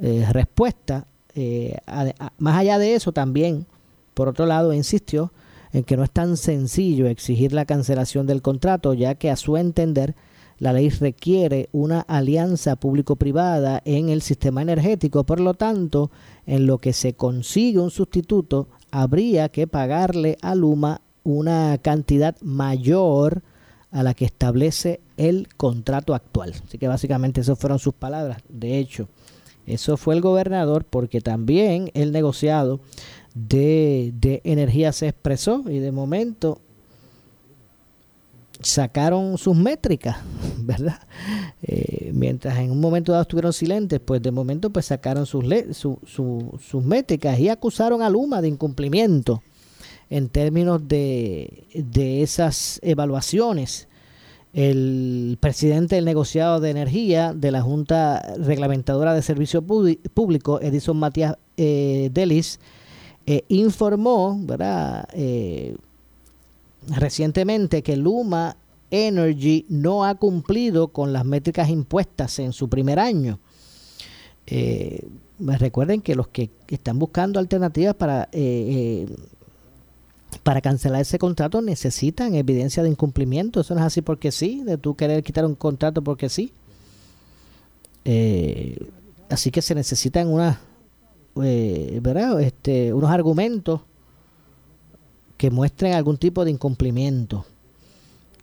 eh, 0.00 0.26
respuesta, 0.30 1.06
eh, 1.34 1.76
ade- 1.86 2.14
a- 2.18 2.32
más 2.38 2.56
allá 2.58 2.78
de 2.78 2.94
eso 2.94 3.12
también, 3.12 3.66
por 4.14 4.28
otro 4.28 4.46
lado, 4.46 4.72
insistió 4.72 5.32
en 5.72 5.84
que 5.84 5.96
no 5.96 6.04
es 6.04 6.10
tan 6.10 6.36
sencillo 6.36 7.06
exigir 7.06 7.52
la 7.52 7.64
cancelación 7.66 8.26
del 8.26 8.42
contrato, 8.42 8.94
ya 8.94 9.14
que 9.14 9.30
a 9.30 9.36
su 9.36 9.56
entender 9.56 10.14
la 10.58 10.72
ley 10.72 10.88
requiere 10.88 11.68
una 11.72 12.00
alianza 12.00 12.74
público-privada 12.74 13.80
en 13.84 14.08
el 14.08 14.22
sistema 14.22 14.62
energético, 14.62 15.24
por 15.24 15.38
lo 15.38 15.54
tanto, 15.54 16.10
en 16.46 16.66
lo 16.66 16.78
que 16.78 16.92
se 16.92 17.12
consigue 17.12 17.78
un 17.78 17.90
sustituto, 17.90 18.66
habría 18.90 19.50
que 19.50 19.66
pagarle 19.68 20.36
a 20.42 20.54
Luma 20.56 21.00
una 21.22 21.78
cantidad 21.80 22.34
mayor 22.40 23.42
a 23.92 24.02
la 24.02 24.14
que 24.14 24.24
establece 24.24 25.00
el 25.16 25.46
contrato 25.56 26.14
actual. 26.14 26.54
Así 26.66 26.78
que 26.78 26.88
básicamente 26.88 27.40
esas 27.40 27.58
fueron 27.58 27.78
sus 27.78 27.94
palabras. 27.94 28.38
De 28.48 28.78
hecho, 28.78 29.08
eso 29.68 29.96
fue 29.96 30.14
el 30.14 30.20
gobernador 30.20 30.84
porque 30.84 31.20
también 31.20 31.90
el 31.94 32.12
negociado 32.12 32.80
de, 33.34 34.12
de 34.18 34.40
energía 34.44 34.92
se 34.92 35.08
expresó 35.08 35.62
y 35.68 35.78
de 35.78 35.92
momento 35.92 36.60
sacaron 38.60 39.38
sus 39.38 39.56
métricas, 39.56 40.16
¿verdad? 40.58 41.00
Eh, 41.62 42.10
mientras 42.12 42.58
en 42.58 42.70
un 42.72 42.80
momento 42.80 43.12
dado 43.12 43.22
estuvieron 43.22 43.52
silentes, 43.52 44.00
pues 44.00 44.20
de 44.22 44.32
momento 44.32 44.70
pues 44.70 44.86
sacaron 44.86 45.26
sus, 45.26 45.44
le- 45.44 45.72
su- 45.74 45.98
su- 46.06 46.58
sus 46.60 46.82
métricas 46.84 47.38
y 47.38 47.48
acusaron 47.48 48.02
a 48.02 48.10
Luma 48.10 48.42
de 48.42 48.48
incumplimiento 48.48 49.42
en 50.10 50.28
términos 50.28 50.88
de, 50.88 51.64
de 51.74 52.22
esas 52.22 52.80
evaluaciones. 52.82 53.86
El 54.54 55.36
presidente 55.40 55.96
del 55.96 56.04
negociado 56.04 56.58
de 56.60 56.70
energía 56.70 57.32
de 57.34 57.50
la 57.50 57.62
Junta 57.62 58.34
Reglamentadora 58.38 59.14
de 59.14 59.22
Servicio 59.22 59.62
Público, 59.62 60.60
Edison 60.60 60.96
Matías 60.96 61.36
eh, 61.56 62.10
Delis, 62.12 62.58
eh, 63.26 63.44
informó. 63.48 64.40
Eh, 65.12 65.76
recientemente 66.88 67.82
que 67.82 67.96
Luma 67.96 68.56
Energy 68.90 69.66
no 69.68 70.04
ha 70.04 70.14
cumplido 70.14 70.88
con 70.88 71.12
las 71.12 71.24
métricas 71.24 71.68
impuestas 71.68 72.38
en 72.38 72.52
su 72.52 72.68
primer 72.68 72.98
año. 72.98 73.38
Eh, 74.46 75.06
recuerden 75.38 76.00
que 76.00 76.14
los 76.14 76.28
que 76.28 76.50
están 76.68 76.98
buscando 76.98 77.38
alternativas 77.38 77.94
para 77.94 78.28
eh, 78.32 79.06
para 80.48 80.62
cancelar 80.62 81.02
ese 81.02 81.18
contrato 81.18 81.60
necesitan 81.60 82.34
evidencia 82.34 82.82
de 82.82 82.88
incumplimiento. 82.88 83.60
Eso 83.60 83.74
no 83.74 83.80
es 83.80 83.86
así 83.86 84.00
porque 84.00 84.32
sí, 84.32 84.62
de 84.64 84.78
tú 84.78 84.96
querer 84.96 85.22
quitar 85.22 85.44
un 85.44 85.54
contrato 85.54 86.00
porque 86.00 86.30
sí. 86.30 86.54
así 89.28 89.50
que 89.50 89.60
se 89.60 89.74
necesitan 89.74 90.26
una, 90.26 90.58
¿verdad? 91.34 92.40
Este, 92.40 92.94
unos 92.94 93.10
argumentos 93.10 93.82
que 95.36 95.50
muestren 95.50 95.92
algún 95.92 96.16
tipo 96.16 96.46
de 96.46 96.50
incumplimiento. 96.52 97.44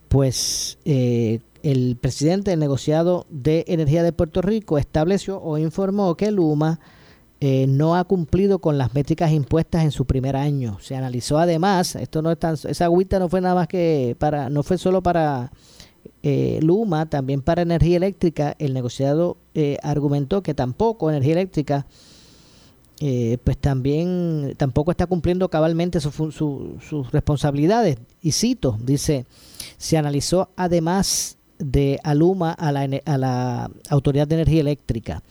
Pues 0.08 0.78
eh, 0.86 1.40
el 1.64 1.98
presidente 2.00 2.52
del 2.52 2.60
negociado 2.60 3.26
de 3.32 3.66
energía 3.68 4.04
de 4.04 4.12
Puerto 4.12 4.44
Rico 4.44 4.78
estableció 4.78 5.42
o 5.42 5.58
informó 5.58 6.14
que 6.14 6.30
Luma 6.30 6.80
eh, 7.48 7.68
no 7.68 7.96
ha 7.96 8.04
cumplido 8.06 8.60
con 8.60 8.78
las 8.78 8.94
métricas 8.96 9.32
impuestas 9.32 9.84
en 9.84 9.92
su 9.92 10.06
primer 10.06 10.36
año. 10.36 10.78
Se 10.82 10.96
analizó 10.96 11.38
además, 11.38 11.96
esto 11.96 12.22
no 12.22 12.32
es 12.32 12.40
tan, 12.40 12.56
esa 12.56 12.86
agüita 12.86 13.20
no 13.20 13.30
fue 13.30 13.42
nada 13.42 13.56
más 13.56 13.68
que 13.68 14.16
para, 14.18 14.50
no 14.50 14.64
fue 14.64 14.78
solo 14.78 15.04
para 15.04 15.52
eh, 16.24 16.60
Luma, 16.62 17.08
también 17.08 17.42
para 17.42 17.62
energía 17.62 17.98
eléctrica. 17.98 18.56
El 18.58 18.74
negociado 18.74 19.38
argumentó 19.84 20.44
que 20.44 20.54
tampoco 20.54 21.10
energía 21.10 21.34
eléctrica 21.34 21.86
eh, 23.02 23.38
pues 23.44 23.58
también 23.58 24.54
tampoco 24.58 24.92
está 24.92 25.06
cumpliendo 25.06 25.50
cabalmente 25.50 26.00
sus 26.00 27.12
responsabilidades. 27.12 27.98
Y 28.22 28.32
cito, 28.32 28.78
dice, 28.82 29.26
se 29.78 29.98
analizó 29.98 30.50
además 30.56 31.38
de 31.60 32.00
Aluma 32.04 32.52
a 32.52 32.72
la, 32.72 32.88
a 33.06 33.18
la 33.18 33.72
Autoridad 33.90 34.28
de 34.28 34.36
Energía 34.36 34.62
Eléctrica. 34.62 35.24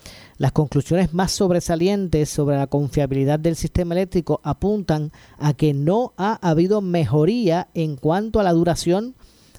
Las 0.44 0.52
conclusiones 0.52 1.14
más 1.14 1.32
sobresalientes 1.32 2.28
sobre 2.28 2.58
la 2.58 2.66
confiabilidad 2.66 3.40
del 3.40 3.56
sistema 3.56 3.94
eléctrico 3.94 4.42
apuntan 4.44 5.10
a 5.38 5.54
que 5.54 5.72
no 5.72 6.12
ha 6.18 6.34
habido 6.46 6.82
mejoría 6.82 7.68
en 7.72 7.96
cuanto 7.96 8.40
a 8.40 8.42
la 8.42 8.52
duración 8.52 9.14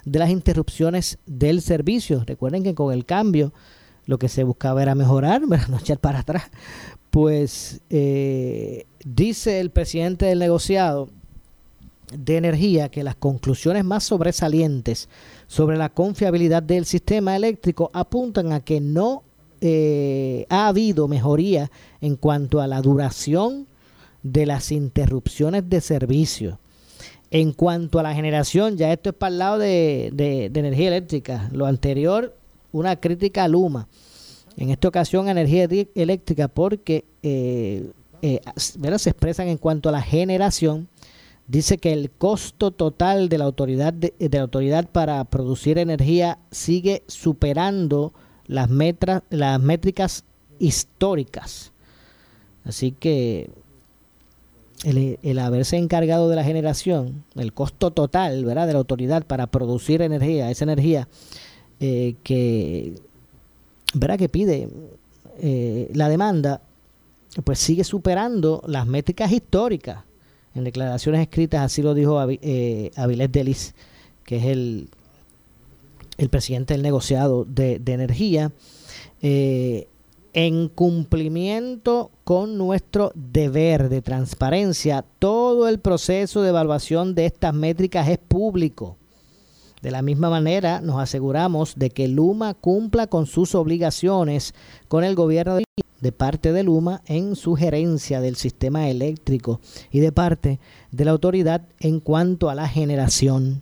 de 0.05 0.19
las 0.19 0.29
interrupciones 0.29 1.17
del 1.25 1.63
servicio. 1.63 2.23
Recuerden 2.23 2.61
que 2.61 2.75
con 2.75 2.93
el 2.93 3.03
cambio 3.03 3.51
lo 4.05 4.19
que 4.19 4.29
se 4.29 4.43
buscaba 4.43 4.83
era 4.83 4.93
mejorar, 4.93 5.41
no 5.69 5.79
echar 5.79 5.97
para 5.97 6.19
atrás 6.19 6.51
pues 7.09 7.81
eh, 7.89 8.86
dice 9.03 9.61
el 9.61 9.71
presidente 9.71 10.27
del 10.27 10.38
negociado 10.38 11.09
de 12.15 12.38
energía 12.38 12.89
que 12.89 13.03
las 13.03 13.15
conclusiones 13.15 13.86
más 13.86 14.03
sobresalientes 14.03 15.09
sobre 15.47 15.77
la 15.77 15.89
confiabilidad 15.89 16.61
del 16.61 16.86
sistema 16.86 17.36
eléctrico 17.36 17.89
apuntan 17.91 18.51
a 18.53 18.59
que 18.59 18.79
no 18.81 19.23
eh, 19.62 20.45
ha 20.49 20.68
habido 20.68 21.08
mejoría 21.08 21.72
en 22.01 22.16
cuanto 22.16 22.62
a 22.62 22.68
la 22.68 22.82
duración 22.82 23.68
de 24.24 24.45
las 24.45 24.72
interrupciones 24.72 25.70
de 25.70 25.82
servicio. 25.82 26.60
En 27.32 27.53
cuanto 27.53 27.99
a 27.99 28.03
la 28.03 28.14
generación, 28.14 28.78
ya 28.78 28.93
esto 28.93 29.10
es 29.10 29.16
para 29.16 29.32
el 29.32 29.39
lado 29.39 29.58
de, 29.58 30.12
de 30.14 30.60
energía 30.60 30.88
eléctrica. 30.88 31.49
Lo 31.51 31.66
anterior, 31.66 32.36
una 32.72 32.95
crítica 32.95 33.43
a 33.43 33.47
Luma 33.47 33.88
en 34.58 34.70
esta 34.70 34.88
ocasión 34.88 35.28
energía 35.28 35.68
eléctrica 35.95 36.47
porque 36.47 37.06
eh, 37.24 37.91
eh, 38.22 38.41
se 38.56 39.10
expresan 39.10 39.47
en 39.47 39.58
cuanto 39.58 39.89
a 39.89 39.91
la 39.91 40.01
generación 40.01 40.88
dice 41.47 41.78
que 41.78 41.93
el 41.93 42.10
costo 42.10 42.72
total 42.72 43.30
de 43.30 43.38
la 43.38 43.45
autoridad 43.45 43.93
de, 43.93 44.14
la 44.32 44.41
autoridad 44.41 44.89
para 44.89 45.24
producir 45.26 45.78
energía 45.78 46.39
sigue 46.51 47.03
superando 47.08 48.14
las 48.47 48.69
metras 48.69 49.23
las 49.29 49.59
métricas 49.59 50.23
históricas. 50.59 51.71
Así 52.63 52.91
que 52.91 53.49
el, 54.83 55.39
haberse 55.39 55.77
encargado 55.77 56.29
de 56.29 56.35
la 56.35 56.43
generación 56.43 57.23
el 57.35 57.53
costo 57.53 57.91
total 57.91 58.45
verdad 58.45 58.67
de 58.67 58.73
la 58.73 58.79
autoridad 58.79 59.25
para 59.25 59.47
producir 59.47 60.01
energía 60.01 60.51
esa 60.51 60.65
energía 60.65 61.07
eh, 61.79 62.15
que 62.23 62.95
verá 63.93 64.17
que 64.17 64.29
pide 64.29 64.69
eh, 65.39 65.91
la 65.93 66.07
demanda, 66.07 66.61
pues 67.43 67.59
sigue 67.59 67.83
superando 67.83 68.63
las 68.67 68.87
métricas 68.87 69.31
históricas. 69.31 70.03
En 70.53 70.63
declaraciones 70.63 71.21
escritas 71.21 71.61
así 71.61 71.81
lo 71.81 71.93
dijo 71.93 72.17
eh, 72.29 72.91
Avilés 72.95 73.31
Delis, 73.31 73.75
que 74.23 74.37
es 74.37 74.45
el, 74.45 74.89
el 76.18 76.30
presidente 76.30 76.74
del 76.74 76.84
negociado 76.84 77.45
de, 77.45 77.82
energía, 77.86 78.51
eh, 79.22 79.88
en 80.34 80.68
cumplimiento 80.68 82.11
con 82.24 82.57
nuestro 82.57 83.11
deber 83.16 83.89
de 83.89 84.01
transparencia, 84.01 85.05
todo 85.20 85.68
el 85.68 85.80
proceso 85.80 86.41
de 86.41 86.49
evaluación 86.49 87.16
de 87.16 87.26
estas 87.26 87.53
métricas 87.53 88.09
es 88.09 88.18
público 88.18 88.97
de 89.86 89.91
la 89.91 90.01
misma 90.01 90.32
manera, 90.32 90.82
nos 90.82 90.99
aseguramos 90.99 91.76
de 91.76 91.91
que 91.91 92.07
Luma 92.07 92.55
cumpla 92.55 93.05
con 93.05 93.28
sus 93.28 93.53
obligaciones 93.53 94.55
con 94.88 95.03
el 95.03 95.13
gobierno 95.13 95.59
de, 96.01 96.11
parte 96.11 96.53
de 96.53 96.63
Luma 96.63 97.03
en 97.05 97.36
su 97.36 97.53
gerencia 97.53 98.20
del 98.20 98.36
sistema 98.36 98.89
eléctrico 98.89 99.59
y 99.91 99.99
de 99.99 100.11
parte 100.11 100.59
de 100.89 101.05
la 101.05 101.11
autoridad 101.11 101.68
en 101.80 101.99
cuanto 101.99 102.49
a 102.49 102.55
la 102.55 102.68
generación. 102.68 103.61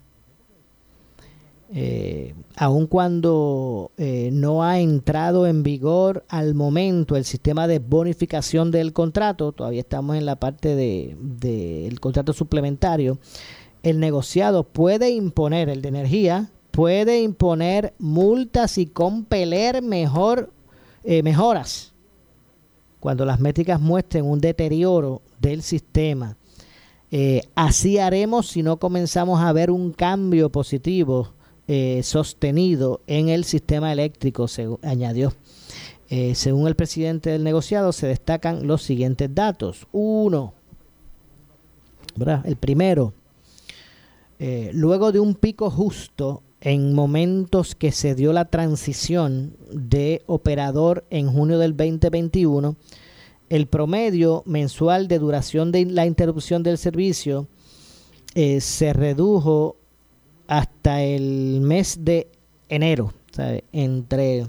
Eh, 1.75 2.35
aun 2.55 2.85
cuando 2.85 3.91
eh, 3.97 4.29
no 4.31 4.63
ha 4.63 4.79
entrado 4.79 5.47
en 5.47 5.63
vigor 5.63 6.23
al 6.29 6.53
momento 6.53 7.15
el 7.15 7.25
sistema 7.25 7.67
de 7.67 7.79
bonificación 7.79 8.69
del 8.69 8.93
contrato, 8.93 9.53
todavía 9.53 9.81
estamos 9.81 10.15
en 10.15 10.27
la 10.27 10.35
parte 10.35 10.75
del 10.75 11.17
de, 11.39 11.95
contrato 11.99 12.31
suplementario, 12.31 13.17
el 13.81 13.99
negociado 13.99 14.65
puede 14.65 15.09
imponer, 15.09 15.67
el 15.67 15.81
de 15.81 15.89
energía, 15.89 16.51
puede 16.69 17.23
imponer 17.23 17.95
multas 17.97 18.77
y 18.77 18.85
compeler 18.85 19.81
mejor, 19.81 20.51
eh, 21.03 21.23
mejoras 21.23 21.93
cuando 22.99 23.25
las 23.25 23.39
métricas 23.39 23.81
muestren 23.81 24.25
un 24.25 24.39
deterioro 24.39 25.23
del 25.39 25.61
sistema. 25.61 26.37
Eh, 27.11 27.41
así 27.53 27.97
haremos 27.97 28.47
si 28.47 28.63
no 28.63 28.77
comenzamos 28.77 29.41
a 29.41 29.51
ver 29.51 29.71
un 29.71 29.91
cambio 29.91 30.51
positivo 30.51 31.33
eh, 31.67 32.01
sostenido 32.03 33.01
en 33.07 33.29
el 33.29 33.43
sistema 33.43 33.91
eléctrico, 33.91 34.47
se 34.47 34.67
añadió. 34.81 35.33
según 36.35 36.67
el 36.67 36.75
presidente 36.75 37.31
del 37.31 37.43
negociado, 37.43 37.91
se 37.91 38.07
destacan 38.07 38.67
los 38.67 38.83
siguientes 38.83 39.33
datos. 39.33 39.87
Uno, 39.91 40.53
el 42.45 42.55
primero, 42.57 43.13
eh, 44.39 44.71
luego 44.73 45.11
de 45.11 45.19
un 45.19 45.35
pico 45.35 45.69
justo 45.69 46.43
en 46.61 46.93
momentos 46.93 47.75
que 47.75 47.91
se 47.91 48.15
dio 48.15 48.33
la 48.33 48.45
transición 48.45 49.57
de 49.71 50.23
operador 50.27 51.05
en 51.09 51.31
junio 51.31 51.59
del 51.59 51.75
2021, 51.75 52.75
el 53.49 53.67
promedio 53.67 54.43
mensual 54.45 55.07
de 55.07 55.19
duración 55.19 55.71
de 55.71 55.85
la 55.85 56.05
interrupción 56.05 56.63
del 56.63 56.77
servicio 56.77 57.47
eh, 58.35 58.61
se 58.61 58.93
redujo 58.93 59.75
hasta 60.47 61.01
el 61.01 61.61
mes 61.61 61.99
de 62.01 62.27
enero, 62.69 63.13
entre 63.71 64.47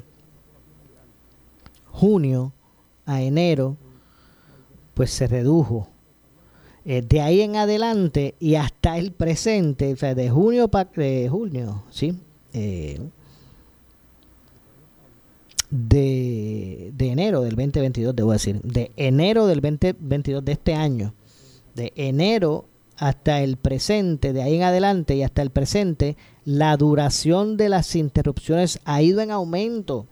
junio 1.90 2.52
a 3.06 3.22
enero, 3.22 3.76
pues 4.94 5.10
se 5.10 5.26
redujo 5.26 5.88
eh, 6.84 7.02
de 7.02 7.20
ahí 7.22 7.40
en 7.40 7.56
adelante 7.56 8.34
y 8.38 8.56
hasta 8.56 8.98
el 8.98 9.12
presente, 9.12 9.92
o 9.92 9.96
sea, 9.96 10.14
de 10.14 10.28
junio 10.28 10.68
para 10.68 10.90
de 10.94 11.28
junio, 11.30 11.82
¿sí? 11.90 12.14
Eh, 12.52 13.00
de, 15.70 16.92
de, 16.94 17.08
enero 17.08 17.40
del 17.40 17.56
2022, 17.56 18.14
debo 18.14 18.32
decir, 18.32 18.60
de 18.60 18.92
enero 18.96 19.46
del 19.46 19.60
2022 19.60 20.44
de 20.44 20.52
este 20.52 20.74
año, 20.74 21.14
de 21.74 21.92
enero 21.96 22.66
hasta 22.96 23.40
el 23.40 23.56
presente, 23.56 24.32
de 24.32 24.42
ahí 24.42 24.56
en 24.56 24.62
adelante 24.62 25.16
y 25.16 25.22
hasta 25.22 25.42
el 25.42 25.50
presente, 25.50 26.16
la 26.44 26.76
duración 26.76 27.56
de 27.56 27.68
las 27.68 27.94
interrupciones 27.96 28.80
ha 28.84 29.02
ido 29.02 29.20
en 29.20 29.30
aumento. 29.30 30.06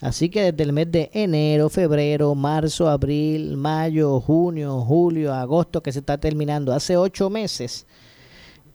Así 0.00 0.28
que 0.28 0.52
desde 0.52 0.64
el 0.64 0.72
mes 0.72 0.90
de 0.90 1.10
enero, 1.14 1.70
febrero, 1.70 2.34
marzo, 2.34 2.88
abril, 2.88 3.56
mayo, 3.56 4.20
junio, 4.20 4.80
julio, 4.80 5.32
agosto, 5.32 5.82
que 5.82 5.92
se 5.92 6.00
está 6.00 6.18
terminando, 6.18 6.72
hace 6.72 6.96
ocho 6.96 7.30
meses, 7.30 7.86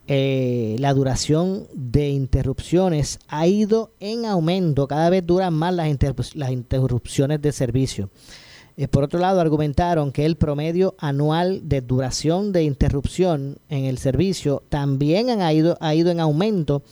eh, 0.08 0.74
la 0.80 0.92
duración 0.92 1.68
de 1.72 2.08
interrupciones 2.08 3.20
ha 3.28 3.46
ido 3.46 3.92
en 4.00 4.26
aumento. 4.26 4.88
Cada 4.88 5.08
vez 5.08 5.24
duran 5.24 5.54
más 5.54 5.72
las, 5.72 6.34
las 6.34 6.50
interrupciones 6.50 7.40
de 7.40 7.52
servicio. 7.52 8.10
Por 8.88 9.04
otro 9.04 9.20
lado, 9.20 9.40
argumentaron 9.40 10.10
que 10.12 10.24
el 10.24 10.36
promedio 10.36 10.94
anual 10.98 11.68
de 11.68 11.82
duración 11.82 12.52
de 12.52 12.62
interrupción 12.62 13.58
en 13.68 13.84
el 13.84 13.98
servicio 13.98 14.62
también 14.68 15.28
ha 15.42 15.52
ido, 15.52 15.76
ha 15.80 15.94
ido 15.94 16.10
en 16.10 16.20
aumento 16.20 16.82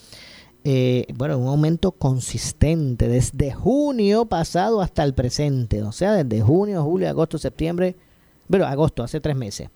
eh, 0.64 1.06
bueno, 1.14 1.38
un 1.38 1.46
aumento 1.46 1.92
consistente 1.92 3.08
desde 3.08 3.52
junio 3.52 4.26
pasado 4.26 4.82
hasta 4.82 5.02
el 5.02 5.14
presente, 5.14 5.82
o 5.82 5.92
sea, 5.92 6.12
desde 6.12 6.42
junio, 6.42 6.82
julio, 6.82 7.08
agosto, 7.08 7.38
septiembre, 7.38 7.96
bueno, 8.48 8.66
agosto, 8.66 9.02
hace 9.02 9.20
tres 9.20 9.36
meses. 9.36 9.70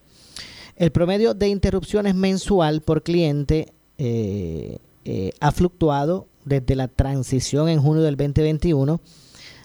El 0.76 0.90
promedio 0.90 1.34
de 1.34 1.48
interrupciones 1.48 2.14
mensual 2.14 2.82
por 2.82 3.02
cliente 3.02 3.72
eh, 3.96 4.78
eh, 5.04 5.30
ha 5.40 5.52
fluctuado 5.52 6.26
desde 6.44 6.74
la 6.74 6.88
transición 6.88 7.68
en 7.68 7.80
junio 7.80 8.02
del 8.02 8.16
2021, 8.16 9.00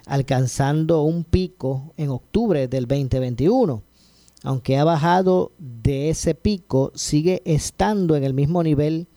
alcanzando 0.07 1.03
un 1.03 1.23
pico 1.23 1.93
en 1.97 2.09
octubre 2.09 2.67
del 2.67 2.87
2021. 2.87 3.83
Aunque 4.43 4.77
ha 4.77 4.83
bajado 4.83 5.51
de 5.57 6.09
ese 6.09 6.33
pico, 6.35 6.91
sigue 6.95 7.41
estando 7.45 8.15
en 8.15 8.23
el 8.23 8.33
mismo 8.33 8.63
nivel 8.63 9.07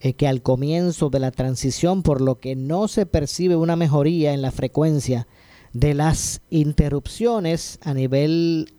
eh, 0.00 0.14
que 0.14 0.26
al 0.26 0.42
comienzo 0.42 1.10
de 1.10 1.20
la 1.20 1.30
transición, 1.30 2.02
por 2.02 2.20
lo 2.20 2.40
que 2.40 2.56
no 2.56 2.88
se 2.88 3.06
percibe 3.06 3.56
una 3.56 3.76
mejoría 3.76 4.32
en 4.32 4.42
la 4.42 4.50
frecuencia 4.50 5.26
de 5.72 5.94
las 5.94 6.40
interrupciones 6.50 7.78
a 7.82 7.94
nivel 7.94 8.74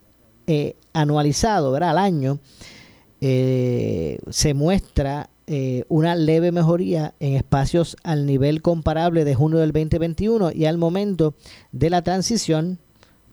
eh, 0.47 0.75
anualizado, 0.93 1.71
¿verdad? 1.71 1.91
al 1.91 1.97
año, 1.97 2.39
eh, 3.21 4.19
se 4.29 4.53
muestra 4.53 5.29
una 5.89 6.15
leve 6.15 6.51
mejoría 6.51 7.15
en 7.19 7.35
espacios 7.35 7.97
al 8.03 8.25
nivel 8.25 8.61
comparable 8.61 9.25
de 9.25 9.35
junio 9.35 9.59
del 9.59 9.73
2021 9.73 10.51
y 10.53 10.65
al 10.65 10.77
momento 10.77 11.35
de 11.71 11.89
la 11.89 12.01
transición, 12.01 12.79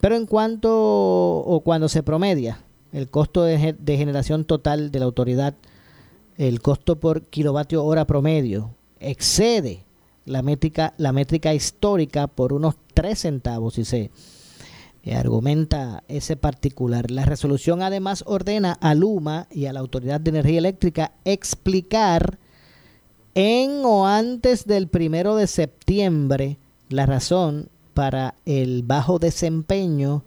pero 0.01 0.15
en 0.15 0.25
cuanto 0.25 0.69
o 0.71 1.61
cuando 1.63 1.87
se 1.87 2.03
promedia 2.03 2.63
el 2.91 3.09
costo 3.09 3.43
de, 3.43 3.75
de 3.79 3.97
generación 3.97 4.43
total 4.45 4.91
de 4.91 4.99
la 4.99 5.05
autoridad 5.05 5.55
el 6.37 6.61
costo 6.61 6.99
por 6.99 7.23
kilovatio 7.23 7.83
hora 7.83 8.05
promedio 8.05 8.71
excede 8.99 9.83
la 10.25 10.41
métrica, 10.41 10.93
la 10.97 11.11
métrica 11.11 11.53
histórica 11.53 12.27
por 12.27 12.53
unos 12.53 12.75
3 12.93 13.19
centavos, 13.19 13.75
si 13.75 13.85
se 13.85 14.11
eh, 15.03 15.15
argumenta 15.15 16.03
ese 16.07 16.35
particular. 16.35 17.09
La 17.09 17.25
resolución 17.25 17.81
además 17.81 18.23
ordena 18.27 18.73
a 18.73 18.93
Luma 18.93 19.47
y 19.51 19.65
a 19.65 19.73
la 19.73 19.79
Autoridad 19.79 20.21
de 20.21 20.29
Energía 20.29 20.59
Eléctrica 20.59 21.11
explicar 21.25 22.37
en 23.33 23.81
o 23.83 24.05
antes 24.05 24.65
del 24.65 24.87
primero 24.87 25.35
de 25.35 25.47
septiembre 25.47 26.57
la 26.89 27.05
razón 27.05 27.69
para 27.93 28.35
el 28.45 28.83
bajo 28.83 29.19
desempeño 29.19 30.23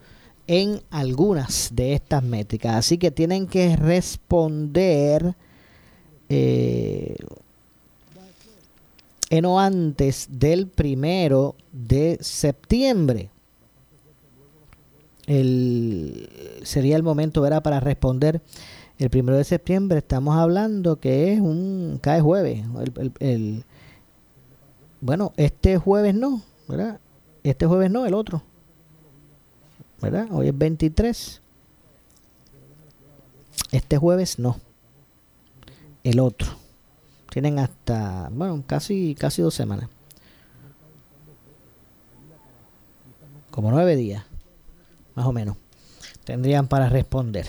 en 0.46 0.80
algunas 0.90 1.70
de 1.74 1.94
estas 1.94 2.22
métricas. 2.22 2.76
Así 2.76 2.98
que 2.98 3.10
tienen 3.10 3.46
que 3.46 3.76
responder 3.76 5.34
eh, 6.28 7.16
en 9.30 9.44
o 9.44 9.60
antes 9.60 10.28
del 10.30 10.66
primero 10.66 11.54
de 11.72 12.18
septiembre. 12.20 13.30
El, 15.26 16.28
sería 16.62 16.96
el 16.96 17.02
momento 17.02 17.40
¿verdad? 17.40 17.62
para 17.62 17.80
responder 17.80 18.42
el 18.98 19.10
primero 19.10 19.38
de 19.38 19.44
septiembre 19.44 19.98
estamos 19.98 20.36
hablando 20.36 20.96
que 20.96 21.32
es 21.32 21.40
un 21.40 21.98
cae 22.02 22.20
jueves 22.20 22.62
el, 23.20 23.64
bueno 25.00 25.32
este 25.36 25.78
jueves 25.78 26.14
no 26.14 26.42
¿verdad? 26.68 27.00
este 27.42 27.64
jueves 27.66 27.90
no 27.90 28.04
el 28.04 28.12
otro 28.12 28.42
¿verdad? 30.02 30.28
hoy 30.30 30.48
es 30.48 30.58
23 30.58 31.40
este 33.72 33.96
jueves 33.96 34.38
no 34.38 34.58
el 36.04 36.20
otro. 36.20 36.48
Tienen 37.30 37.58
hasta, 37.58 38.28
bueno, 38.30 38.62
casi, 38.66 39.16
casi 39.18 39.42
dos 39.42 39.54
semanas. 39.54 39.88
Como 43.50 43.70
nueve 43.70 43.96
días, 43.96 44.24
más 45.14 45.26
o 45.26 45.32
menos, 45.32 45.56
tendrían 46.24 46.68
para 46.68 46.88
responder. 46.88 47.46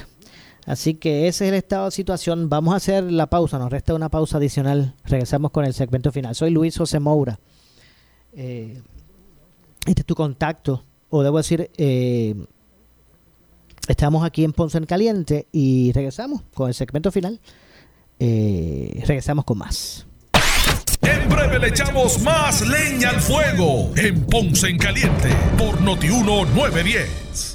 Así 0.66 0.96
que 0.96 1.28
ese 1.28 1.46
es 1.46 1.50
el 1.50 1.56
estado 1.56 1.86
de 1.86 1.92
situación. 1.92 2.50
Vamos 2.50 2.74
a 2.74 2.78
hacer 2.78 3.04
la 3.12 3.28
pausa, 3.28 3.60
nos 3.60 3.72
resta 3.72 3.94
una 3.94 4.10
pausa 4.10 4.38
adicional. 4.38 4.96
Regresamos 5.04 5.52
con 5.52 5.64
el 5.64 5.74
segmento 5.74 6.12
final. 6.12 6.34
Soy 6.34 6.50
Luis 6.50 6.76
José 6.78 7.00
Moura. 7.00 7.40
Eh, 8.34 8.82
este 9.86 10.02
es 10.02 10.06
tu 10.06 10.16
contacto, 10.16 10.84
o 11.10 11.22
debo 11.22 11.38
decir, 11.38 11.70
eh, 11.78 12.36
estamos 13.88 14.26
aquí 14.26 14.44
en 14.44 14.52
Ponce 14.52 14.80
en 14.80 14.86
Caliente 14.86 15.48
y 15.52 15.92
regresamos 15.94 16.42
con 16.54 16.68
el 16.68 16.74
segmento 16.74 17.12
final. 17.12 17.40
Eh, 18.20 19.04
regresamos 19.06 19.46
con 19.46 19.60
más. 19.60 20.08
En 21.02 21.30
breve 21.30 21.60
le 21.60 21.68
echamos 21.68 22.20
más 22.22 22.68
leña 22.68 23.12
al 23.12 23.22
fuego 23.22 23.92
en 23.96 24.26
Ponce 24.26 24.70
en 24.70 24.80
Caliente 24.80 25.30
por 25.58 25.80
Notiuno 25.82 26.46
910. 26.46 27.55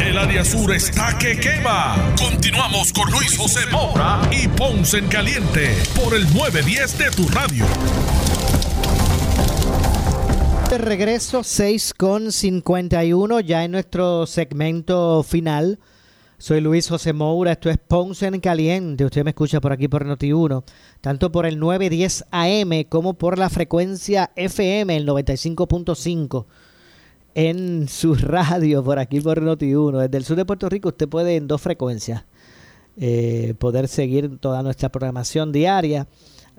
El 0.00 0.16
área 0.16 0.42
sur 0.44 0.72
está 0.72 1.16
que 1.18 1.38
quema. 1.38 2.14
Continuamos 2.18 2.90
con 2.90 3.10
Luis 3.10 3.36
José 3.36 3.60
Moura 3.70 4.22
y 4.32 4.48
Ponce 4.48 4.96
en 4.96 5.08
Caliente 5.08 5.76
por 5.94 6.14
el 6.14 6.22
910 6.34 6.98
de 6.98 7.10
tu 7.10 7.28
radio. 7.28 7.66
De 10.70 10.78
regreso 10.78 11.44
6 11.44 11.92
con 11.94 12.32
51 12.32 13.40
ya 13.40 13.62
en 13.62 13.72
nuestro 13.72 14.26
segmento 14.26 15.22
final. 15.22 15.78
Soy 16.38 16.62
Luis 16.62 16.88
José 16.88 17.12
Moura, 17.12 17.52
esto 17.52 17.68
es 17.68 17.76
Ponce 17.76 18.26
en 18.26 18.40
Caliente. 18.40 19.04
Usted 19.04 19.22
me 19.22 19.30
escucha 19.30 19.60
por 19.60 19.72
aquí 19.72 19.86
por 19.86 20.06
Noti1, 20.06 20.64
tanto 21.02 21.30
por 21.30 21.44
el 21.44 21.58
910 21.58 22.24
AM 22.30 22.84
como 22.88 23.14
por 23.14 23.38
la 23.38 23.50
frecuencia 23.50 24.30
FM, 24.34 24.96
el 24.96 25.06
95.5 25.06 26.46
en 27.34 27.88
su 27.88 28.14
radio 28.16 28.82
por 28.84 28.98
aquí 28.98 29.20
por 29.20 29.40
Noti1. 29.42 30.02
Desde 30.02 30.16
el 30.16 30.24
sur 30.24 30.36
de 30.36 30.44
Puerto 30.44 30.68
Rico 30.68 30.88
usted 30.88 31.08
puede 31.08 31.36
en 31.36 31.46
dos 31.46 31.60
frecuencias 31.60 32.24
eh, 32.96 33.54
poder 33.58 33.88
seguir 33.88 34.38
toda 34.38 34.62
nuestra 34.62 34.88
programación 34.90 35.52
diaria 35.52 36.06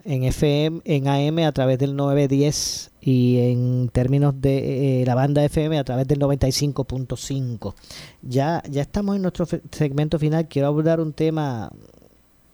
en 0.04 0.24
FM, 0.24 0.82
en 0.86 1.08
AM 1.08 1.46
a 1.46 1.52
través 1.52 1.78
del 1.78 1.96
910 1.96 2.92
y 3.02 3.38
en 3.40 3.90
términos 3.90 4.34
de 4.40 5.02
eh, 5.02 5.06
la 5.06 5.16
banda 5.16 5.44
FM 5.44 5.78
a 5.78 5.84
través 5.84 6.08
del 6.08 6.20
95.5. 6.20 7.76
Ya, 8.24 8.64
ya 8.70 8.82
estamos 8.82 9.16
en 9.16 9.22
nuestro 9.22 9.46
segmento 9.72 10.18
final. 10.18 10.48
Quiero 10.48 10.68
abordar 10.70 11.00
un 11.00 11.14
tema, 11.14 11.72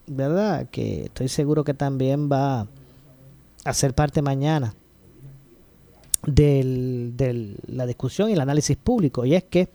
¿verdad? 0.07 0.67
Que 0.69 1.05
estoy 1.05 1.29
seguro 1.29 1.63
que 1.63 1.73
también 1.73 2.29
va 2.29 2.67
a 3.63 3.73
ser 3.73 3.93
parte 3.93 4.21
mañana 4.21 4.73
de 6.27 7.55
la 7.67 7.85
discusión 7.87 8.29
y 8.29 8.33
el 8.33 8.41
análisis 8.41 8.77
público, 8.77 9.25
y 9.25 9.33
es 9.33 9.45
que 9.45 9.69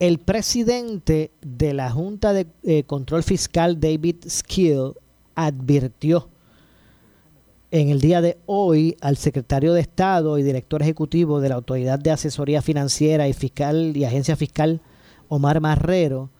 el 0.00 0.18
presidente 0.18 1.32
de 1.40 1.74
la 1.74 1.90
Junta 1.90 2.32
de 2.32 2.46
eh, 2.62 2.84
Control 2.84 3.22
Fiscal, 3.22 3.80
David 3.80 4.16
Skill, 4.28 4.92
advirtió 5.34 6.28
en 7.70 7.90
el 7.90 8.00
día 8.00 8.20
de 8.20 8.38
hoy 8.46 8.96
al 9.00 9.16
secretario 9.16 9.74
de 9.74 9.80
Estado 9.80 10.38
y 10.38 10.42
director 10.42 10.82
ejecutivo 10.82 11.40
de 11.40 11.50
la 11.50 11.56
Autoridad 11.56 11.98
de 11.98 12.10
Asesoría 12.10 12.62
Financiera 12.62 13.28
y 13.28 13.32
Fiscal 13.32 13.96
y 13.96 14.04
Agencia 14.04 14.36
Fiscal, 14.36 14.80
Omar 15.28 15.60
Marrero, 15.60 16.30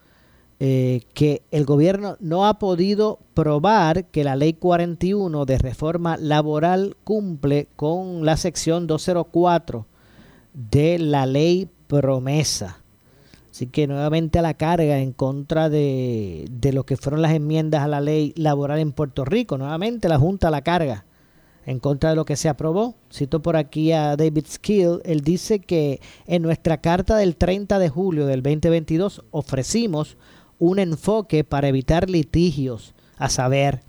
eh, 0.61 1.02
que 1.14 1.42
el 1.52 1.64
gobierno 1.64 2.16
no 2.18 2.46
ha 2.46 2.59
podido 2.59 3.20
probar 3.34 4.06
que 4.06 4.24
la 4.24 4.34
ley 4.34 4.54
41 4.54 5.44
de 5.44 5.59
reforma 5.59 6.16
laboral 6.16 6.96
cumple 7.04 7.68
con 7.76 8.24
la 8.24 8.36
sección 8.36 8.88
204 8.88 9.86
de 10.54 10.98
la 10.98 11.26
ley 11.26 11.68
promesa. 11.86 12.82
Así 13.52 13.68
que 13.68 13.86
nuevamente 13.86 14.40
a 14.40 14.42
la 14.42 14.54
carga 14.54 14.98
en 14.98 15.12
contra 15.12 15.68
de, 15.68 16.46
de 16.50 16.72
lo 16.72 16.84
que 16.84 16.96
fueron 16.96 17.22
las 17.22 17.32
enmiendas 17.32 17.82
a 17.82 17.88
la 17.88 18.00
ley 18.00 18.32
laboral 18.36 18.80
en 18.80 18.92
Puerto 18.92 19.24
Rico. 19.24 19.59
Nuevamente 19.59 20.09
la 20.09 20.18
Junta 20.18 20.48
a 20.48 20.50
la 20.50 20.62
carga 20.62 21.04
en 21.68 21.80
contra 21.80 22.11
de 22.11 22.16
lo 22.16 22.24
que 22.24 22.36
se 22.36 22.48
aprobó. 22.48 22.94
Cito 23.12 23.42
por 23.42 23.56
aquí 23.56 23.92
a 23.92 24.16
David 24.16 24.46
Skill. 24.48 25.02
Él 25.04 25.20
dice 25.20 25.61
que 25.61 26.00
en 26.26 26.40
nuestra 26.42 26.80
carta 26.80 27.16
del 27.16 27.36
30 27.36 27.78
de 27.78 27.88
julio 27.90 28.26
del 28.26 28.42
2022 28.42 29.22
ofrecimos 29.30 30.16
un 30.59 30.78
enfoque 30.78 31.44
para 31.44 31.68
evitar 31.68 32.11
litigios, 32.11 32.94
a 33.16 33.28
saber, 33.28 33.80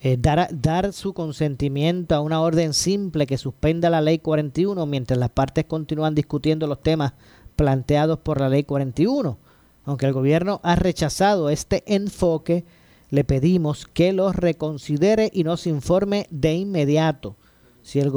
eh, 0.00 0.16
dar, 0.18 0.48
dar 0.50 0.92
su 0.92 1.12
consentimiento 1.12 2.14
a 2.14 2.20
una 2.20 2.40
orden 2.40 2.74
simple 2.74 3.26
que 3.26 3.38
suspenda 3.38 3.90
la 3.90 4.00
ley 4.00 4.18
41 4.18 4.84
mientras 4.86 5.18
las 5.18 5.30
partes 5.30 5.66
continúan 5.66 6.14
discutiendo 6.14 6.66
los 6.66 6.82
temas 6.82 7.12
planteados 7.54 8.18
por 8.18 8.40
la 8.40 8.48
ley 8.48 8.64
41. 8.64 9.38
Aunque 9.84 10.06
el 10.06 10.12
gobierno 10.12 10.60
ha 10.62 10.76
rechazado 10.76 11.50
este 11.50 11.82
enfoque, 11.86 12.64
le 13.10 13.24
pedimos 13.24 13.86
que 13.86 14.12
lo 14.12 14.32
reconsidere 14.32 15.30
y 15.32 15.44
nos 15.44 15.66
informe 15.66 16.26
de 16.30 16.54
inmediato. 16.54 17.36
Si 17.82 18.00
el, 18.00 18.10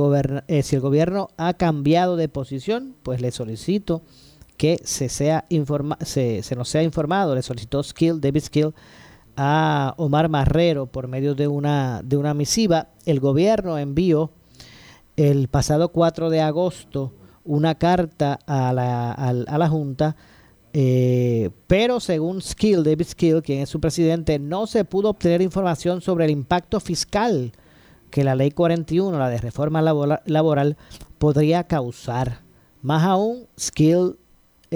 eh, 0.48 0.64
si 0.64 0.76
el 0.76 0.82
gobierno 0.82 1.30
ha 1.38 1.54
cambiado 1.54 2.16
de 2.16 2.30
posición, 2.30 2.96
pues 3.04 3.20
le 3.20 3.32
solicito 3.32 4.04
que 4.58 4.80
se, 4.84 5.10
sea 5.10 5.46
informa 5.50 5.98
se, 6.02 6.44
se 6.44 6.56
nos 6.56 6.70
sea 6.70 6.84
informado. 6.84 7.36
Le 7.36 7.42
solicitó 7.42 7.84
Skill, 7.84 8.22
David 8.22 8.44
Skill, 8.44 8.74
a 9.38 9.94
Omar 9.98 10.30
Marrero 10.30 10.88
por 10.88 11.08
medio 11.08 11.36
de 11.36 11.48
una, 11.48 12.02
de 12.04 12.18
una 12.18 12.34
misiva. 12.34 12.90
El 13.06 13.20
gobierno 13.20 13.78
envió 13.78 14.32
el 15.18 15.48
pasado 15.48 15.90
4 15.90 16.30
de 16.30 16.42
agosto 16.42 17.14
una 17.44 17.76
carta 17.76 18.40
a 18.48 18.74
la, 18.74 19.12
a, 19.12 19.58
la 19.58 19.70
Junta, 19.70 20.16
eh, 20.74 21.52
pero 21.68 22.00
según 22.00 22.42
Skill, 22.42 22.84
David 22.84 23.06
Skill, 23.06 23.44
quien 23.44 23.62
es 23.62 23.70
su 23.70 23.80
presidente, 23.80 24.40
no 24.40 24.66
se 24.68 24.84
pudo 24.84 25.10
obtener 25.10 25.42
información 25.42 26.02
sobre 26.02 26.26
el 26.26 26.32
impacto 26.32 26.80
fiscal 26.80 27.52
que 28.10 28.24
la 28.24 28.36
ley 28.36 28.52
41, 28.52 29.18
la 29.18 29.30
de 29.30 29.38
reforma 29.38 29.82
laboral, 29.82 30.78
podría 31.18 31.66
causar. 31.66 32.42
Más 32.82 33.04
aún, 33.04 33.48
Skill 33.60 34.18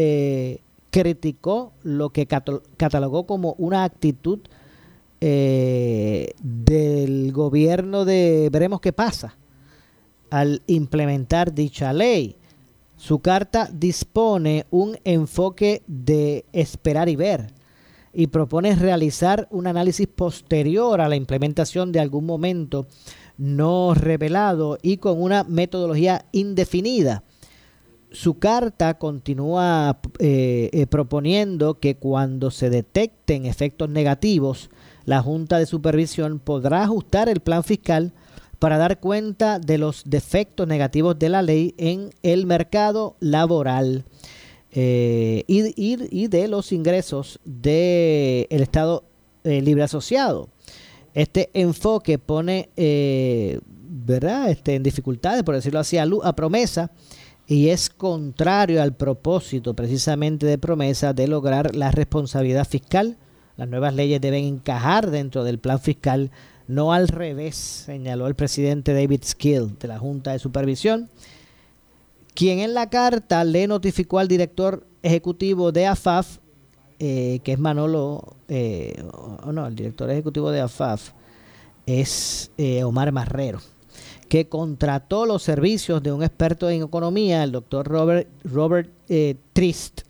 eh, 0.02 0.62
criticó 0.92 1.74
lo 1.84 2.12
que 2.12 2.26
catalogó 2.26 3.26
como 3.26 3.54
una 3.58 3.84
actitud 3.84 4.40
eh, 5.20 6.32
del 6.42 7.34
gobierno 7.34 8.06
de 8.06 8.48
veremos 8.50 8.80
qué 8.80 8.94
pasa 8.94 9.36
al 10.30 10.62
implementar 10.68 11.54
dicha 11.54 11.92
ley. 11.92 12.38
Su 12.96 13.20
carta 13.20 13.70
dispone 13.74 14.68
un 14.72 14.98
enfoque 15.04 15.82
de 15.88 16.46
esperar 16.54 17.10
y 17.10 17.18
ver 17.18 17.48
y 18.14 18.28
propone 18.28 18.74
realizar 18.74 19.50
un 19.52 19.68
análisis 19.68 20.08
posterior 20.08 21.02
a 21.02 21.10
la 21.10 21.18
implementación 21.18 21.92
de 21.92 22.00
algún 22.00 22.26
momento 22.26 22.88
no 23.38 23.94
revelado 23.94 24.78
y 24.82 24.96
con 24.96 25.22
una 25.22 25.44
metodología 25.44 26.24
indefinida 26.32 27.24
su 28.12 28.40
carta 28.40 28.98
continúa 28.98 30.00
eh, 30.20 30.70
eh, 30.74 30.88
proponiendo 30.88 31.80
que 31.80 31.96
cuando 31.96 32.52
se 32.52 32.70
detecten 32.70 33.46
efectos 33.46 33.90
negativos, 33.90 34.70
la 35.06 35.22
Junta 35.22 35.58
de 35.58 35.66
Supervisión 35.66 36.40
podrá 36.40 36.84
ajustar 36.84 37.30
el 37.30 37.40
plan 37.40 37.64
fiscal 37.64 38.14
para 38.58 38.78
dar 38.78 39.00
cuenta 39.00 39.60
de 39.60 39.78
los 39.78 40.04
defectos 40.06 40.68
negativos 40.68 41.18
de 41.18 41.30
la 41.30 41.42
ley 41.42 41.76
en 41.78 42.10
el 42.24 42.46
mercado 42.46 43.16
laboral 43.20 44.06
eh, 44.72 45.44
y, 45.48 46.28
de 46.28 46.48
los 46.48 46.72
ingresos 46.72 47.40
del 47.46 48.48
Estado 48.50 49.04
Libre 49.44 49.84
Asociado. 49.84 50.50
Este 51.14 51.50
enfoque 51.54 52.20
pone 52.20 52.70
¿verdad? 54.10 54.50
Este, 54.50 54.76
en 54.76 54.84
dificultades, 54.84 55.44
por 55.44 55.56
decirlo 55.56 55.80
así, 55.80 55.98
a, 55.98 56.08
a 56.24 56.36
promesa 56.36 56.92
y 57.50 57.70
es 57.70 57.90
contrario 57.90 58.80
al 58.80 58.94
propósito 58.94 59.74
precisamente 59.74 60.46
de 60.46 60.60
promesa 60.60 61.14
de 61.14 61.28
lograr 61.28 61.76
la 61.76 61.90
responsabilidad 61.90 62.68
fiscal. 62.68 63.18
Las 63.58 63.68
nuevas 63.68 63.96
leyes 63.96 64.22
deben 64.22 64.46
encajar 64.46 65.10
dentro 65.10 65.44
del 65.44 65.58
plan 65.58 65.80
fiscal, 65.80 66.30
no 66.68 66.94
al 66.94 67.08
revés, 67.08 67.56
señaló 67.56 68.28
el 68.28 68.36
presidente 68.36 68.94
David 68.94 69.24
Skill 69.24 69.80
de 69.80 69.88
la 69.88 69.98
Junta 69.98 70.32
de 70.32 70.38
Supervisión, 70.38 71.10
quien 72.36 72.60
en 72.60 72.76
la 72.76 72.92
carta 72.92 73.44
le 73.44 73.66
notificó 73.66 74.20
al 74.20 74.28
director 74.28 74.86
ejecutivo 75.02 75.72
de 75.72 75.88
AFAF, 75.88 76.38
eh, 77.00 77.40
que 77.44 77.54
es 77.54 77.60
Manolo, 77.60 78.36
eh, 78.48 79.04
no, 79.52 79.66
el 79.66 79.76
director 79.76 80.08
ejecutivo 80.12 80.52
de 80.52 80.62
AFAF 80.62 81.14
es 81.88 82.52
eh, 82.60 82.84
Omar 82.84 83.12
Marrero 83.12 83.60
que 84.30 84.48
contrató 84.48 85.26
los 85.26 85.42
servicios 85.42 86.04
de 86.04 86.14
un 86.14 86.24
experto 86.24 86.70
en 86.70 86.84
economía, 86.84 87.44
el 87.44 87.52
doctor 87.52 87.88
Robert, 87.88 88.30
Robert 88.44 88.92
eh, 89.10 89.36
Trist, 89.54 90.02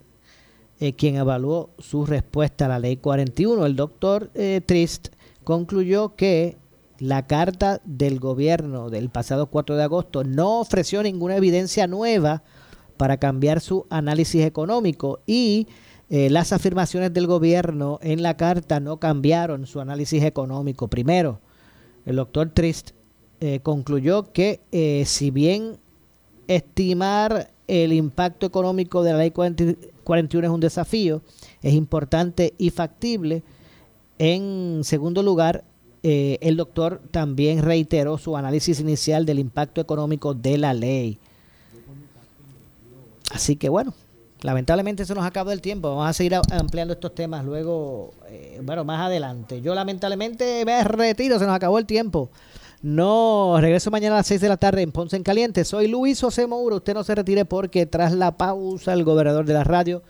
eh, 0.82 0.94
quien 0.94 1.16
evaluó 1.16 1.72
su 1.80 2.06
respuesta 2.06 2.66
a 2.66 2.68
la 2.68 2.80
ley 2.80 2.98
41. 2.98 3.66
El 3.66 3.78
doctor 3.78 4.30
eh, 4.36 4.62
Trist 4.66 5.08
concluyó 5.46 6.16
que 6.16 6.58
la 7.00 7.28
carta 7.28 7.82
del 7.86 8.20
gobierno 8.20 8.90
del 8.90 9.10
pasado 9.10 9.48
4 9.48 9.78
de 9.78 9.84
agosto 9.84 10.26
no 10.26 10.60
ofreció 10.60 11.02
ninguna 11.02 11.38
evidencia 11.38 11.88
nueva 11.88 12.44
para 12.98 13.18
cambiar 13.18 13.62
su 13.62 13.88
análisis 13.90 14.44
económico 14.44 15.22
y 15.26 15.68
las 16.10 16.54
afirmaciones 16.54 17.14
del 17.14 17.28
gobierno 17.28 18.00
en 18.02 18.24
la 18.24 18.36
carta 18.36 18.80
no 18.80 18.98
cambiaron 18.98 19.68
su 19.68 19.80
análisis 19.80 20.24
económico. 20.24 20.88
Primero, 20.88 21.40
el 22.06 22.16
doctor 22.16 22.50
Trist 22.50 22.94
eh, 23.42 23.62
concluyó 23.64 24.34
que 24.34 24.60
eh, 24.74 25.04
si 25.06 25.32
bien 25.32 25.78
estimar 26.50 27.50
el 27.70 27.94
impacto 27.94 28.46
económico 28.46 29.02
de 29.02 29.14
la 29.14 29.20
ley 29.20 29.32
41 29.32 30.46
es 30.46 30.54
un 30.54 30.60
desafío, 30.60 31.22
es 31.62 31.74
importante 31.74 32.54
y 32.58 32.70
factible. 32.72 33.44
En 34.18 34.82
segundo 34.84 35.24
lugar, 35.24 35.64
eh, 36.04 36.38
el 36.42 36.58
doctor 36.58 37.02
también 37.12 37.64
reiteró 37.64 38.18
su 38.18 38.36
análisis 38.36 38.82
inicial 38.82 39.26
del 39.26 39.40
impacto 39.40 39.80
económico 39.80 40.34
de 40.34 40.58
la 40.58 40.74
ley. 40.74 41.18
Así 43.32 43.56
que 43.56 43.70
bueno, 43.70 43.94
lamentablemente 44.42 45.06
se 45.06 45.16
nos 45.16 45.26
acabó 45.26 45.52
el 45.52 45.62
tiempo. 45.62 45.92
Vamos 45.92 46.10
a 46.10 46.14
seguir 46.14 46.36
ampliando 46.52 46.94
estos 46.94 47.16
temas 47.16 47.46
luego, 47.46 48.14
bueno, 48.64 48.84
más 48.84 49.00
adelante. 49.00 49.62
Yo 49.62 49.74
lamentablemente 49.74 50.66
me 50.66 50.84
retiro, 50.84 51.40
se 51.40 51.46
nos 51.46 51.56
acabó 51.56 51.80
el 51.80 51.86
tiempo. 51.86 52.30
No, 52.82 53.58
regreso 53.60 53.92
mañana 53.92 54.16
a 54.16 54.20
las 54.20 54.28
6 54.28 54.40
de 54.40 54.48
la 54.48 54.58
tarde 54.58 54.82
en 54.82 54.92
Ponce 54.92 55.18
en 55.18 55.24
Caliente. 55.24 55.66
Soy 55.66 55.88
Luis 55.88 56.22
José 56.22 56.48
Moura. 56.48 56.78
Usted 56.78 56.94
no 56.94 57.04
se 57.04 57.14
retire 57.14 57.44
porque 57.44 57.86
tras 57.86 58.14
la 58.14 58.38
pausa 58.38 58.94
el 58.94 59.04
gobernador 59.04 59.46
de 59.46 59.54
la 59.54 59.66
radio, 59.66 60.02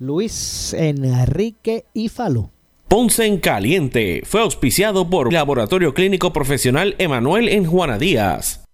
Luis 0.00 0.74
Enrique 0.74 1.84
Ifalo. 1.94 2.50
Ponce 2.88 3.26
en 3.26 3.38
Caliente 3.38 4.22
fue 4.24 4.40
auspiciado 4.40 5.08
por 5.08 5.32
Laboratorio 5.32 5.94
Clínico 5.94 6.32
Profesional 6.32 6.94
Emanuel 6.98 7.48
en 7.48 7.64
Juana 7.64 7.98
Díaz. 7.98 8.65